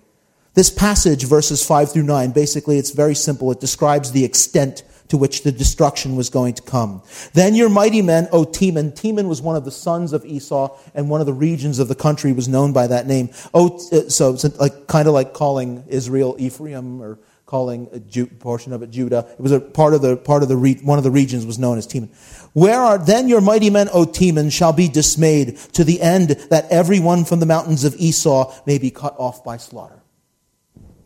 This 0.56 0.70
passage, 0.70 1.24
verses 1.24 1.66
5 1.66 1.94
through 1.94 2.04
9, 2.04 2.32
basically 2.32 2.78
it's 2.78 2.92
very 2.92 3.16
simple. 3.16 3.50
It 3.52 3.62
describes 3.62 4.12
the 4.12 4.26
extent 4.26 4.84
to 5.08 5.18
which 5.18 5.44
the 5.44 5.52
destruction 5.54 6.18
was 6.18 6.30
going 6.30 6.54
to 6.56 6.62
come. 6.64 7.02
Then 7.34 7.56
your 7.56 7.70
mighty 7.70 8.02
men, 8.02 8.28
O 8.34 8.44
Teman. 8.44 8.94
Teman 8.94 9.30
was 9.30 9.42
one 9.42 9.56
of 9.56 9.64
the 9.64 9.72
sons 9.72 10.12
of 10.12 10.26
Esau, 10.26 10.78
and 10.94 11.10
one 11.10 11.22
of 11.22 11.28
the 11.28 11.34
regions 11.34 11.80
of 11.80 11.88
the 11.88 11.96
country 11.96 12.34
was 12.34 12.48
known 12.48 12.74
by 12.74 12.88
that 12.88 13.08
name. 13.08 13.30
Oh, 13.54 13.78
so 13.78 14.34
it's 14.34 14.60
like, 14.60 14.88
kind 14.88 15.08
of 15.08 15.14
like 15.14 15.34
calling 15.34 15.86
Israel 15.88 16.36
Ephraim 16.40 17.02
or 17.02 17.20
calling 17.46 17.88
a 17.94 18.26
portion 18.26 18.74
of 18.74 18.82
it 18.82 18.90
Judah. 18.90 19.28
It 19.34 19.40
was 19.40 19.52
a 19.52 19.60
part 19.60 19.94
of 19.94 20.02
the 20.02 20.18
part 20.18 20.42
of 20.42 20.50
the 20.50 20.58
re- 20.58 20.80
one 20.82 20.98
of 20.98 21.04
the 21.04 21.12
regions 21.12 21.46
was 21.46 21.60
known 21.60 21.78
as 21.78 21.88
Teman. 21.88 22.10
Where 22.54 22.80
are 22.80 22.98
then 22.98 23.28
your 23.28 23.42
mighty 23.42 23.70
men, 23.70 23.88
O 23.94 24.06
Teman, 24.06 24.52
shall 24.52 24.74
be 24.74 24.88
dismayed 24.88 25.58
to 25.74 25.84
the 25.84 26.02
end 26.02 26.30
that 26.50 26.70
every 26.72 27.00
one 27.00 27.26
from 27.26 27.40
the 27.40 27.46
mountains 27.46 27.84
of 27.84 27.96
Esau 27.96 28.54
may 28.66 28.78
be 28.78 28.90
cut 28.90 29.16
off 29.18 29.44
by 29.44 29.58
slaughter. 29.58 30.02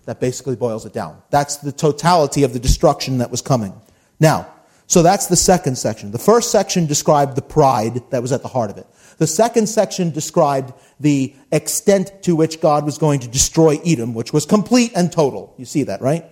That 0.06 0.20
basically 0.20 0.56
boils 0.56 0.86
it 0.86 0.94
down. 0.94 1.22
That's 1.30 1.58
the 1.58 1.72
totality 1.72 2.44
of 2.44 2.54
the 2.54 2.60
destruction 2.60 3.20
that 3.20 3.30
was 3.30 3.42
coming. 3.42 3.74
Now, 4.20 4.52
so 4.88 5.04
that's 5.04 5.28
the 5.28 5.36
second 5.36 5.78
section. 5.78 6.10
The 6.10 6.18
first 6.18 6.52
section 6.52 6.88
described 6.88 7.36
the 7.36 7.44
pride 7.44 8.02
that 8.10 8.22
was 8.22 8.32
at 8.32 8.42
the 8.42 8.48
heart 8.48 8.72
of 8.72 8.78
it. 8.78 8.88
The 9.20 9.28
second 9.28 9.68
section 9.68 10.10
described 10.12 10.74
the 11.00 11.36
extent 11.52 12.24
to 12.24 12.36
which 12.36 12.60
God 12.60 12.86
was 12.86 12.98
going 12.98 13.20
to 13.20 13.28
destroy 13.28 13.80
Edom, 13.86 14.14
which 14.14 14.34
was 14.34 14.46
complete 14.46 14.92
and 14.96 15.12
total. 15.12 15.54
You 15.58 15.66
see 15.66 15.84
that, 15.84 16.02
right? 16.02 16.26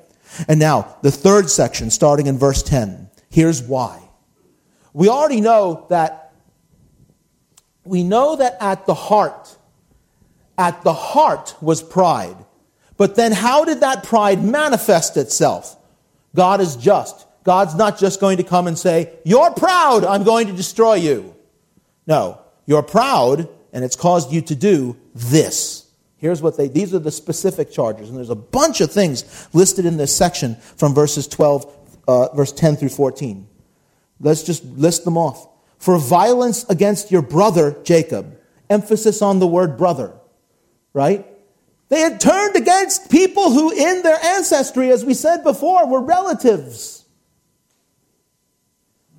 And 0.47 0.59
now, 0.59 0.97
the 1.03 1.11
third 1.11 1.49
section, 1.49 1.91
starting 1.91 2.27
in 2.27 2.38
verse 2.38 2.63
10. 2.63 3.09
Here's 3.29 3.61
why. 3.61 4.01
We 4.93 5.09
already 5.09 5.41
know 5.41 5.85
that 5.89 6.33
we 7.83 8.03
know 8.03 8.35
that 8.35 8.57
at 8.59 8.85
the 8.85 8.93
heart 8.93 9.57
at 10.57 10.83
the 10.83 10.93
heart 10.93 11.55
was 11.61 11.83
pride. 11.83 12.35
But 12.97 13.15
then 13.15 13.31
how 13.31 13.63
did 13.63 13.81
that 13.81 14.03
pride 14.03 14.43
manifest 14.43 15.17
itself? 15.17 15.77
God 16.35 16.61
is 16.61 16.75
just. 16.75 17.25
God's 17.43 17.75
not 17.75 17.97
just 17.97 18.19
going 18.19 18.38
to 18.38 18.43
come 18.43 18.67
and 18.67 18.77
say, 18.77 19.13
You're 19.23 19.51
proud, 19.51 20.03
I'm 20.03 20.23
going 20.23 20.47
to 20.47 20.53
destroy 20.53 20.95
you. 20.95 21.35
No, 22.05 22.41
you're 22.68 22.84
proud, 22.84 23.49
and 23.74 23.84
it's 23.84 23.95
caused 23.95 24.32
you 24.32 24.41
to 24.41 24.55
do 24.55 24.95
this. 25.15 25.88
Here's 26.18 26.41
what 26.41 26.57
they, 26.57 26.68
these 26.68 26.93
are 26.93 26.99
the 26.99 27.11
specific 27.11 27.72
charges. 27.72 28.09
And 28.09 28.18
there's 28.18 28.30
a 28.30 28.36
bunch 28.36 28.82
of 28.82 28.91
things 28.91 29.47
listed 29.53 29.86
in 29.86 29.97
this 29.97 30.15
section 30.15 30.55
from 30.55 30.93
verses 30.93 31.28
12, 31.28 32.01
uh, 32.07 32.36
verse 32.36 32.51
10 32.51 32.76
through 32.76 32.89
14. 32.89 33.47
Let's 34.20 34.43
just 34.43 34.65
list 34.65 35.05
them 35.05 35.18
off. 35.18 35.47
For 35.78 35.97
violence 35.97 36.65
against 36.70 37.11
your 37.11 37.22
brother, 37.22 37.78
Jacob. 37.84 38.39
Emphasis 38.70 39.22
on 39.22 39.39
the 39.39 39.47
word 39.47 39.78
brother, 39.78 40.13
right? 40.91 41.26
They 41.89 42.01
had 42.01 42.20
turned 42.20 42.55
against 42.55 43.09
people 43.09 43.51
who, 43.51 43.72
in 43.72 44.01
their 44.01 44.22
ancestry, 44.22 44.91
as 44.91 45.05
we 45.05 45.13
said 45.13 45.43
before, 45.43 45.88
were 45.88 46.01
relatives. 46.01 47.05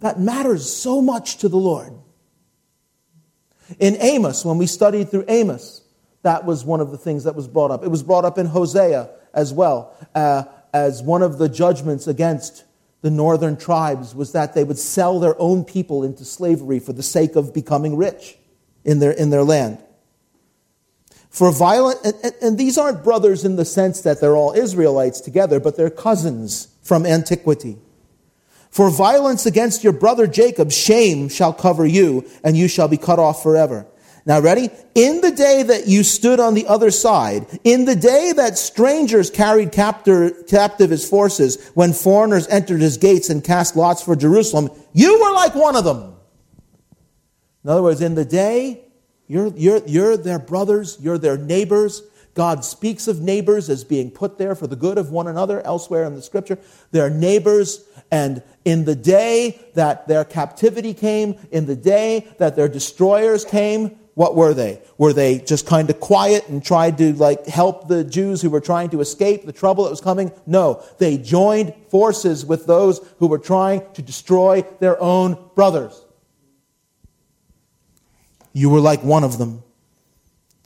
That 0.00 0.20
matters 0.20 0.70
so 0.70 1.00
much 1.00 1.38
to 1.38 1.48
the 1.48 1.56
Lord. 1.56 1.94
In 3.78 3.96
Amos, 4.00 4.44
when 4.44 4.58
we 4.58 4.66
studied 4.66 5.10
through 5.10 5.24
Amos, 5.28 5.82
that 6.22 6.44
was 6.44 6.64
one 6.64 6.80
of 6.80 6.90
the 6.90 6.98
things 6.98 7.24
that 7.24 7.34
was 7.34 7.46
brought 7.46 7.70
up. 7.70 7.84
It 7.84 7.88
was 7.88 8.02
brought 8.02 8.24
up 8.24 8.38
in 8.38 8.46
Hosea 8.46 9.10
as 9.34 9.52
well, 9.52 9.94
uh, 10.14 10.44
as 10.72 11.02
one 11.02 11.22
of 11.22 11.38
the 11.38 11.48
judgments 11.48 12.06
against 12.06 12.64
the 13.00 13.10
northern 13.10 13.56
tribes 13.56 14.14
was 14.14 14.32
that 14.32 14.54
they 14.54 14.64
would 14.64 14.78
sell 14.78 15.20
their 15.20 15.40
own 15.40 15.64
people 15.64 16.02
into 16.02 16.24
slavery 16.24 16.80
for 16.80 16.92
the 16.92 17.02
sake 17.02 17.36
of 17.36 17.54
becoming 17.54 17.96
rich 17.96 18.36
in 18.84 18.98
their, 18.98 19.12
in 19.12 19.30
their 19.30 19.44
land. 19.44 19.78
For 21.30 21.52
violent, 21.52 22.00
and, 22.04 22.14
and, 22.24 22.34
and 22.42 22.58
these 22.58 22.76
aren't 22.78 23.04
brothers 23.04 23.44
in 23.44 23.56
the 23.56 23.64
sense 23.64 24.00
that 24.00 24.20
they're 24.20 24.36
all 24.36 24.52
Israelites 24.52 25.20
together, 25.20 25.60
but 25.60 25.76
they're 25.76 25.90
cousins 25.90 26.68
from 26.82 27.06
antiquity. 27.06 27.76
For 28.70 28.90
violence 28.90 29.46
against 29.46 29.82
your 29.82 29.92
brother 29.92 30.26
Jacob, 30.26 30.70
shame 30.70 31.28
shall 31.28 31.52
cover 31.52 31.86
you, 31.86 32.28
and 32.44 32.56
you 32.56 32.68
shall 32.68 32.88
be 32.88 32.96
cut 32.96 33.18
off 33.18 33.42
forever. 33.42 33.86
Now, 34.28 34.40
ready? 34.40 34.68
In 34.94 35.22
the 35.22 35.30
day 35.30 35.62
that 35.62 35.88
you 35.88 36.02
stood 36.02 36.38
on 36.38 36.52
the 36.52 36.66
other 36.66 36.90
side, 36.90 37.46
in 37.64 37.86
the 37.86 37.96
day 37.96 38.32
that 38.36 38.58
strangers 38.58 39.30
carried 39.30 39.72
captive, 39.72 40.46
captive 40.46 40.90
his 40.90 41.08
forces, 41.08 41.70
when 41.72 41.94
foreigners 41.94 42.46
entered 42.48 42.82
his 42.82 42.98
gates 42.98 43.30
and 43.30 43.42
cast 43.42 43.74
lots 43.74 44.02
for 44.02 44.14
Jerusalem, 44.14 44.68
you 44.92 45.18
were 45.18 45.32
like 45.32 45.54
one 45.54 45.76
of 45.76 45.84
them. 45.84 46.14
In 47.64 47.70
other 47.70 47.82
words, 47.82 48.02
in 48.02 48.16
the 48.16 48.24
day, 48.26 48.84
you're, 49.28 49.48
you're, 49.56 49.82
you're 49.86 50.16
their 50.18 50.38
brothers, 50.38 50.98
you're 51.00 51.18
their 51.18 51.38
neighbors. 51.38 52.02
God 52.34 52.64
speaks 52.64 53.08
of 53.08 53.20
neighbors 53.20 53.68
as 53.68 53.82
being 53.82 54.10
put 54.10 54.38
there 54.38 54.54
for 54.54 54.66
the 54.66 54.76
good 54.76 54.98
of 54.98 55.10
one 55.10 55.26
another 55.26 55.60
elsewhere 55.66 56.04
in 56.04 56.14
the 56.14 56.22
scripture. 56.22 56.58
They're 56.90 57.10
neighbors, 57.10 57.82
and 58.10 58.42
in 58.68 58.84
the 58.84 58.94
day 58.94 59.58
that 59.72 60.06
their 60.08 60.26
captivity 60.26 60.92
came, 60.92 61.38
in 61.50 61.64
the 61.64 61.74
day 61.74 62.28
that 62.36 62.54
their 62.54 62.68
destroyers 62.68 63.42
came, 63.42 63.98
what 64.12 64.36
were 64.36 64.52
they? 64.52 64.82
Were 64.98 65.14
they 65.14 65.38
just 65.38 65.64
kind 65.64 65.88
of 65.88 66.00
quiet 66.00 66.46
and 66.50 66.62
tried 66.62 66.98
to 66.98 67.14
like 67.14 67.46
help 67.46 67.88
the 67.88 68.04
Jews 68.04 68.42
who 68.42 68.50
were 68.50 68.60
trying 68.60 68.90
to 68.90 69.00
escape 69.00 69.46
the 69.46 69.54
trouble 69.54 69.84
that 69.84 69.90
was 69.90 70.02
coming? 70.02 70.32
No. 70.46 70.82
They 70.98 71.16
joined 71.16 71.72
forces 71.88 72.44
with 72.44 72.66
those 72.66 73.00
who 73.20 73.26
were 73.26 73.38
trying 73.38 73.90
to 73.94 74.02
destroy 74.02 74.66
their 74.80 75.00
own 75.00 75.38
brothers. 75.54 76.04
You 78.52 78.68
were 78.68 78.80
like 78.80 79.02
one 79.02 79.24
of 79.24 79.38
them. 79.38 79.62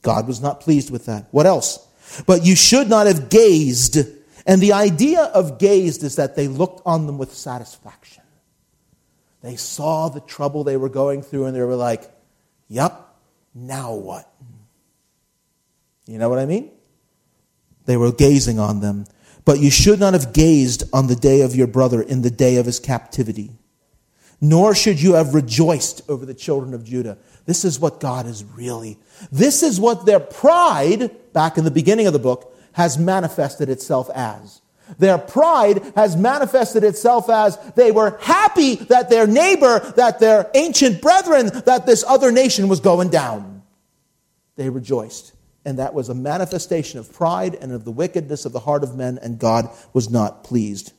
God 0.00 0.26
was 0.26 0.40
not 0.40 0.60
pleased 0.60 0.90
with 0.90 1.06
that. 1.06 1.28
What 1.30 1.46
else? 1.46 1.86
But 2.26 2.44
you 2.44 2.56
should 2.56 2.88
not 2.88 3.06
have 3.06 3.30
gazed. 3.30 3.98
And 4.46 4.60
the 4.60 4.72
idea 4.72 5.22
of 5.22 5.58
gazed 5.58 6.02
is 6.02 6.16
that 6.16 6.36
they 6.36 6.48
looked 6.48 6.82
on 6.84 7.06
them 7.06 7.18
with 7.18 7.32
satisfaction. 7.32 8.22
They 9.42 9.56
saw 9.56 10.08
the 10.08 10.20
trouble 10.20 10.64
they 10.64 10.76
were 10.76 10.88
going 10.88 11.22
through 11.22 11.46
and 11.46 11.56
they 11.56 11.62
were 11.62 11.76
like, 11.76 12.10
Yep, 12.68 13.06
now 13.54 13.94
what? 13.94 14.32
You 16.06 16.18
know 16.18 16.28
what 16.28 16.38
I 16.38 16.46
mean? 16.46 16.70
They 17.84 17.96
were 17.96 18.12
gazing 18.12 18.58
on 18.58 18.80
them. 18.80 19.06
But 19.44 19.58
you 19.58 19.70
should 19.70 20.00
not 20.00 20.14
have 20.14 20.32
gazed 20.32 20.84
on 20.92 21.08
the 21.08 21.16
day 21.16 21.42
of 21.42 21.54
your 21.54 21.66
brother 21.66 22.00
in 22.00 22.22
the 22.22 22.30
day 22.30 22.56
of 22.56 22.66
his 22.66 22.78
captivity. 22.78 23.50
Nor 24.40 24.74
should 24.74 25.00
you 25.00 25.14
have 25.14 25.34
rejoiced 25.34 26.02
over 26.08 26.24
the 26.24 26.34
children 26.34 26.74
of 26.74 26.84
Judah. 26.84 27.18
This 27.44 27.64
is 27.64 27.78
what 27.78 28.00
God 28.00 28.26
is 28.26 28.44
really. 28.44 28.98
This 29.30 29.62
is 29.62 29.80
what 29.80 30.06
their 30.06 30.20
pride, 30.20 31.10
back 31.32 31.58
in 31.58 31.64
the 31.64 31.70
beginning 31.70 32.06
of 32.06 32.12
the 32.12 32.18
book, 32.18 32.51
has 32.72 32.98
manifested 32.98 33.68
itself 33.68 34.10
as. 34.14 34.60
Their 34.98 35.18
pride 35.18 35.92
has 35.96 36.16
manifested 36.16 36.84
itself 36.84 37.30
as 37.30 37.56
they 37.76 37.92
were 37.92 38.18
happy 38.20 38.74
that 38.74 39.08
their 39.08 39.26
neighbor, 39.26 39.78
that 39.96 40.18
their 40.18 40.50
ancient 40.54 41.00
brethren, 41.00 41.50
that 41.64 41.86
this 41.86 42.04
other 42.06 42.32
nation 42.32 42.68
was 42.68 42.80
going 42.80 43.08
down. 43.08 43.62
They 44.56 44.68
rejoiced. 44.68 45.32
And 45.64 45.78
that 45.78 45.94
was 45.94 46.08
a 46.08 46.14
manifestation 46.14 46.98
of 46.98 47.12
pride 47.12 47.54
and 47.54 47.72
of 47.72 47.84
the 47.84 47.92
wickedness 47.92 48.44
of 48.44 48.52
the 48.52 48.60
heart 48.60 48.82
of 48.82 48.96
men, 48.96 49.18
and 49.22 49.38
God 49.38 49.70
was 49.92 50.10
not 50.10 50.44
pleased. 50.44 50.92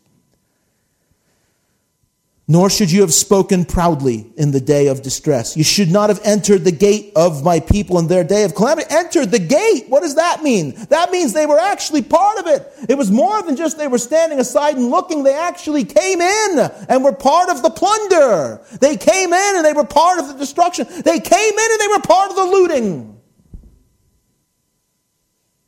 Nor 2.46 2.70
should 2.70 2.92
you 2.92 3.02
have 3.02 3.14
spoken 3.14 3.64
proudly 3.64 4.34
in 4.36 4.52
the 4.52 4.60
day 4.60 4.88
of 4.88 5.02
distress. 5.02 5.56
You 5.56 5.64
should 5.64 5.90
not 5.90 6.10
have 6.10 6.20
entered 6.26 6.66
the 6.66 6.74
gate 6.74 7.14
of 7.16 7.42
my 7.42 7.62
people 7.62 7.98
in 8.00 8.08
their 8.08 8.26
day 8.26 8.44
of 8.44 8.54
calamity. 8.54 8.86
Entered 8.90 9.32
the 9.32 9.40
gate. 9.40 9.86
What 9.88 10.02
does 10.02 10.16
that 10.16 10.44
mean? 10.44 10.74
That 10.90 11.10
means 11.10 11.32
they 11.32 11.46
were 11.46 11.58
actually 11.58 12.02
part 12.02 12.40
of 12.40 12.48
it. 12.48 12.70
It 12.90 12.98
was 12.98 13.10
more 13.10 13.42
than 13.44 13.56
just 13.56 13.78
they 13.78 13.88
were 13.88 13.98
standing 13.98 14.40
aside 14.40 14.76
and 14.76 14.90
looking. 14.90 15.24
They 15.24 15.34
actually 15.34 15.86
came 15.86 16.20
in 16.20 16.60
and 16.90 17.02
were 17.02 17.14
part 17.14 17.50
of 17.50 17.64
the 17.64 17.70
plunder. 17.70 18.62
They 18.82 18.98
came 18.98 19.32
in 19.32 19.56
and 19.56 19.64
they 19.64 19.72
were 19.72 19.86
part 19.86 20.20
of 20.20 20.28
the 20.28 20.34
destruction. 20.34 20.86
They 20.90 21.22
came 21.22 21.54
in 21.54 21.72
and 21.72 21.80
they 21.80 21.88
were 21.88 22.02
part 22.02 22.30
of 22.30 22.36
the 22.36 22.44
looting. 22.44 23.22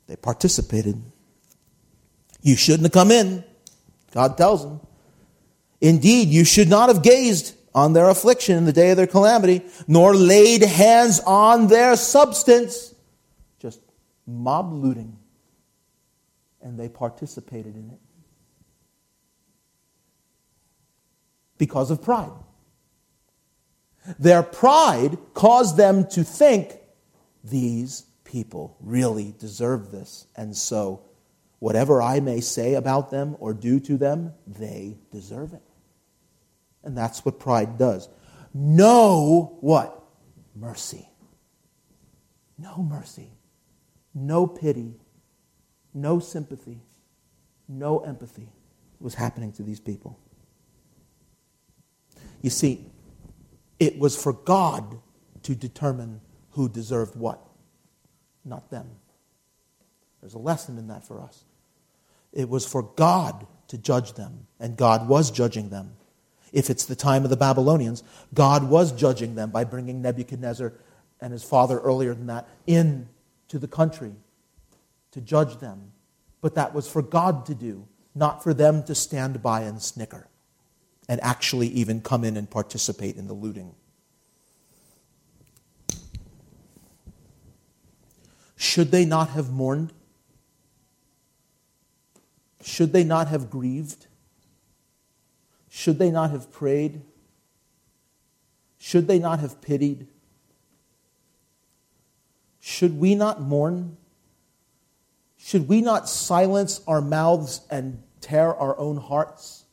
They 0.07 0.17
participated. 0.17 1.01
You 2.41 2.57
shouldn't 2.57 2.84
have 2.84 2.91
come 2.91 3.11
in. 3.11 3.45
God 4.11 4.38
tells 4.38 4.63
them. 4.63 4.82
Indeed, 5.82 6.30
you 6.30 6.45
should 6.45 6.69
not 6.69 6.89
have 6.89 7.03
gazed 7.03 7.55
on 7.73 7.93
their 7.93 8.09
affliction 8.09 8.57
in 8.57 8.65
the 8.65 8.73
day 8.73 8.91
of 8.91 8.97
their 8.97 9.07
calamity, 9.07 9.61
nor 9.88 10.15
laid 10.15 10.63
hands 10.63 11.19
on 11.26 11.67
their 11.67 11.95
substance. 11.97 12.95
Just 13.59 13.82
mob 14.26 14.71
looting. 14.71 15.17
And 16.61 16.80
they 16.80 16.89
participated 16.89 17.76
in 17.76 17.89
it. 17.91 17.99
Because 21.57 21.91
of 21.91 22.01
pride. 22.01 22.32
Their 24.19 24.43
pride 24.43 25.17
caused 25.34 25.78
them 25.78 26.07
to 26.09 26.23
think 26.23 26.78
these 27.43 28.05
people 28.23 28.78
really 28.80 29.34
deserve 29.39 29.91
this. 29.91 30.28
And 30.36 30.55
so, 30.55 31.05
whatever 31.66 31.99
I 31.99 32.20
may 32.20 32.41
say 32.41 32.76
about 32.76 33.09
them 33.09 33.36
or 33.39 33.51
do 33.51 33.80
to 33.80 33.97
them, 33.97 34.34
they 34.45 34.99
deserve 35.11 35.51
it. 35.51 35.63
And 36.84 36.95
that's 36.95 37.26
what 37.26 37.39
pride 37.39 37.80
does. 37.80 38.07
No 38.53 39.57
what? 39.61 40.03
Mercy. 40.55 41.09
No 42.59 42.84
mercy. 42.84 43.32
No 44.13 44.45
pity. 44.45 44.93
No 45.91 46.20
sympathy. 46.20 46.84
No 47.68 47.97
empathy 48.01 48.49
was 48.99 49.16
happening 49.16 49.51
to 49.53 49.63
these 49.63 49.80
people. 49.80 50.20
You 52.43 52.51
see, 52.51 52.86
it 53.80 53.97
was 53.97 54.16
for 54.16 54.34
God 54.34 54.99
to 55.41 55.55
determine 55.55 56.22
who 56.51 56.70
deserved 56.70 57.16
what, 57.16 57.43
not 58.43 58.70
them. 58.70 58.88
There's 60.22 60.36
a 60.36 60.38
lesson 60.38 60.78
in 60.78 60.89
that 60.89 61.07
for 61.07 61.20
us. 61.20 61.45
It 62.36 62.49
was 62.49 62.67
for 62.67 62.83
God 62.83 63.47
to 63.69 63.77
judge 63.79 64.13
them, 64.13 64.45
and 64.59 64.77
God 64.77 65.07
was 65.07 65.31
judging 65.31 65.69
them 65.69 65.95
if 66.55 66.69
it's 66.69 66.86
the 66.86 66.95
time 66.95 67.25
of 67.25 67.29
the 67.29 67.36
Babylonians, 67.36 68.01
God 68.33 68.69
was 68.69 68.93
judging 68.93 69.36
them 69.36 69.51
by 69.51 69.65
bringing 69.65 70.01
Nebuchadnezzar 70.01 70.71
and 71.19 71.33
his 71.33 71.43
father 71.43 71.79
earlier 71.79 72.13
than 72.13 72.27
that 72.27 72.47
in 72.65 73.09
to 73.49 73.59
the 73.59 73.67
country 73.67 74.13
to 75.11 75.19
judge 75.19 75.57
them. 75.57 75.91
But 76.39 76.55
that 76.55 76.73
was 76.73 76.89
for 76.89 77.01
God 77.01 77.45
to 77.47 77.53
do, 77.55 77.86
not 78.15 78.41
for 78.41 78.53
them 78.53 78.83
to 78.83 78.95
stand 78.95 79.43
by 79.43 79.61
and 79.61 79.81
snicker 79.81 80.29
and 81.09 81.21
actually 81.21 81.67
even 81.67 81.99
come 81.99 82.23
in 82.23 82.38
and 82.38 82.49
participate 82.49 83.17
in 83.17 83.27
the 83.27 83.33
looting. 83.33 83.75
Should 88.55 88.91
they 88.91 89.03
not 89.03 89.31
have 89.31 89.51
mourned? 89.51 89.91
Should 92.66 92.91
they 92.91 93.05
not 93.05 93.30
have 93.30 93.49
grieved? 93.49 94.07
Should 95.70 95.99
they 95.99 96.11
not 96.11 96.32
have 96.32 96.51
prayed? 96.51 97.01
Should 98.78 99.07
they 99.07 99.20
not 99.20 99.39
have 99.39 99.61
pitied? 99.61 100.07
should 102.66 102.99
we 102.99 103.13
not 103.13 103.39
mourn? 103.39 103.95
Should 105.38 105.68
we 105.68 105.82
not 105.82 106.09
silence 106.09 106.82
our 106.88 106.99
mouths 106.99 107.61
and 107.70 108.01
tear 108.22 108.55
our 108.55 108.76
own 108.80 108.97
hearts 108.97 109.66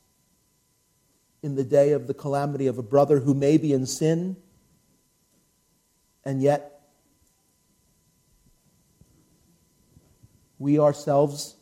in 1.41 1.55
the 1.55 1.63
day 1.63 1.93
of 1.93 2.05
the 2.05 2.13
calamity 2.13 2.67
of 2.67 2.77
a 2.77 2.83
brother 2.83 3.19
who 3.19 3.33
may 3.33 3.57
be 3.57 3.73
in 3.73 3.87
sin 3.87 4.37
and 6.23 6.39
yet 6.39 6.81
we 10.59 10.77
ourselves 10.77 11.55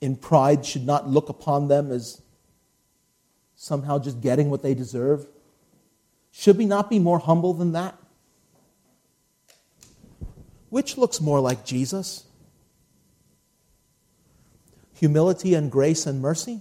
in 0.00 0.16
pride 0.16 0.64
should 0.64 0.86
not 0.86 1.08
look 1.08 1.28
upon 1.28 1.68
them 1.68 1.90
as 1.90 2.22
somehow 3.56 3.98
just 3.98 4.20
getting 4.20 4.50
what 4.50 4.62
they 4.62 4.74
deserve? 4.74 5.26
Should 6.30 6.56
we 6.56 6.66
not 6.66 6.88
be 6.88 6.98
more 6.98 7.18
humble 7.18 7.52
than 7.52 7.72
that? 7.72 7.98
Which 10.70 10.98
looks 10.98 11.20
more 11.20 11.40
like 11.40 11.64
Jesus? 11.64 12.24
Humility 14.94 15.54
and 15.54 15.70
grace 15.70 16.06
and 16.06 16.20
mercy? 16.20 16.60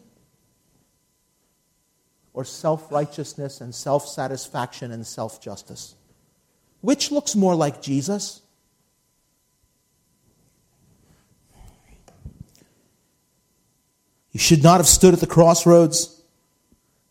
Or 2.33 2.45
self 2.45 2.91
righteousness 2.91 3.61
and 3.61 3.73
self 3.73 4.07
satisfaction 4.07 4.91
and 4.91 5.05
self 5.05 5.41
justice? 5.41 5.95
Which 6.81 7.11
looks 7.11 7.35
more 7.35 7.55
like 7.55 7.81
Jesus? 7.81 8.41
You 14.38 14.39
should 14.39 14.61
not 14.61 14.77
have 14.77 14.88
stood 14.88 15.15
at 15.15 15.19
the 15.19 15.25
crossroads 15.25 16.21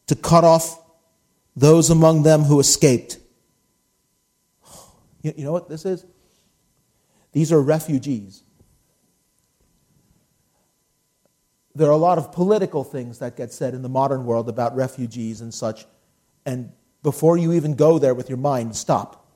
to 0.06 0.14
cut 0.14 0.44
off 0.44 0.80
those 1.56 1.90
among 1.90 2.22
them 2.22 2.42
who 2.42 2.60
escaped. 2.60 3.18
You 5.22 5.32
know 5.38 5.50
what 5.50 5.68
this 5.68 5.84
is? 5.84 6.06
These 7.32 7.50
are 7.50 7.60
refugees. 7.60 8.44
There 11.74 11.88
are 11.88 11.92
a 11.92 11.96
lot 11.96 12.16
of 12.16 12.30
political 12.30 12.84
things 12.84 13.18
that 13.18 13.36
get 13.36 13.52
said 13.52 13.74
in 13.74 13.82
the 13.82 13.88
modern 13.88 14.24
world 14.24 14.48
about 14.48 14.76
refugees 14.76 15.40
and 15.40 15.52
such. 15.52 15.84
And 16.44 16.70
before 17.02 17.36
you 17.36 17.54
even 17.54 17.74
go 17.74 17.98
there 17.98 18.14
with 18.14 18.28
your 18.28 18.38
mind, 18.38 18.76
stop. 18.76 19.26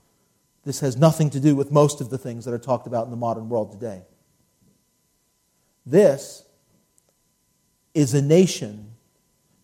This 0.64 0.78
has 0.78 0.96
nothing 0.96 1.28
to 1.30 1.40
do 1.40 1.56
with 1.56 1.72
most 1.72 2.00
of 2.00 2.08
the 2.08 2.18
things 2.18 2.44
that 2.44 2.54
are 2.54 2.58
talked 2.58 2.86
about 2.86 3.06
in 3.06 3.10
the 3.10 3.16
modern 3.16 3.48
world 3.48 3.72
today. 3.72 4.02
This 5.84 6.44
is 7.94 8.14
a 8.14 8.22
nation 8.22 8.92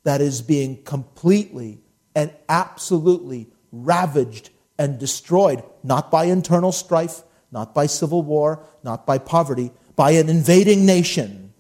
that 0.05 0.21
is 0.21 0.43
being 0.43 0.83
completely 0.85 1.81
and 2.15 2.33
absolutely 2.49 3.49
ravaged 3.73 4.51
and 4.79 4.99
destroyed, 4.99 5.63
not 5.83 6.11
by 6.11 6.25
internal 6.25 6.73
strife, 6.73 7.23
not 7.51 7.75
by 7.75 7.87
civil 7.87 8.23
war, 8.23 8.65
not 8.83 9.07
by 9.07 9.19
poverty, 9.19 9.71
by 9.95 10.13
an 10.13 10.29
invading 10.29 10.85
nation, 10.85 11.53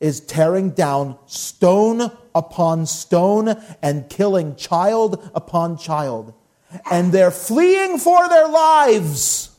is 0.00 0.20
tearing 0.20 0.70
down 0.70 1.16
stone 1.26 2.10
upon 2.34 2.86
stone 2.86 3.48
and 3.82 4.08
killing 4.08 4.56
child 4.56 5.30
upon 5.34 5.76
child. 5.76 6.34
And 6.90 7.12
they're 7.12 7.30
fleeing 7.30 7.98
for 7.98 8.28
their 8.28 8.48
lives. 8.48 9.50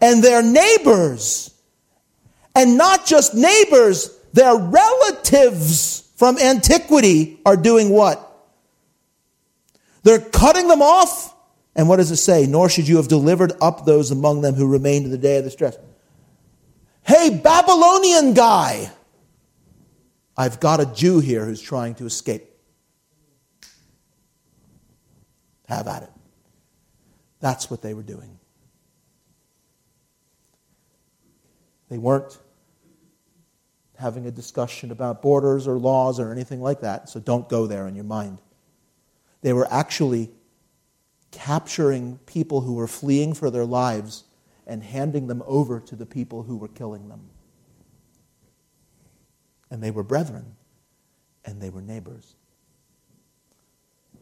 And 0.00 0.22
their 0.22 0.42
neighbors, 0.42 1.52
and 2.54 2.78
not 2.78 3.06
just 3.06 3.34
neighbors, 3.34 4.16
their 4.32 4.56
relatives 4.56 6.08
from 6.16 6.38
antiquity 6.38 7.40
are 7.44 7.56
doing 7.56 7.90
what? 7.90 8.26
They're 10.02 10.20
cutting 10.20 10.68
them 10.68 10.82
off 10.82 11.34
and 11.76 11.88
what 11.88 11.96
does 11.96 12.10
it 12.10 12.16
say? 12.16 12.46
Nor 12.46 12.68
should 12.68 12.88
you 12.88 12.96
have 12.96 13.08
delivered 13.08 13.52
up 13.60 13.84
those 13.84 14.10
among 14.10 14.42
them 14.42 14.54
who 14.54 14.66
remained 14.66 15.04
in 15.04 15.10
the 15.10 15.18
day 15.18 15.38
of 15.38 15.44
distress. 15.44 15.76
Hey, 17.02 17.40
Babylonian 17.42 18.34
guy, 18.34 18.90
I've 20.36 20.60
got 20.60 20.80
a 20.80 20.86
Jew 20.86 21.20
here 21.20 21.44
who's 21.44 21.60
trying 21.60 21.94
to 21.96 22.06
escape. 22.06 22.44
Have 25.68 25.86
at 25.86 26.02
it. 26.02 26.10
That's 27.40 27.70
what 27.70 27.80
they 27.80 27.94
were 27.94 28.02
doing. 28.02 28.38
They 31.88 31.98
weren't 31.98 32.36
having 34.00 34.26
a 34.26 34.30
discussion 34.30 34.90
about 34.90 35.22
borders 35.22 35.68
or 35.68 35.78
laws 35.78 36.18
or 36.18 36.32
anything 36.32 36.60
like 36.60 36.80
that, 36.80 37.08
so 37.08 37.20
don't 37.20 37.48
go 37.48 37.66
there 37.66 37.86
in 37.86 37.94
your 37.94 38.04
mind. 38.04 38.38
They 39.42 39.52
were 39.52 39.68
actually 39.70 40.30
capturing 41.30 42.18
people 42.26 42.62
who 42.62 42.74
were 42.74 42.88
fleeing 42.88 43.34
for 43.34 43.50
their 43.50 43.64
lives 43.64 44.24
and 44.66 44.82
handing 44.82 45.26
them 45.26 45.42
over 45.46 45.80
to 45.80 45.96
the 45.96 46.06
people 46.06 46.42
who 46.42 46.56
were 46.56 46.68
killing 46.68 47.08
them. 47.08 47.28
And 49.70 49.82
they 49.82 49.90
were 49.90 50.02
brethren, 50.02 50.56
and 51.44 51.60
they 51.60 51.70
were 51.70 51.82
neighbors. 51.82 52.34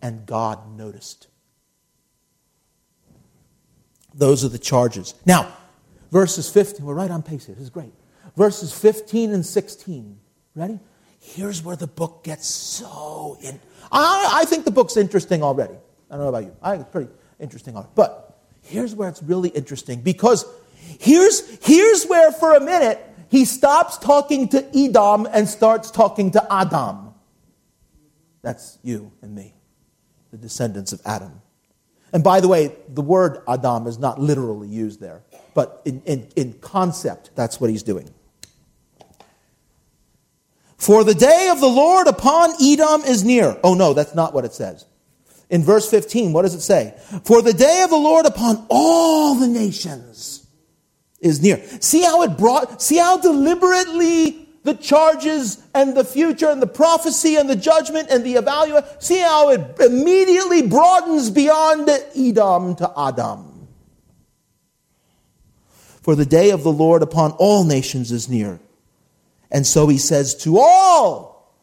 And 0.03 0.26
God 0.26 0.76
noticed. 0.76 1.29
Those 4.14 4.45
are 4.45 4.49
the 4.49 4.59
charges. 4.59 5.14
Now, 5.24 5.57
verses 6.11 6.51
15, 6.51 6.85
we're 6.85 6.95
right 6.95 7.11
on 7.11 7.22
pace 7.22 7.47
here. 7.47 7.55
This 7.55 7.64
is 7.64 7.70
great. 7.70 7.93
Verses 8.39 8.72
15 8.72 9.32
and 9.32 9.45
16. 9.45 10.16
Ready? 10.55 10.78
Here's 11.18 11.61
where 11.64 11.74
the 11.74 11.89
book 11.89 12.22
gets 12.22 12.47
so 12.47 13.36
in. 13.43 13.59
I, 13.91 14.30
I 14.32 14.45
think 14.45 14.64
the 14.64 14.70
book's 14.70 14.97
interesting 14.97 15.43
already. 15.43 15.74
I 16.09 16.14
don't 16.14 16.20
know 16.20 16.28
about 16.28 16.45
you. 16.45 16.57
I 16.62 16.70
think 16.70 16.82
it's 16.82 16.93
pretty 16.93 17.11
interesting 17.41 17.76
art. 17.76 17.89
But 17.97 18.39
here's 18.62 18.95
where 18.95 19.09
it's 19.09 19.24
really 19.24 19.49
interesting 19.49 20.03
because 20.03 20.47
here's, 21.01 21.59
here's 21.66 22.07
where, 22.07 22.30
for 22.30 22.55
a 22.55 22.61
minute, 22.61 23.05
he 23.28 23.45
stops 23.45 23.99
talking 23.99 24.49
to 24.51 24.64
Edom 24.72 25.26
and 25.32 25.49
starts 25.49 25.91
talking 25.91 26.30
to 26.30 26.47
Adam. 26.49 27.14
That's 28.43 28.78
you 28.84 29.11
and 29.20 29.34
me, 29.34 29.53
the 30.30 30.39
descendants 30.39 30.93
of 30.93 31.01
Adam. 31.05 31.43
And 32.12 32.22
by 32.22 32.39
the 32.39 32.47
way, 32.47 32.76
the 32.89 33.03
word 33.03 33.43
Adam 33.49 33.89
is 33.89 33.99
not 33.99 34.20
literally 34.20 34.68
used 34.68 35.01
there, 35.01 35.24
but 35.55 35.82
in, 35.84 36.03
in, 36.07 36.28
in 36.36 36.53
concept, 36.61 37.32
that's 37.34 37.61
what 37.61 37.68
he's 37.68 37.82
doing. 37.82 38.09
For 40.79 41.03
the 41.03 41.14
day 41.14 41.49
of 41.51 41.61
the 41.61 41.68
Lord 41.68 42.07
upon 42.07 42.55
Edom 42.62 43.03
is 43.03 43.24
near. 43.24 43.59
Oh 43.62 43.74
no, 43.74 43.93
that's 43.93 44.14
not 44.14 44.33
what 44.33 44.45
it 44.45 44.55
says. 44.55 44.87
In 45.51 45.64
verse 45.64 45.91
15, 45.91 46.33
what 46.33 46.43
does 46.43 46.55
it 46.55 46.61
say? 46.61 46.95
For 47.24 47.43
the 47.43 47.53
day 47.53 47.83
of 47.83 47.91
the 47.91 47.97
Lord 47.97 48.26
upon 48.26 48.64
all 48.68 49.35
the 49.35 49.49
nations 49.49 50.47
is 51.20 51.43
near. 51.43 51.62
See 51.81 52.03
how 52.03 52.22
it 52.22 52.39
brought, 52.39 52.81
see 52.81 52.97
how 52.97 53.16
deliberately 53.16 54.49
the 54.62 54.74
charges 54.74 55.61
and 55.74 55.97
the 55.97 56.05
future 56.05 56.49
and 56.49 56.62
the 56.62 56.66
prophecy 56.66 57.37
and 57.37 57.51
the 57.51 57.57
judgment 57.57 58.09
and 58.11 58.24
the 58.24 58.35
evaluation, 58.35 58.89
see 59.01 59.18
how 59.18 59.49
it 59.51 59.81
immediately 59.81 60.62
broadens 60.62 61.31
beyond 61.31 61.89
Edom 62.14 62.76
to 62.76 62.93
Adam. 62.97 63.68
For 66.03 66.14
the 66.14 66.26
day 66.26 66.51
of 66.51 66.62
the 66.62 66.72
Lord 66.72 67.03
upon 67.03 67.33
all 67.33 67.64
nations 67.64 68.12
is 68.12 68.29
near. 68.29 68.61
And 69.51 69.66
so 69.66 69.88
he 69.88 69.99
says 69.99 70.34
to 70.42 70.59
all, 70.59 71.57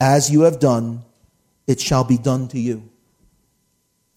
as 0.00 0.30
you 0.30 0.42
have 0.42 0.58
done, 0.58 1.04
it 1.66 1.80
shall 1.80 2.04
be 2.04 2.18
done 2.18 2.48
to 2.48 2.58
you. 2.58 2.90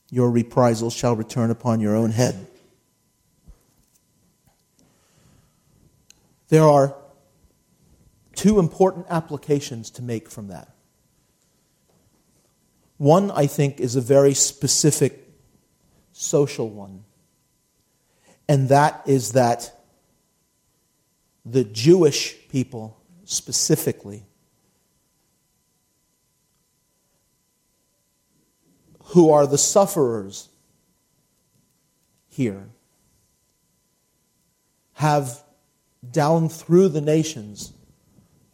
Your 0.10 0.30
reprisals 0.30 0.94
shall 0.94 1.16
return 1.16 1.52
upon 1.52 1.80
your 1.80 1.96
own 1.96 2.12
head. 2.12 2.48
There 6.50 6.64
are 6.64 6.96
two 8.36 8.60
important 8.60 9.08
applications 9.10 9.90
to 9.92 10.02
make 10.02 10.30
from 10.30 10.48
that. 10.50 10.70
One, 12.98 13.32
I 13.32 13.48
think, 13.48 13.80
is 13.80 13.96
a 13.96 14.02
very 14.02 14.34
specific 14.34 15.28
social 16.14 16.70
one, 16.70 17.04
and 18.48 18.70
that 18.70 19.02
is 19.06 19.34
that 19.34 19.75
the 21.46 21.64
Jewish 21.64 22.36
people 22.50 22.98
specifically 23.24 24.24
who 29.06 29.30
are 29.30 29.46
the 29.46 29.58
sufferers 29.58 30.50
here 32.28 32.68
have 34.94 35.44
down 36.12 36.50
through 36.50 36.90
the 36.90 37.02
nations 37.02 37.74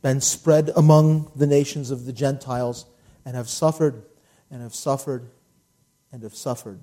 been 0.01 0.19
spread 0.19 0.71
among 0.75 1.31
the 1.35 1.47
nations 1.47 1.91
of 1.91 2.05
the 2.05 2.13
Gentiles 2.13 2.85
and 3.23 3.35
have 3.35 3.47
suffered 3.47 4.03
and 4.49 4.61
have 4.61 4.75
suffered 4.75 5.29
and 6.11 6.23
have 6.23 6.35
suffered. 6.35 6.81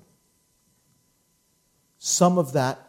Some 1.97 2.37
of 2.37 2.53
that 2.53 2.79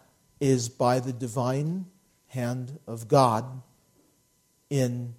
is 0.41 0.69
by 0.69 1.01
the 1.01 1.13
divine 1.13 1.87
hand 2.31 2.79
of 2.87 3.09
God 3.09 3.45
in 4.69 5.15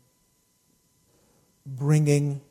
bringing 1.65 2.41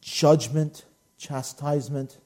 judgment, 0.00 0.84
chastisement, 1.18 2.18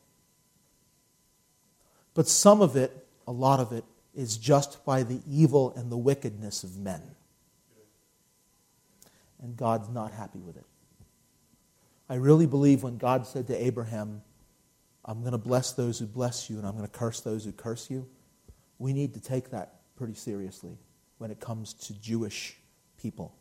But 2.13 2.27
some 2.27 2.61
of 2.61 2.77
it, 2.77 3.07
a 3.27 3.33
lot 3.33 3.61
of 3.61 3.73
it, 3.73 3.85
is 4.15 4.37
just 4.37 4.85
by 4.85 5.05
the 5.05 5.21
evil 5.27 5.73
and 5.77 5.91
the 5.91 5.97
wickedness 5.97 6.65
of 6.65 6.77
men. 6.77 7.01
And 9.41 9.57
God's 9.57 9.89
not 9.89 10.13
happy 10.13 10.41
with 10.41 10.57
it. 10.57 10.67
I 12.09 12.17
really 12.17 12.47
believe 12.47 12.83
when 12.83 12.99
God 12.99 13.27
said 13.27 13.47
to 13.47 13.65
Abraham, 13.65 14.23
I'm 15.05 15.21
going 15.21 15.33
to 15.33 15.39
bless 15.39 15.73
those 15.73 16.01
who 16.01 16.07
bless 16.07 16.51
you 16.51 16.59
and 16.59 16.67
I'm 16.67 16.77
going 16.77 16.87
to 16.87 16.93
curse 16.93 17.21
those 17.21 17.45
who 17.45 17.53
curse 17.53 17.89
you, 17.89 18.07
we 18.81 18.95
need 18.95 19.13
to 19.15 19.21
take 19.21 19.51
that 19.51 19.75
pretty 19.95 20.15
seriously 20.15 20.79
when 21.19 21.31
it 21.31 21.39
comes 21.39 21.75
to 21.75 21.93
Jewish 22.01 22.57
people 22.97 23.37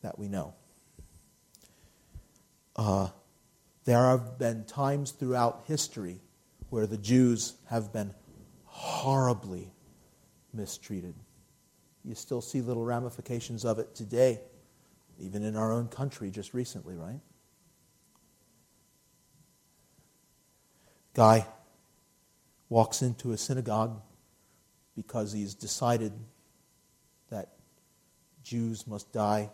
that 0.00 0.16
we 0.18 0.28
know. 0.28 0.54
Uh, 2.76 3.08
there 3.84 4.08
have 4.08 4.38
been 4.38 4.64
times 4.64 5.10
throughout 5.10 5.64
history 5.66 6.20
where 6.70 6.86
the 6.86 6.96
Jews 6.96 7.54
have 7.68 7.92
been 7.92 8.14
horribly 8.64 9.72
mistreated. 10.54 11.14
You 12.04 12.14
still 12.14 12.40
see 12.40 12.60
little 12.60 12.84
ramifications 12.84 13.64
of 13.64 13.80
it 13.80 13.96
today, 13.96 14.40
even 15.18 15.42
in 15.42 15.56
our 15.56 15.72
own 15.72 15.88
country 15.88 16.30
just 16.30 16.54
recently, 16.54 16.94
right? 16.94 17.20
Guy 21.12 21.44
walks 22.68 23.02
into 23.02 23.32
a 23.32 23.36
synagogue 23.36 24.00
because 24.96 25.32
he's 25.32 25.54
decided 25.54 26.12
that 27.30 27.48
Jews 28.42 28.86
must 28.86 29.12
die. 29.12 29.50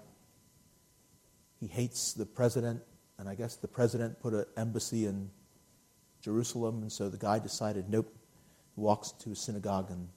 He 1.60 1.66
hates 1.66 2.12
the 2.12 2.26
president, 2.26 2.82
and 3.18 3.28
I 3.28 3.34
guess 3.34 3.56
the 3.56 3.68
president 3.68 4.20
put 4.20 4.32
an 4.32 4.44
embassy 4.56 5.06
in 5.06 5.30
Jerusalem, 6.20 6.82
and 6.82 6.90
so 6.90 7.08
the 7.08 7.18
guy 7.18 7.38
decided, 7.38 7.88
nope. 7.88 8.12
Walks 8.76 9.12
to 9.12 9.30
a 9.30 9.34
synagogue 9.34 9.90
and 9.90 10.08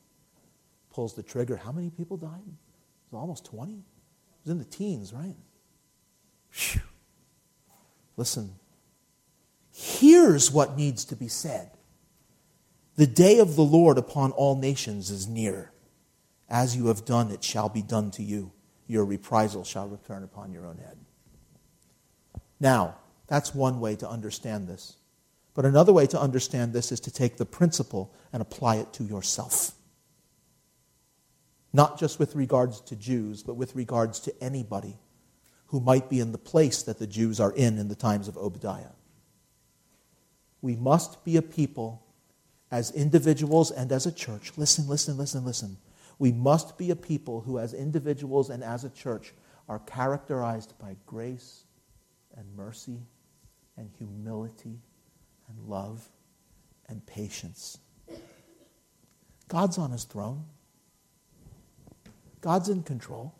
pulls 0.89 1.15
the 1.15 1.23
trigger. 1.23 1.55
How 1.55 1.71
many 1.71 1.89
people 1.89 2.17
died? 2.17 2.41
It 2.45 3.11
was 3.11 3.19
almost 3.19 3.45
20. 3.45 3.71
It 3.71 3.79
was 4.43 4.51
in 4.51 4.57
the 4.57 4.65
teens, 4.65 5.13
right? 5.13 5.35
Whew. 6.51 6.81
Listen, 8.17 8.55
here's 9.71 10.51
what 10.51 10.75
needs 10.75 11.05
to 11.05 11.15
be 11.15 11.29
said 11.29 11.71
The 12.99 13.07
day 13.07 13.39
of 13.39 13.55
the 13.55 13.63
Lord 13.63 13.97
upon 13.97 14.33
all 14.33 14.57
nations 14.57 15.09
is 15.09 15.25
near. 15.25 15.71
As 16.49 16.75
you 16.75 16.87
have 16.87 17.05
done, 17.05 17.31
it 17.31 17.45
shall 17.45 17.69
be 17.69 17.81
done 17.81 18.11
to 18.11 18.23
you. 18.23 18.51
Your 18.87 19.05
reprisal 19.05 19.63
shall 19.63 19.87
return 19.87 20.21
upon 20.21 20.51
your 20.51 20.65
own 20.65 20.79
head. 20.79 20.97
Now, 22.59 22.97
that's 23.27 23.55
one 23.55 23.79
way 23.79 23.95
to 23.95 24.09
understand 24.09 24.67
this. 24.67 24.97
But 25.53 25.63
another 25.63 25.93
way 25.93 26.07
to 26.07 26.19
understand 26.19 26.73
this 26.73 26.91
is 26.91 26.99
to 26.99 27.09
take 27.09 27.37
the 27.37 27.45
principle 27.45 28.13
and 28.33 28.41
apply 28.41 28.75
it 28.75 28.91
to 28.95 29.05
yourself. 29.05 29.71
Not 31.71 31.97
just 32.01 32.19
with 32.19 32.35
regards 32.35 32.81
to 32.81 32.97
Jews, 32.97 33.43
but 33.43 33.53
with 33.53 33.77
regards 33.77 34.19
to 34.19 34.43
anybody 34.43 34.97
who 35.67 35.79
might 35.79 36.09
be 36.09 36.19
in 36.19 36.33
the 36.33 36.37
place 36.37 36.83
that 36.83 36.99
the 36.99 37.07
Jews 37.07 37.39
are 37.39 37.53
in 37.53 37.77
in 37.77 37.87
the 37.87 37.95
times 37.95 38.27
of 38.27 38.35
Obadiah. 38.35 38.91
We 40.61 40.75
must 40.75 41.23
be 41.23 41.37
a 41.37 41.41
people 41.41 42.03
as 42.71 42.91
individuals 42.91 43.71
and 43.71 43.91
as 43.91 44.05
a 44.05 44.11
church. 44.11 44.51
Listen, 44.57 44.87
listen, 44.87 45.17
listen, 45.17 45.45
listen. 45.45 45.77
We 46.19 46.31
must 46.31 46.77
be 46.77 46.91
a 46.91 46.95
people 46.95 47.41
who, 47.41 47.59
as 47.59 47.73
individuals 47.73 48.49
and 48.49 48.63
as 48.63 48.83
a 48.83 48.89
church, 48.89 49.33
are 49.67 49.79
characterized 49.79 50.73
by 50.79 50.95
grace 51.05 51.63
and 52.35 52.45
mercy 52.55 52.99
and 53.77 53.89
humility 53.97 54.79
and 55.47 55.69
love 55.69 56.07
and 56.87 57.05
patience. 57.05 57.77
God's 59.47 59.77
on 59.77 59.91
his 59.91 60.03
throne. 60.03 60.45
God's 62.41 62.69
in 62.69 62.83
control. 62.83 63.35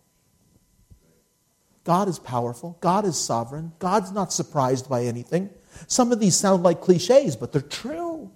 God 1.83 2.07
is 2.07 2.19
powerful. 2.19 2.77
God 2.81 3.05
is 3.05 3.17
sovereign. 3.17 3.71
God's 3.79 4.11
not 4.11 4.31
surprised 4.33 4.89
by 4.89 5.05
anything. 5.05 5.49
Some 5.87 6.11
of 6.11 6.19
these 6.19 6.35
sound 6.35 6.63
like 6.63 6.81
cliches, 6.81 7.35
but 7.35 7.51
they're 7.51 7.61
true. 7.61 8.31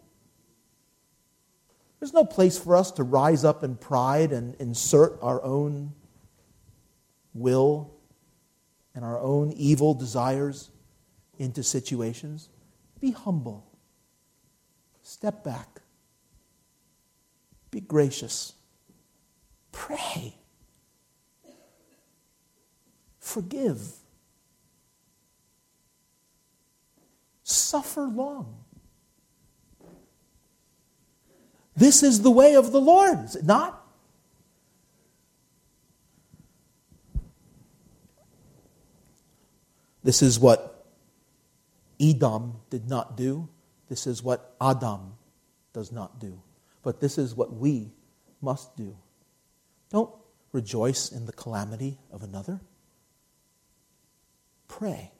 There's 2.03 2.11
no 2.11 2.25
place 2.25 2.57
for 2.57 2.75
us 2.75 2.91
to 2.91 3.03
rise 3.03 3.45
up 3.45 3.63
in 3.63 3.77
pride 3.77 4.33
and 4.33 4.55
insert 4.55 5.17
our 5.21 5.41
own 5.41 5.93
will 7.33 7.93
and 8.93 9.05
our 9.05 9.17
own 9.17 9.53
evil 9.53 9.93
desires 9.93 10.69
into 11.39 11.63
situations. 11.63 12.49
Be 12.99 13.11
humble. 13.11 13.65
Step 15.01 15.45
back. 15.45 15.79
Be 17.71 17.79
gracious. 17.79 18.51
Pray. 19.71 20.35
Forgive. 23.17 23.79
Suffer 27.43 28.01
long. 28.01 28.62
This 31.75 32.03
is 32.03 32.21
the 32.21 32.31
way 32.31 32.55
of 32.55 32.71
the 32.71 32.79
Lord, 32.79 33.25
is 33.25 33.35
it 33.35 33.45
not? 33.45 33.83
This 40.03 40.21
is 40.21 40.39
what 40.39 40.85
Edom 41.99 42.57
did 42.69 42.89
not 42.89 43.15
do. 43.15 43.47
This 43.87 44.05
is 44.05 44.21
what 44.21 44.55
Adam 44.59 45.13
does 45.71 45.91
not 45.91 46.19
do. 46.19 46.41
But 46.83 46.99
this 46.99 47.17
is 47.17 47.35
what 47.35 47.53
we 47.53 47.91
must 48.41 48.75
do. 48.75 48.95
Don't 49.89 50.13
rejoice 50.51 51.11
in 51.11 51.25
the 51.25 51.31
calamity 51.31 51.97
of 52.11 52.23
another. 52.23 52.59
Pray. 54.67 55.11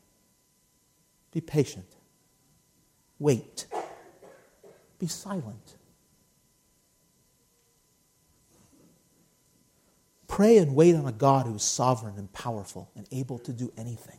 Be 1.32 1.42
patient. 1.42 1.88
Wait. 3.20 3.68
Be 5.00 5.08
silent. 5.08 5.76
Pray 10.34 10.58
and 10.58 10.74
wait 10.74 10.96
on 10.96 11.06
a 11.06 11.12
God 11.12 11.46
who 11.46 11.54
is 11.54 11.62
sovereign 11.62 12.16
and 12.18 12.34
powerful 12.34 12.90
and 12.96 13.08
able 13.12 13.38
to 13.38 13.54
do 13.54 13.72
anything. 13.78 14.18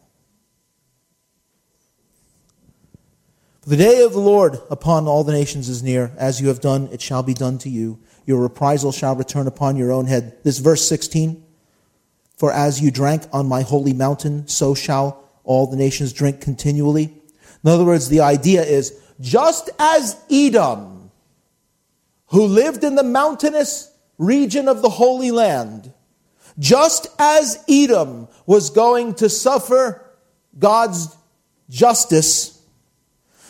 For 3.62 3.70
The 3.70 3.76
day 3.76 4.04
of 4.04 4.12
the 4.12 4.20
Lord 4.20 4.60
upon 4.70 5.08
all 5.08 5.24
the 5.24 5.32
nations 5.32 5.68
is 5.68 5.82
near. 5.82 6.12
As 6.16 6.40
you 6.40 6.46
have 6.46 6.60
done, 6.60 6.88
it 6.92 7.02
shall 7.02 7.24
be 7.24 7.34
done 7.34 7.58
to 7.58 7.68
you. 7.68 7.98
Your 8.26 8.40
reprisal 8.40 8.92
shall 8.92 9.16
return 9.16 9.48
upon 9.48 9.76
your 9.76 9.90
own 9.90 10.06
head. 10.06 10.38
This 10.44 10.58
verse 10.58 10.86
16. 10.88 11.44
For 12.36 12.52
as 12.52 12.80
you 12.80 12.92
drank 12.92 13.24
on 13.32 13.48
my 13.48 13.62
holy 13.62 13.92
mountain, 13.92 14.46
so 14.46 14.72
shall 14.72 15.28
all 15.42 15.66
the 15.66 15.76
nations 15.76 16.12
drink 16.12 16.40
continually. 16.40 17.12
In 17.64 17.70
other 17.70 17.84
words, 17.84 18.08
the 18.08 18.20
idea 18.20 18.62
is 18.62 18.96
just 19.20 19.68
as 19.80 20.16
Edom, 20.30 21.10
who 22.28 22.44
lived 22.44 22.84
in 22.84 22.94
the 22.94 23.02
mountainous 23.02 23.90
region 24.16 24.68
of 24.68 24.80
the 24.80 24.90
Holy 24.90 25.32
Land, 25.32 25.92
just 26.58 27.06
as 27.18 27.62
Edom 27.68 28.28
was 28.46 28.70
going 28.70 29.14
to 29.14 29.28
suffer 29.28 30.04
God's 30.58 31.16
justice 31.68 32.54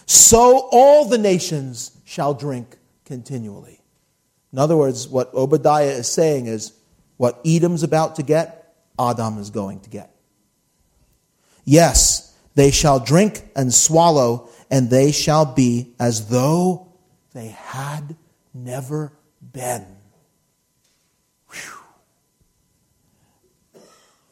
so 0.07 0.69
all 0.71 1.07
the 1.07 1.19
nations 1.19 1.93
shall 2.05 2.35
drink 2.35 2.77
continually. 3.05 3.81
In 4.53 4.59
other 4.59 4.77
words, 4.77 5.09
what 5.09 5.33
Obadiah 5.35 5.87
is 5.87 6.09
saying 6.09 6.47
is 6.47 6.73
what 7.17 7.41
Edom's 7.45 7.83
about 7.83 8.17
to 8.17 8.23
get, 8.23 8.75
Adam 8.99 9.39
is 9.39 9.51
going 9.51 9.81
to 9.81 9.91
get. 9.91 10.15
Yes, 11.65 12.37
they 12.55 12.71
shall 12.71 13.01
drink 13.01 13.43
and 13.57 13.73
swallow, 13.73 14.49
and 14.71 14.91
they 14.91 15.13
shall 15.13 15.47
be 15.47 15.95
as 15.99 16.29
though 16.29 16.93
they 17.33 17.49
had 17.49 18.17
never 18.53 19.13
been. 19.53 19.87
Whew. 21.49 21.81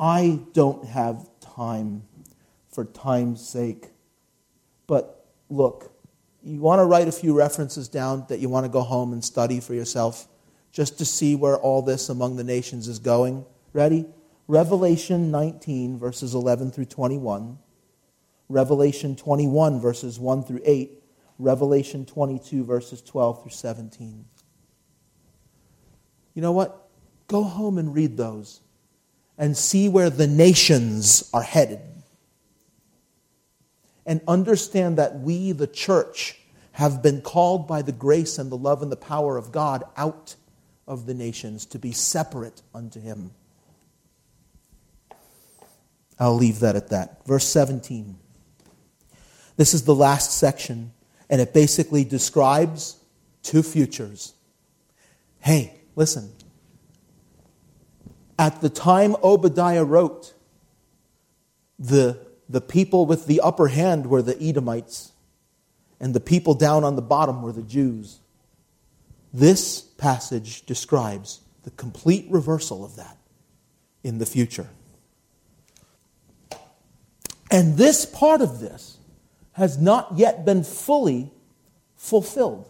I 0.02 0.40
don't 0.52 0.84
have 0.86 1.28
time 1.38 2.02
for 2.72 2.84
time's 2.84 3.48
sake, 3.48 3.90
but 4.88 5.24
look, 5.48 5.92
you 6.42 6.58
want 6.58 6.80
to 6.80 6.86
write 6.86 7.06
a 7.06 7.12
few 7.12 7.38
references 7.38 7.86
down 7.86 8.26
that 8.28 8.40
you 8.40 8.48
want 8.48 8.66
to 8.66 8.68
go 8.68 8.80
home 8.80 9.12
and 9.12 9.24
study 9.24 9.60
for 9.60 9.74
yourself 9.74 10.26
just 10.72 10.98
to 10.98 11.04
see 11.04 11.36
where 11.36 11.56
all 11.56 11.82
this 11.82 12.08
among 12.08 12.34
the 12.34 12.42
nations 12.42 12.88
is 12.88 12.98
going. 12.98 13.44
Ready? 13.72 14.06
Revelation 14.48 15.30
19, 15.30 16.00
verses 16.00 16.34
11 16.34 16.72
through 16.72 16.86
21. 16.86 17.60
Revelation 18.48 19.14
21, 19.14 19.80
verses 19.80 20.18
1 20.18 20.42
through 20.42 20.62
8. 20.64 21.00
Revelation 21.38 22.04
22, 22.06 22.64
verses 22.64 23.02
12 23.02 23.42
through 23.42 23.52
17. 23.52 24.24
You 26.34 26.42
know 26.42 26.50
what? 26.50 26.88
Go 27.28 27.44
home 27.44 27.78
and 27.78 27.94
read 27.94 28.16
those 28.16 28.61
and 29.42 29.56
see 29.56 29.88
where 29.88 30.08
the 30.08 30.28
nations 30.28 31.28
are 31.34 31.42
headed 31.42 31.80
and 34.06 34.20
understand 34.28 34.98
that 34.98 35.18
we, 35.18 35.50
the 35.50 35.66
church, 35.66 36.38
have 36.70 37.02
been 37.02 37.20
called 37.20 37.66
by 37.66 37.82
the 37.82 37.90
grace 37.90 38.38
and 38.38 38.52
the 38.52 38.56
love 38.56 38.82
and 38.82 38.92
the 38.92 38.96
power 38.96 39.36
of 39.36 39.50
God 39.50 39.82
out 39.96 40.36
of 40.86 41.06
the 41.06 41.12
nations 41.12 41.66
to 41.66 41.78
be 41.80 41.90
separate 41.90 42.62
unto 42.72 43.00
him. 43.00 43.32
I'll 46.20 46.36
leave 46.36 46.60
that 46.60 46.76
at 46.76 46.90
that. 46.90 47.26
Verse 47.26 47.48
17. 47.48 48.16
This 49.56 49.74
is 49.74 49.82
the 49.82 49.94
last 49.94 50.38
section, 50.38 50.92
and 51.28 51.40
it 51.40 51.52
basically 51.52 52.04
describes 52.04 52.96
two 53.42 53.64
futures. 53.64 54.34
Hey, 55.40 55.80
listen. 55.96 56.30
At 58.38 58.60
the 58.60 58.68
time 58.68 59.16
Obadiah 59.22 59.84
wrote, 59.84 60.34
the, 61.78 62.18
the 62.48 62.60
people 62.60 63.06
with 63.06 63.26
the 63.26 63.40
upper 63.40 63.68
hand 63.68 64.06
were 64.06 64.22
the 64.22 64.40
Edomites, 64.40 65.12
and 66.00 66.14
the 66.14 66.20
people 66.20 66.54
down 66.54 66.84
on 66.84 66.96
the 66.96 67.02
bottom 67.02 67.42
were 67.42 67.52
the 67.52 67.62
Jews. 67.62 68.20
This 69.32 69.80
passage 69.80 70.66
describes 70.66 71.40
the 71.62 71.70
complete 71.70 72.26
reversal 72.30 72.84
of 72.84 72.96
that 72.96 73.16
in 74.02 74.18
the 74.18 74.26
future. 74.26 74.68
And 77.50 77.76
this 77.76 78.06
part 78.06 78.40
of 78.40 78.60
this 78.60 78.98
has 79.52 79.78
not 79.78 80.14
yet 80.16 80.44
been 80.44 80.64
fully 80.64 81.30
fulfilled. 81.96 82.68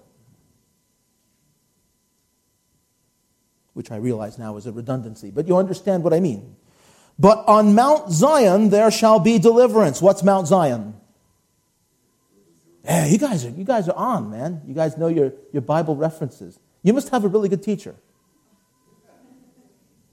Which 3.74 3.90
I 3.90 3.96
realize 3.96 4.38
now 4.38 4.56
is 4.56 4.66
a 4.66 4.72
redundancy, 4.72 5.30
but 5.30 5.48
you 5.48 5.56
understand 5.56 6.04
what 6.04 6.12
I 6.12 6.20
mean. 6.20 6.56
But 7.18 7.44
on 7.46 7.74
Mount 7.74 8.10
Zion 8.10 8.70
there 8.70 8.90
shall 8.90 9.18
be 9.18 9.38
deliverance. 9.38 10.02
What's 10.02 10.22
Mount 10.22 10.46
Zion? 10.46 10.94
Hey, 12.84 13.10
you 13.10 13.18
guys 13.18 13.44
are 13.44 13.50
you 13.50 13.64
guys 13.64 13.88
are 13.88 13.96
on, 13.96 14.30
man. 14.30 14.62
You 14.66 14.74
guys 14.74 14.96
know 14.96 15.08
your, 15.08 15.32
your 15.52 15.62
Bible 15.62 15.96
references. 15.96 16.58
You 16.82 16.92
must 16.92 17.10
have 17.10 17.24
a 17.24 17.28
really 17.28 17.48
good 17.48 17.62
teacher. 17.62 17.94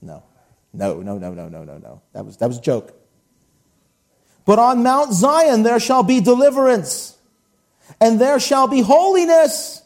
No. 0.01 0.23
No, 0.71 1.01
no, 1.01 1.17
no, 1.17 1.33
no, 1.33 1.49
no, 1.49 1.63
no, 1.63 1.77
no. 1.77 2.01
That 2.13 2.25
was 2.25 2.37
that 2.37 2.47
was 2.47 2.59
a 2.59 2.61
joke. 2.61 2.93
But 4.45 4.59
on 4.59 4.83
Mount 4.83 5.13
Zion 5.13 5.63
there 5.63 5.79
shall 5.79 6.03
be 6.03 6.21
deliverance, 6.21 7.17
and 7.99 8.21
there 8.21 8.39
shall 8.39 8.67
be 8.67 8.81
holiness. 8.81 9.78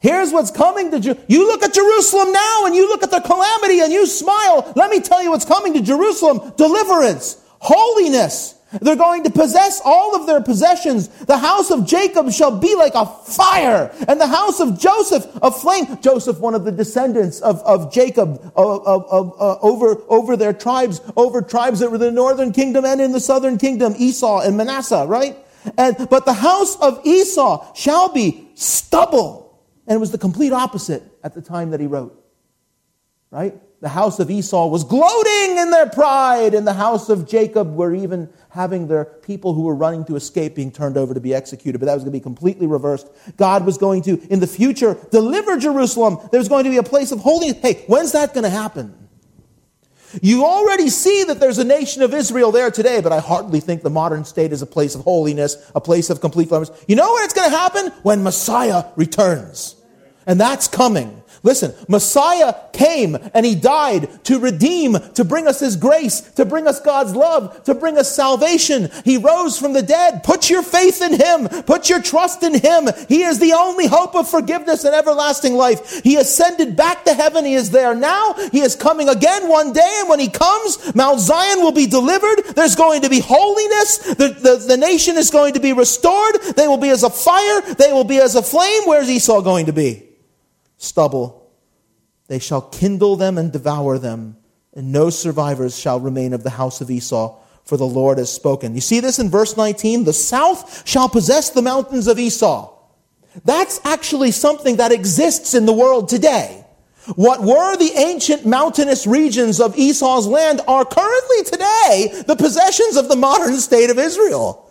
Here's 0.00 0.32
what's 0.32 0.50
coming 0.50 0.90
to 0.90 0.98
Jerusalem. 0.98 1.26
You 1.28 1.46
look 1.46 1.62
at 1.62 1.74
Jerusalem 1.74 2.32
now 2.32 2.66
and 2.66 2.74
you 2.74 2.88
look 2.88 3.02
at 3.02 3.10
the 3.10 3.20
calamity 3.20 3.80
and 3.80 3.92
you 3.92 4.06
smile. 4.06 4.72
Let 4.74 4.90
me 4.90 5.00
tell 5.00 5.22
you 5.22 5.30
what's 5.30 5.44
coming 5.44 5.74
to 5.74 5.82
Jerusalem 5.82 6.52
deliverance, 6.56 7.40
holiness, 7.58 8.60
they're 8.80 8.96
going 8.96 9.24
to 9.24 9.30
possess 9.30 9.80
all 9.84 10.14
of 10.14 10.26
their 10.26 10.40
possessions. 10.40 11.08
The 11.08 11.38
house 11.38 11.70
of 11.70 11.86
Jacob 11.86 12.30
shall 12.30 12.56
be 12.56 12.76
like 12.76 12.94
a 12.94 13.04
fire, 13.04 13.92
and 14.06 14.20
the 14.20 14.28
house 14.28 14.60
of 14.60 14.78
Joseph 14.78 15.26
a 15.42 15.50
flame. 15.50 16.00
Joseph, 16.00 16.38
one 16.38 16.54
of 16.54 16.64
the 16.64 16.70
descendants 16.70 17.40
of, 17.40 17.60
of 17.62 17.92
Jacob, 17.92 18.40
of, 18.54 18.86
of, 18.86 19.34
uh, 19.40 19.58
over, 19.60 19.96
over 20.08 20.36
their 20.36 20.52
tribes, 20.52 21.00
over 21.16 21.42
tribes 21.42 21.80
that 21.80 21.90
were 21.90 21.98
the 21.98 22.12
northern 22.12 22.52
kingdom 22.52 22.84
and 22.84 23.00
in 23.00 23.10
the 23.10 23.20
southern 23.20 23.58
kingdom, 23.58 23.94
Esau 23.98 24.40
and 24.40 24.56
Manasseh, 24.56 25.04
right? 25.08 25.36
And, 25.76 26.08
but 26.08 26.24
the 26.24 26.32
house 26.32 26.76
of 26.80 27.04
Esau 27.04 27.74
shall 27.74 28.12
be 28.12 28.50
stubble. 28.54 29.49
And 29.86 29.96
it 29.96 29.98
was 29.98 30.12
the 30.12 30.18
complete 30.18 30.52
opposite 30.52 31.02
at 31.24 31.34
the 31.34 31.42
time 31.42 31.70
that 31.70 31.80
he 31.80 31.86
wrote, 31.86 32.22
right? 33.30 33.54
The 33.80 33.88
house 33.88 34.20
of 34.20 34.30
Esau 34.30 34.66
was 34.66 34.84
gloating 34.84 35.56
in 35.56 35.70
their 35.70 35.88
pride, 35.88 36.52
and 36.52 36.66
the 36.66 36.74
house 36.74 37.08
of 37.08 37.26
Jacob 37.26 37.74
were 37.74 37.94
even 37.94 38.28
having 38.50 38.88
their 38.88 39.06
people 39.06 39.54
who 39.54 39.62
were 39.62 39.74
running 39.74 40.04
to 40.04 40.16
escape 40.16 40.54
being 40.54 40.70
turned 40.70 40.98
over 40.98 41.14
to 41.14 41.20
be 41.20 41.34
executed. 41.34 41.78
But 41.78 41.86
that 41.86 41.94
was 41.94 42.02
going 42.02 42.12
to 42.12 42.18
be 42.18 42.22
completely 42.22 42.66
reversed. 42.66 43.08
God 43.38 43.64
was 43.64 43.78
going 43.78 44.02
to, 44.02 44.20
in 44.28 44.38
the 44.38 44.46
future, 44.46 44.98
deliver 45.10 45.56
Jerusalem. 45.56 46.18
There's 46.30 46.48
going 46.48 46.64
to 46.64 46.70
be 46.70 46.76
a 46.76 46.82
place 46.82 47.10
of 47.10 47.20
holiness. 47.20 47.56
Hey, 47.62 47.84
when's 47.86 48.12
that 48.12 48.34
going 48.34 48.44
to 48.44 48.50
happen? 48.50 48.94
You 50.22 50.44
already 50.44 50.88
see 50.88 51.24
that 51.24 51.40
there's 51.40 51.58
a 51.58 51.64
nation 51.64 52.02
of 52.02 52.12
Israel 52.14 52.50
there 52.50 52.70
today, 52.70 53.00
but 53.00 53.12
I 53.12 53.20
hardly 53.20 53.60
think 53.60 53.82
the 53.82 53.90
modern 53.90 54.24
state 54.24 54.52
is 54.52 54.62
a 54.62 54.66
place 54.66 54.94
of 54.94 55.02
holiness, 55.02 55.70
a 55.74 55.80
place 55.80 56.10
of 56.10 56.20
complete 56.20 56.48
blemish. 56.48 56.68
You 56.88 56.96
know 56.96 57.12
when 57.12 57.24
it's 57.24 57.34
going 57.34 57.50
to 57.50 57.56
happen? 57.56 57.88
When 58.02 58.22
Messiah 58.22 58.86
returns. 58.96 59.76
And 60.26 60.40
that's 60.40 60.68
coming. 60.68 61.22
Listen, 61.42 61.74
Messiah 61.88 62.54
came 62.72 63.16
and 63.34 63.46
he 63.46 63.54
died 63.54 64.24
to 64.24 64.38
redeem, 64.38 64.96
to 65.14 65.24
bring 65.24 65.46
us 65.46 65.60
his 65.60 65.76
grace, 65.76 66.20
to 66.32 66.44
bring 66.44 66.66
us 66.66 66.80
God's 66.80 67.14
love, 67.14 67.64
to 67.64 67.74
bring 67.74 67.96
us 67.96 68.14
salvation. 68.14 68.90
He 69.04 69.16
rose 69.16 69.58
from 69.58 69.72
the 69.72 69.82
dead. 69.82 70.22
Put 70.22 70.50
your 70.50 70.62
faith 70.62 71.00
in 71.00 71.14
him. 71.14 71.48
Put 71.64 71.88
your 71.88 72.02
trust 72.02 72.42
in 72.42 72.54
him. 72.54 72.88
He 73.08 73.22
is 73.22 73.38
the 73.38 73.54
only 73.54 73.86
hope 73.86 74.14
of 74.14 74.28
forgiveness 74.28 74.84
and 74.84 74.94
everlasting 74.94 75.54
life. 75.54 76.02
He 76.02 76.16
ascended 76.16 76.76
back 76.76 77.04
to 77.04 77.14
heaven. 77.14 77.44
He 77.44 77.54
is 77.54 77.70
there 77.70 77.94
now. 77.94 78.34
He 78.52 78.60
is 78.60 78.76
coming 78.76 79.08
again 79.08 79.48
one 79.48 79.72
day. 79.72 79.96
And 80.00 80.08
when 80.08 80.20
he 80.20 80.28
comes, 80.28 80.94
Mount 80.94 81.20
Zion 81.20 81.60
will 81.60 81.72
be 81.72 81.86
delivered. 81.86 82.42
There's 82.54 82.76
going 82.76 83.02
to 83.02 83.08
be 83.08 83.20
holiness. 83.20 83.98
The, 83.98 84.28
the, 84.28 84.64
the 84.68 84.76
nation 84.76 85.16
is 85.16 85.30
going 85.30 85.54
to 85.54 85.60
be 85.60 85.72
restored. 85.72 86.40
They 86.56 86.68
will 86.68 86.76
be 86.76 86.90
as 86.90 87.02
a 87.02 87.10
fire. 87.10 87.62
They 87.74 87.92
will 87.92 88.04
be 88.04 88.18
as 88.18 88.34
a 88.34 88.42
flame. 88.42 88.82
Where's 88.84 89.08
Esau 89.08 89.40
going 89.40 89.66
to 89.66 89.72
be? 89.72 90.06
Stubble. 90.80 91.52
They 92.26 92.38
shall 92.38 92.62
kindle 92.62 93.14
them 93.16 93.38
and 93.38 93.52
devour 93.52 93.98
them, 93.98 94.36
and 94.74 94.90
no 94.90 95.10
survivors 95.10 95.78
shall 95.78 96.00
remain 96.00 96.32
of 96.32 96.42
the 96.42 96.50
house 96.50 96.80
of 96.80 96.90
Esau, 96.90 97.38
for 97.64 97.76
the 97.76 97.86
Lord 97.86 98.18
has 98.18 98.32
spoken. 98.32 98.74
You 98.74 98.80
see 98.80 99.00
this 99.00 99.18
in 99.18 99.30
verse 99.30 99.56
19? 99.56 100.04
The 100.04 100.12
south 100.12 100.88
shall 100.88 101.08
possess 101.08 101.50
the 101.50 101.62
mountains 101.62 102.08
of 102.08 102.18
Esau. 102.18 102.72
That's 103.44 103.80
actually 103.84 104.32
something 104.32 104.76
that 104.76 104.90
exists 104.90 105.54
in 105.54 105.66
the 105.66 105.72
world 105.72 106.08
today. 106.08 106.64
What 107.16 107.42
were 107.42 107.76
the 107.76 107.92
ancient 107.96 108.46
mountainous 108.46 109.06
regions 109.06 109.60
of 109.60 109.76
Esau's 109.76 110.26
land 110.26 110.60
are 110.66 110.84
currently 110.84 111.44
today 111.44 112.22
the 112.26 112.36
possessions 112.36 112.96
of 112.96 113.08
the 113.08 113.16
modern 113.16 113.56
state 113.58 113.90
of 113.90 113.98
Israel. 113.98 114.70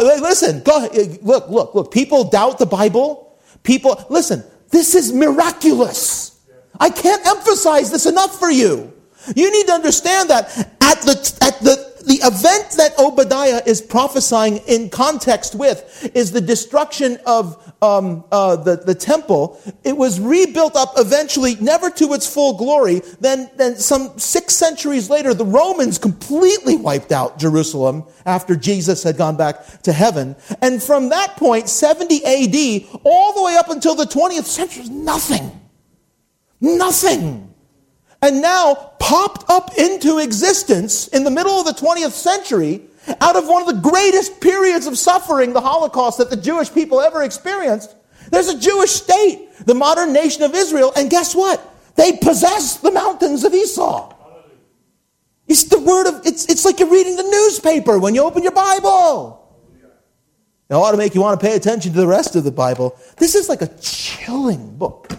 Listen, 0.00 0.62
go 0.62 0.88
look, 1.22 1.48
look, 1.48 1.74
look. 1.74 1.92
People 1.92 2.24
doubt 2.24 2.58
the 2.58 2.66
Bible. 2.66 3.38
People, 3.62 4.02
listen, 4.08 4.42
this 4.70 4.94
is 4.94 5.12
miraculous. 5.12 6.40
I 6.78 6.90
can't 6.90 7.26
emphasize 7.26 7.90
this 7.90 8.06
enough 8.06 8.38
for 8.38 8.50
you. 8.50 8.92
You 9.36 9.50
need 9.52 9.66
to 9.66 9.72
understand 9.72 10.30
that 10.30 10.56
at 10.80 11.02
the, 11.02 11.38
at 11.42 11.60
the, 11.60 11.88
the 12.06 12.20
event 12.26 12.72
that 12.78 12.98
Obadiah 12.98 13.60
is 13.66 13.82
prophesying 13.82 14.58
in 14.68 14.88
context 14.88 15.54
with 15.54 16.10
is 16.14 16.32
the 16.32 16.40
destruction 16.40 17.18
of 17.26 17.74
um, 17.82 18.24
uh, 18.32 18.56
the, 18.56 18.76
the 18.76 18.94
temple. 18.94 19.60
It 19.84 19.96
was 19.96 20.18
rebuilt 20.18 20.74
up 20.76 20.94
eventually, 20.96 21.56
never 21.56 21.90
to 21.90 22.14
its 22.14 22.32
full 22.32 22.56
glory. 22.56 23.02
Then, 23.20 23.50
then 23.56 23.76
some 23.76 24.18
six 24.18 24.54
centuries 24.54 25.10
later, 25.10 25.34
the 25.34 25.44
Romans 25.44 25.98
completely 25.98 26.76
wiped 26.76 27.12
out 27.12 27.38
Jerusalem 27.38 28.04
after 28.24 28.56
Jesus 28.56 29.02
had 29.02 29.16
gone 29.16 29.36
back 29.36 29.82
to 29.82 29.92
heaven. 29.92 30.34
And 30.62 30.82
from 30.82 31.10
that 31.10 31.36
point, 31.36 31.68
70 31.68 32.24
AD, 32.24 33.00
all 33.04 33.34
the 33.34 33.42
way 33.42 33.56
up 33.56 33.68
until 33.68 33.94
the 33.94 34.04
20th 34.04 34.44
century, 34.44 34.88
nothing. 34.88 35.60
Nothing 36.60 37.47
and 38.22 38.42
now 38.42 38.74
popped 38.98 39.48
up 39.48 39.70
into 39.78 40.18
existence 40.18 41.08
in 41.08 41.24
the 41.24 41.30
middle 41.30 41.52
of 41.52 41.66
the 41.66 41.72
20th 41.72 42.12
century 42.12 42.82
out 43.20 43.36
of 43.36 43.46
one 43.46 43.62
of 43.62 43.68
the 43.68 43.88
greatest 43.88 44.40
periods 44.40 44.86
of 44.86 44.98
suffering, 44.98 45.52
the 45.52 45.60
Holocaust, 45.60 46.18
that 46.18 46.30
the 46.30 46.36
Jewish 46.36 46.72
people 46.72 47.00
ever 47.00 47.22
experienced. 47.22 47.94
There's 48.30 48.48
a 48.48 48.58
Jewish 48.58 48.90
state, 48.90 49.48
the 49.64 49.74
modern 49.74 50.12
nation 50.12 50.42
of 50.42 50.54
Israel, 50.54 50.92
and 50.96 51.08
guess 51.08 51.34
what? 51.34 51.62
They 51.94 52.12
possess 52.12 52.76
the 52.76 52.90
mountains 52.90 53.44
of 53.44 53.54
Esau. 53.54 54.14
It's 55.46 55.64
the 55.64 55.80
word 55.80 56.06
of, 56.06 56.26
it's, 56.26 56.44
it's 56.46 56.64
like 56.64 56.78
you're 56.78 56.90
reading 56.90 57.16
the 57.16 57.22
newspaper 57.22 57.98
when 57.98 58.14
you 58.14 58.22
open 58.22 58.42
your 58.42 58.52
Bible. 58.52 59.36
It 60.68 60.74
ought 60.74 60.90
to 60.90 60.98
make 60.98 61.14
you 61.14 61.22
want 61.22 61.40
to 61.40 61.46
pay 61.46 61.56
attention 61.56 61.92
to 61.92 61.98
the 61.98 62.06
rest 62.06 62.36
of 62.36 62.44
the 62.44 62.52
Bible. 62.52 62.98
This 63.16 63.34
is 63.34 63.48
like 63.48 63.62
a 63.62 63.68
chilling 63.80 64.76
book. 64.76 65.10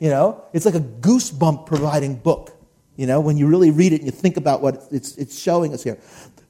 You 0.00 0.08
know, 0.08 0.42
it's 0.52 0.66
like 0.66 0.74
a 0.74 0.80
goosebump 0.80 1.66
providing 1.66 2.16
book. 2.16 2.56
You 2.96 3.06
know, 3.06 3.20
when 3.20 3.36
you 3.36 3.46
really 3.46 3.70
read 3.70 3.92
it 3.92 3.96
and 3.96 4.06
you 4.06 4.10
think 4.10 4.36
about 4.36 4.62
what 4.62 4.88
it's, 4.90 5.16
it's 5.16 5.38
showing 5.38 5.72
us 5.72 5.84
here. 5.84 5.98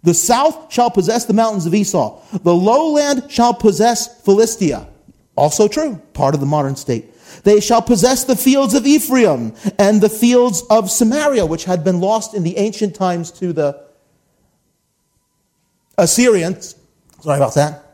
The 0.03 0.14
south 0.14 0.72
shall 0.72 0.90
possess 0.90 1.26
the 1.26 1.34
mountains 1.34 1.66
of 1.66 1.74
Esau. 1.74 2.22
The 2.38 2.55
lowland 2.55 3.30
shall 3.30 3.53
possess 3.53 4.22
Philistia. 4.22 4.88
Also 5.36 5.68
true, 5.68 6.01
part 6.14 6.34
of 6.34 6.40
the 6.40 6.46
modern 6.46 6.76
state. 6.76 7.14
They 7.44 7.61
shall 7.61 7.82
possess 7.82 8.24
the 8.24 8.36
fields 8.36 8.74
of 8.74 8.86
Ephraim 8.86 9.55
and 9.78 10.01
the 10.01 10.09
fields 10.09 10.62
of 10.70 10.90
Samaria, 10.90 11.46
which 11.46 11.64
had 11.64 11.84
been 11.84 12.01
lost 12.01 12.34
in 12.34 12.42
the 12.42 12.57
ancient 12.57 12.94
times 12.94 13.30
to 13.32 13.53
the 13.53 13.84
Assyrians. 15.98 16.76
Sorry 17.20 17.36
about 17.36 17.55
that. 17.55 17.84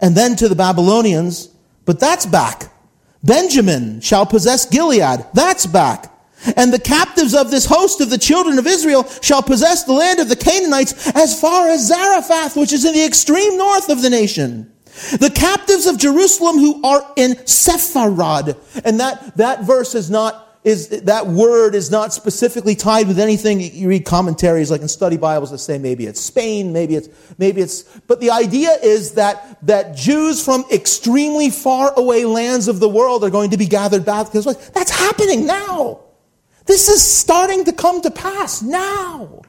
And 0.00 0.16
then 0.16 0.36
to 0.36 0.48
the 0.48 0.54
Babylonians. 0.54 1.48
But 1.84 1.98
that's 1.98 2.26
back. 2.26 2.72
Benjamin 3.22 4.00
shall 4.00 4.26
possess 4.26 4.66
Gilead. 4.66 5.26
That's 5.34 5.66
back. 5.66 6.12
And 6.56 6.72
the 6.72 6.78
captives 6.78 7.34
of 7.34 7.50
this 7.50 7.66
host 7.66 8.00
of 8.00 8.10
the 8.10 8.18
children 8.18 8.58
of 8.58 8.66
Israel 8.66 9.08
shall 9.22 9.42
possess 9.42 9.84
the 9.84 9.92
land 9.92 10.20
of 10.20 10.28
the 10.28 10.36
Canaanites 10.36 11.10
as 11.14 11.38
far 11.40 11.68
as 11.68 11.88
Zarephath, 11.88 12.56
which 12.56 12.72
is 12.72 12.84
in 12.84 12.94
the 12.94 13.04
extreme 13.04 13.58
north 13.58 13.88
of 13.88 14.02
the 14.02 14.10
nation. 14.10 14.72
The 15.18 15.32
captives 15.34 15.86
of 15.86 15.98
Jerusalem 15.98 16.58
who 16.58 16.82
are 16.84 17.12
in 17.16 17.32
Sepharad. 17.44 18.56
And 18.84 19.00
that, 19.00 19.36
that 19.36 19.64
verse 19.64 19.94
is 19.94 20.10
not 20.10 20.47
is 20.64 20.88
that 20.88 21.26
word 21.26 21.74
is 21.74 21.90
not 21.90 22.12
specifically 22.12 22.74
tied 22.74 23.06
with 23.06 23.18
anything. 23.18 23.60
You 23.60 23.88
read 23.88 24.04
commentaries 24.04 24.70
like 24.70 24.80
in 24.80 24.88
study 24.88 25.16
Bibles 25.16 25.50
that 25.50 25.58
say 25.58 25.78
maybe 25.78 26.06
it's 26.06 26.20
Spain, 26.20 26.72
maybe 26.72 26.96
it's 26.96 27.08
maybe 27.38 27.60
it's 27.60 27.82
but 28.00 28.20
the 28.20 28.30
idea 28.30 28.70
is 28.82 29.12
that 29.12 29.58
that 29.66 29.96
Jews 29.96 30.44
from 30.44 30.64
extremely 30.72 31.50
far 31.50 31.92
away 31.96 32.24
lands 32.24 32.68
of 32.68 32.80
the 32.80 32.88
world 32.88 33.22
are 33.24 33.30
going 33.30 33.50
to 33.50 33.56
be 33.56 33.66
gathered 33.66 34.04
back 34.04 34.26
because 34.26 34.44
that's 34.70 34.90
happening 34.90 35.46
now. 35.46 36.00
This 36.66 36.88
is 36.88 37.02
starting 37.02 37.64
to 37.64 37.72
come 37.72 38.02
to 38.02 38.10
pass 38.10 38.60
now. 38.60 39.42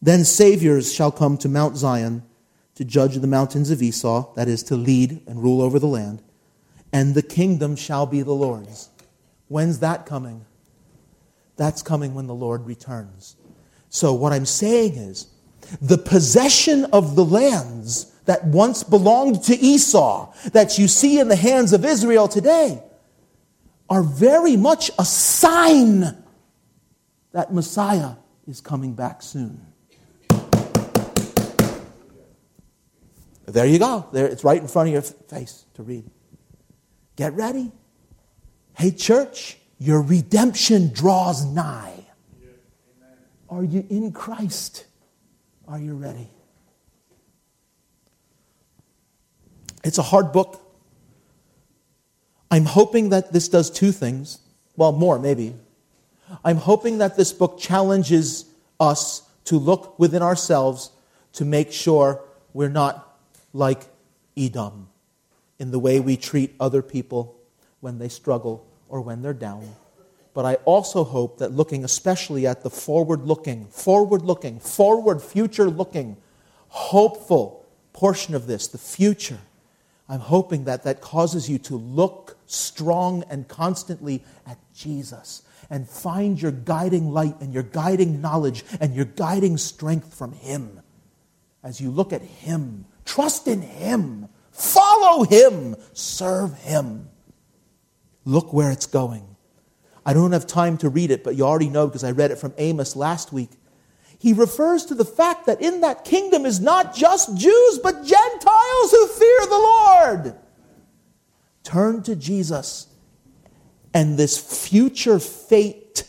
Then 0.00 0.24
saviors 0.24 0.92
shall 0.92 1.10
come 1.10 1.36
to 1.38 1.48
Mount 1.48 1.76
Zion 1.76 2.22
to 2.76 2.84
judge 2.84 3.16
the 3.16 3.26
mountains 3.26 3.70
of 3.70 3.82
Esau, 3.82 4.32
that 4.34 4.48
is, 4.48 4.62
to 4.64 4.76
lead 4.76 5.22
and 5.26 5.42
rule 5.42 5.60
over 5.60 5.78
the 5.78 5.86
land 5.86 6.22
and 6.92 7.14
the 7.14 7.22
kingdom 7.22 7.76
shall 7.76 8.06
be 8.06 8.22
the 8.22 8.32
Lord's. 8.32 8.90
When's 9.48 9.80
that 9.80 10.06
coming? 10.06 10.44
That's 11.56 11.82
coming 11.82 12.14
when 12.14 12.26
the 12.26 12.34
Lord 12.34 12.66
returns. 12.66 13.36
So, 13.88 14.12
what 14.12 14.32
I'm 14.32 14.46
saying 14.46 14.94
is, 14.94 15.28
the 15.80 15.98
possession 15.98 16.84
of 16.86 17.16
the 17.16 17.24
lands 17.24 18.12
that 18.26 18.44
once 18.44 18.82
belonged 18.82 19.42
to 19.44 19.56
Esau, 19.56 20.32
that 20.52 20.78
you 20.78 20.88
see 20.88 21.18
in 21.18 21.28
the 21.28 21.36
hands 21.36 21.72
of 21.72 21.84
Israel 21.84 22.28
today, 22.28 22.82
are 23.88 24.02
very 24.02 24.56
much 24.56 24.90
a 24.98 25.04
sign 25.04 26.16
that 27.32 27.52
Messiah 27.52 28.14
is 28.46 28.60
coming 28.60 28.94
back 28.94 29.22
soon. 29.22 29.64
There 33.46 33.66
you 33.66 33.78
go. 33.78 34.06
There, 34.12 34.26
it's 34.26 34.42
right 34.42 34.60
in 34.60 34.66
front 34.66 34.88
of 34.88 34.92
your 34.92 35.02
face 35.02 35.64
to 35.74 35.82
read. 35.82 36.04
Get 37.16 37.32
ready. 37.32 37.72
Hey, 38.74 38.90
church, 38.90 39.56
your 39.78 40.02
redemption 40.02 40.92
draws 40.92 41.46
nigh. 41.46 41.94
Are 43.48 43.64
you 43.64 43.86
in 43.88 44.12
Christ? 44.12 44.84
Are 45.66 45.78
you 45.78 45.94
ready? 45.94 46.28
It's 49.82 49.98
a 49.98 50.02
hard 50.02 50.32
book. 50.32 50.60
I'm 52.50 52.66
hoping 52.66 53.08
that 53.10 53.32
this 53.32 53.48
does 53.48 53.70
two 53.70 53.92
things. 53.92 54.38
Well, 54.76 54.92
more, 54.92 55.18
maybe. 55.18 55.54
I'm 56.44 56.56
hoping 56.56 56.98
that 56.98 57.16
this 57.16 57.32
book 57.32 57.58
challenges 57.58 58.44
us 58.78 59.22
to 59.44 59.58
look 59.58 59.98
within 59.98 60.22
ourselves 60.22 60.90
to 61.34 61.44
make 61.44 61.72
sure 61.72 62.22
we're 62.52 62.68
not 62.68 63.16
like 63.52 63.84
Edom 64.36 64.88
in 65.58 65.70
the 65.70 65.78
way 65.78 66.00
we 66.00 66.16
treat 66.16 66.54
other 66.60 66.82
people 66.82 67.38
when 67.80 67.98
they 67.98 68.08
struggle 68.08 68.66
or 68.88 69.00
when 69.00 69.22
they're 69.22 69.34
down. 69.34 69.74
But 70.34 70.44
I 70.44 70.54
also 70.66 71.02
hope 71.02 71.38
that 71.38 71.52
looking 71.52 71.84
especially 71.84 72.46
at 72.46 72.62
the 72.62 72.70
forward 72.70 73.22
looking, 73.22 73.66
forward 73.68 74.22
looking, 74.22 74.60
forward 74.60 75.22
future 75.22 75.70
looking, 75.70 76.18
hopeful 76.68 77.64
portion 77.92 78.34
of 78.34 78.46
this, 78.46 78.68
the 78.68 78.78
future, 78.78 79.38
I'm 80.08 80.20
hoping 80.20 80.64
that 80.64 80.84
that 80.84 81.00
causes 81.00 81.48
you 81.48 81.58
to 81.60 81.76
look 81.76 82.36
strong 82.46 83.24
and 83.30 83.48
constantly 83.48 84.22
at 84.46 84.58
Jesus 84.74 85.42
and 85.68 85.88
find 85.88 86.40
your 86.40 86.52
guiding 86.52 87.12
light 87.12 87.40
and 87.40 87.52
your 87.52 87.64
guiding 87.64 88.20
knowledge 88.20 88.64
and 88.80 88.94
your 88.94 89.04
guiding 89.04 89.56
strength 89.56 90.14
from 90.14 90.32
Him. 90.32 90.80
As 91.64 91.80
you 91.80 91.90
look 91.90 92.12
at 92.12 92.22
Him, 92.22 92.84
trust 93.04 93.48
in 93.48 93.62
Him 93.62 94.28
Follow 94.56 95.24
him, 95.24 95.76
serve 95.92 96.54
him. 96.60 97.10
Look 98.24 98.54
where 98.54 98.70
it's 98.70 98.86
going. 98.86 99.36
I 100.04 100.14
don't 100.14 100.32
have 100.32 100.46
time 100.46 100.78
to 100.78 100.88
read 100.88 101.10
it, 101.10 101.22
but 101.22 101.36
you 101.36 101.44
already 101.44 101.68
know 101.68 101.86
because 101.86 102.04
I 102.04 102.12
read 102.12 102.30
it 102.30 102.38
from 102.38 102.54
Amos 102.56 102.96
last 102.96 103.34
week. 103.34 103.50
He 104.18 104.32
refers 104.32 104.86
to 104.86 104.94
the 104.94 105.04
fact 105.04 105.44
that 105.46 105.60
in 105.60 105.82
that 105.82 106.04
kingdom 106.04 106.46
is 106.46 106.58
not 106.58 106.94
just 106.94 107.36
Jews, 107.36 107.78
but 107.82 108.04
Gentiles 108.04 108.90
who 108.90 109.06
fear 109.08 109.40
the 109.42 109.50
Lord. 109.50 110.36
Turn 111.62 112.02
to 112.04 112.16
Jesus, 112.16 112.86
and 113.92 114.16
this 114.16 114.38
future 114.38 115.18
fate 115.18 116.04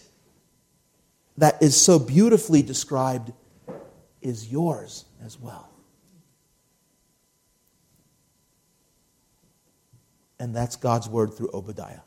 that 1.38 1.62
is 1.62 1.76
so 1.76 2.00
beautifully 2.00 2.62
described 2.62 3.34
is 4.22 4.50
yours 4.50 5.04
as 5.26 5.38
well. 5.38 5.70
And 10.40 10.56
that's 10.56 10.76
God's 10.76 11.10
word 11.10 11.34
through 11.34 11.50
Obadiah. 11.54 12.02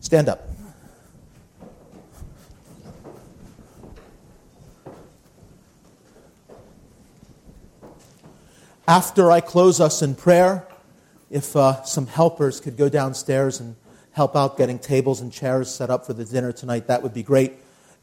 Stand 0.00 0.28
up. 0.28 0.48
After 8.86 9.30
I 9.30 9.40
close 9.40 9.80
us 9.80 10.02
in 10.02 10.16
prayer, 10.16 10.66
if 11.30 11.54
uh, 11.54 11.84
some 11.84 12.08
helpers 12.08 12.58
could 12.58 12.76
go 12.76 12.88
downstairs 12.88 13.60
and 13.60 13.76
help 14.12 14.34
out 14.34 14.58
getting 14.58 14.80
tables 14.80 15.20
and 15.20 15.32
chairs 15.32 15.72
set 15.72 15.90
up 15.90 16.04
for 16.04 16.12
the 16.12 16.24
dinner 16.24 16.50
tonight, 16.50 16.88
that 16.88 17.02
would 17.02 17.14
be 17.14 17.22
great. 17.22 17.52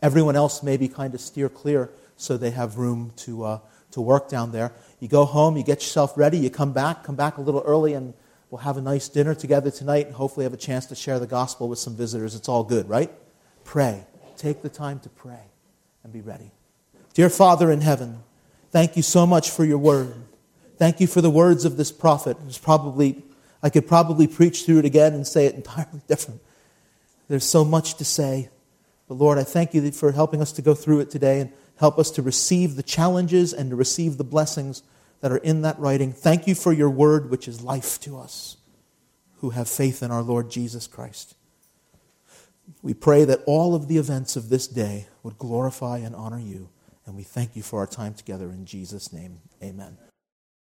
Everyone 0.01 0.35
else 0.37 0.63
maybe 0.63 0.87
kind 0.87 1.13
of 1.13 1.19
steer 1.19 1.49
clear 1.49 1.89
so 2.15 2.37
they 2.37 2.51
have 2.51 2.77
room 2.77 3.11
to, 3.17 3.43
uh, 3.43 3.59
to 3.91 3.99
work 3.99 4.29
down 4.29 4.53
there. 4.53 4.71
You 4.99 5.09
go 5.09 5.25
home, 5.25 5.57
you 5.57 5.63
get 5.63 5.81
yourself 5.81 6.17
ready, 6.17 6.37
you 6.37 6.49
come 6.49 6.71
back, 6.71 7.03
come 7.03 7.15
back 7.15 7.37
a 7.37 7.41
little 7.41 7.63
early 7.65 7.93
and 7.93 8.13
We'll 8.49 8.59
have 8.59 8.77
a 8.77 8.81
nice 8.81 9.09
dinner 9.09 9.35
together 9.35 9.71
tonight 9.71 10.05
and 10.05 10.15
hopefully 10.15 10.45
have 10.45 10.53
a 10.53 10.57
chance 10.57 10.85
to 10.87 10.95
share 10.95 11.19
the 11.19 11.27
gospel 11.27 11.67
with 11.67 11.79
some 11.79 11.95
visitors. 11.95 12.33
It's 12.33 12.47
all 12.47 12.63
good, 12.63 12.87
right? 12.87 13.11
Pray. 13.65 14.05
Take 14.37 14.61
the 14.61 14.69
time 14.69 14.99
to 14.99 15.09
pray 15.09 15.41
and 16.03 16.13
be 16.13 16.21
ready. 16.21 16.51
Dear 17.13 17.29
Father 17.29 17.71
in 17.71 17.81
heaven, 17.81 18.23
thank 18.71 18.95
you 18.95 19.03
so 19.03 19.25
much 19.25 19.49
for 19.49 19.65
your 19.65 19.79
word. 19.79 20.13
Thank 20.77 21.01
you 21.01 21.07
for 21.07 21.21
the 21.21 21.29
words 21.29 21.65
of 21.65 21.75
this 21.75 21.91
prophet. 21.91 22.37
It's 22.47 22.57
probably, 22.57 23.23
I 23.61 23.69
could 23.69 23.87
probably 23.87 24.27
preach 24.27 24.65
through 24.65 24.79
it 24.79 24.85
again 24.85 25.13
and 25.13 25.27
say 25.27 25.47
it 25.47 25.55
entirely 25.55 26.01
different. 26.07 26.41
There's 27.27 27.43
so 27.43 27.65
much 27.65 27.95
to 27.95 28.05
say. 28.05 28.49
But 29.09 29.15
Lord, 29.15 29.37
I 29.37 29.43
thank 29.43 29.73
you 29.73 29.91
for 29.91 30.11
helping 30.11 30.41
us 30.41 30.51
to 30.53 30.61
go 30.61 30.73
through 30.73 31.01
it 31.01 31.09
today 31.09 31.41
and 31.41 31.51
help 31.77 31.97
us 31.97 32.11
to 32.11 32.21
receive 32.21 32.75
the 32.75 32.83
challenges 32.83 33.53
and 33.53 33.71
to 33.71 33.75
receive 33.75 34.17
the 34.17 34.23
blessings 34.23 34.83
that 35.21 35.31
are 35.31 35.37
in 35.37 35.61
that 35.61 35.79
writing. 35.79 36.11
Thank 36.13 36.47
you 36.47 36.55
for 36.55 36.71
your 36.71 36.89
word, 36.89 37.29
which 37.29 37.47
is 37.47 37.61
life 37.61 37.99
to 38.01 38.17
us 38.17 38.57
who 39.39 39.51
have 39.51 39.69
faith 39.69 40.01
in 40.01 40.11
our 40.11 40.21
Lord 40.21 40.49
Jesus 40.49 40.87
Christ. 40.87 41.35
We 42.81 42.93
pray 42.93 43.23
that 43.25 43.43
all 43.45 43.75
of 43.75 43.87
the 43.87 43.97
events 43.97 44.35
of 44.35 44.49
this 44.49 44.67
day 44.67 45.07
would 45.23 45.37
glorify 45.37 45.99
and 45.99 46.15
honor 46.15 46.39
you. 46.39 46.69
And 47.05 47.15
we 47.15 47.23
thank 47.23 47.55
you 47.55 47.63
for 47.63 47.79
our 47.79 47.87
time 47.87 48.13
together 48.13 48.49
in 48.49 48.65
Jesus' 48.65 49.13
name. 49.13 49.39
Amen. 49.63 49.97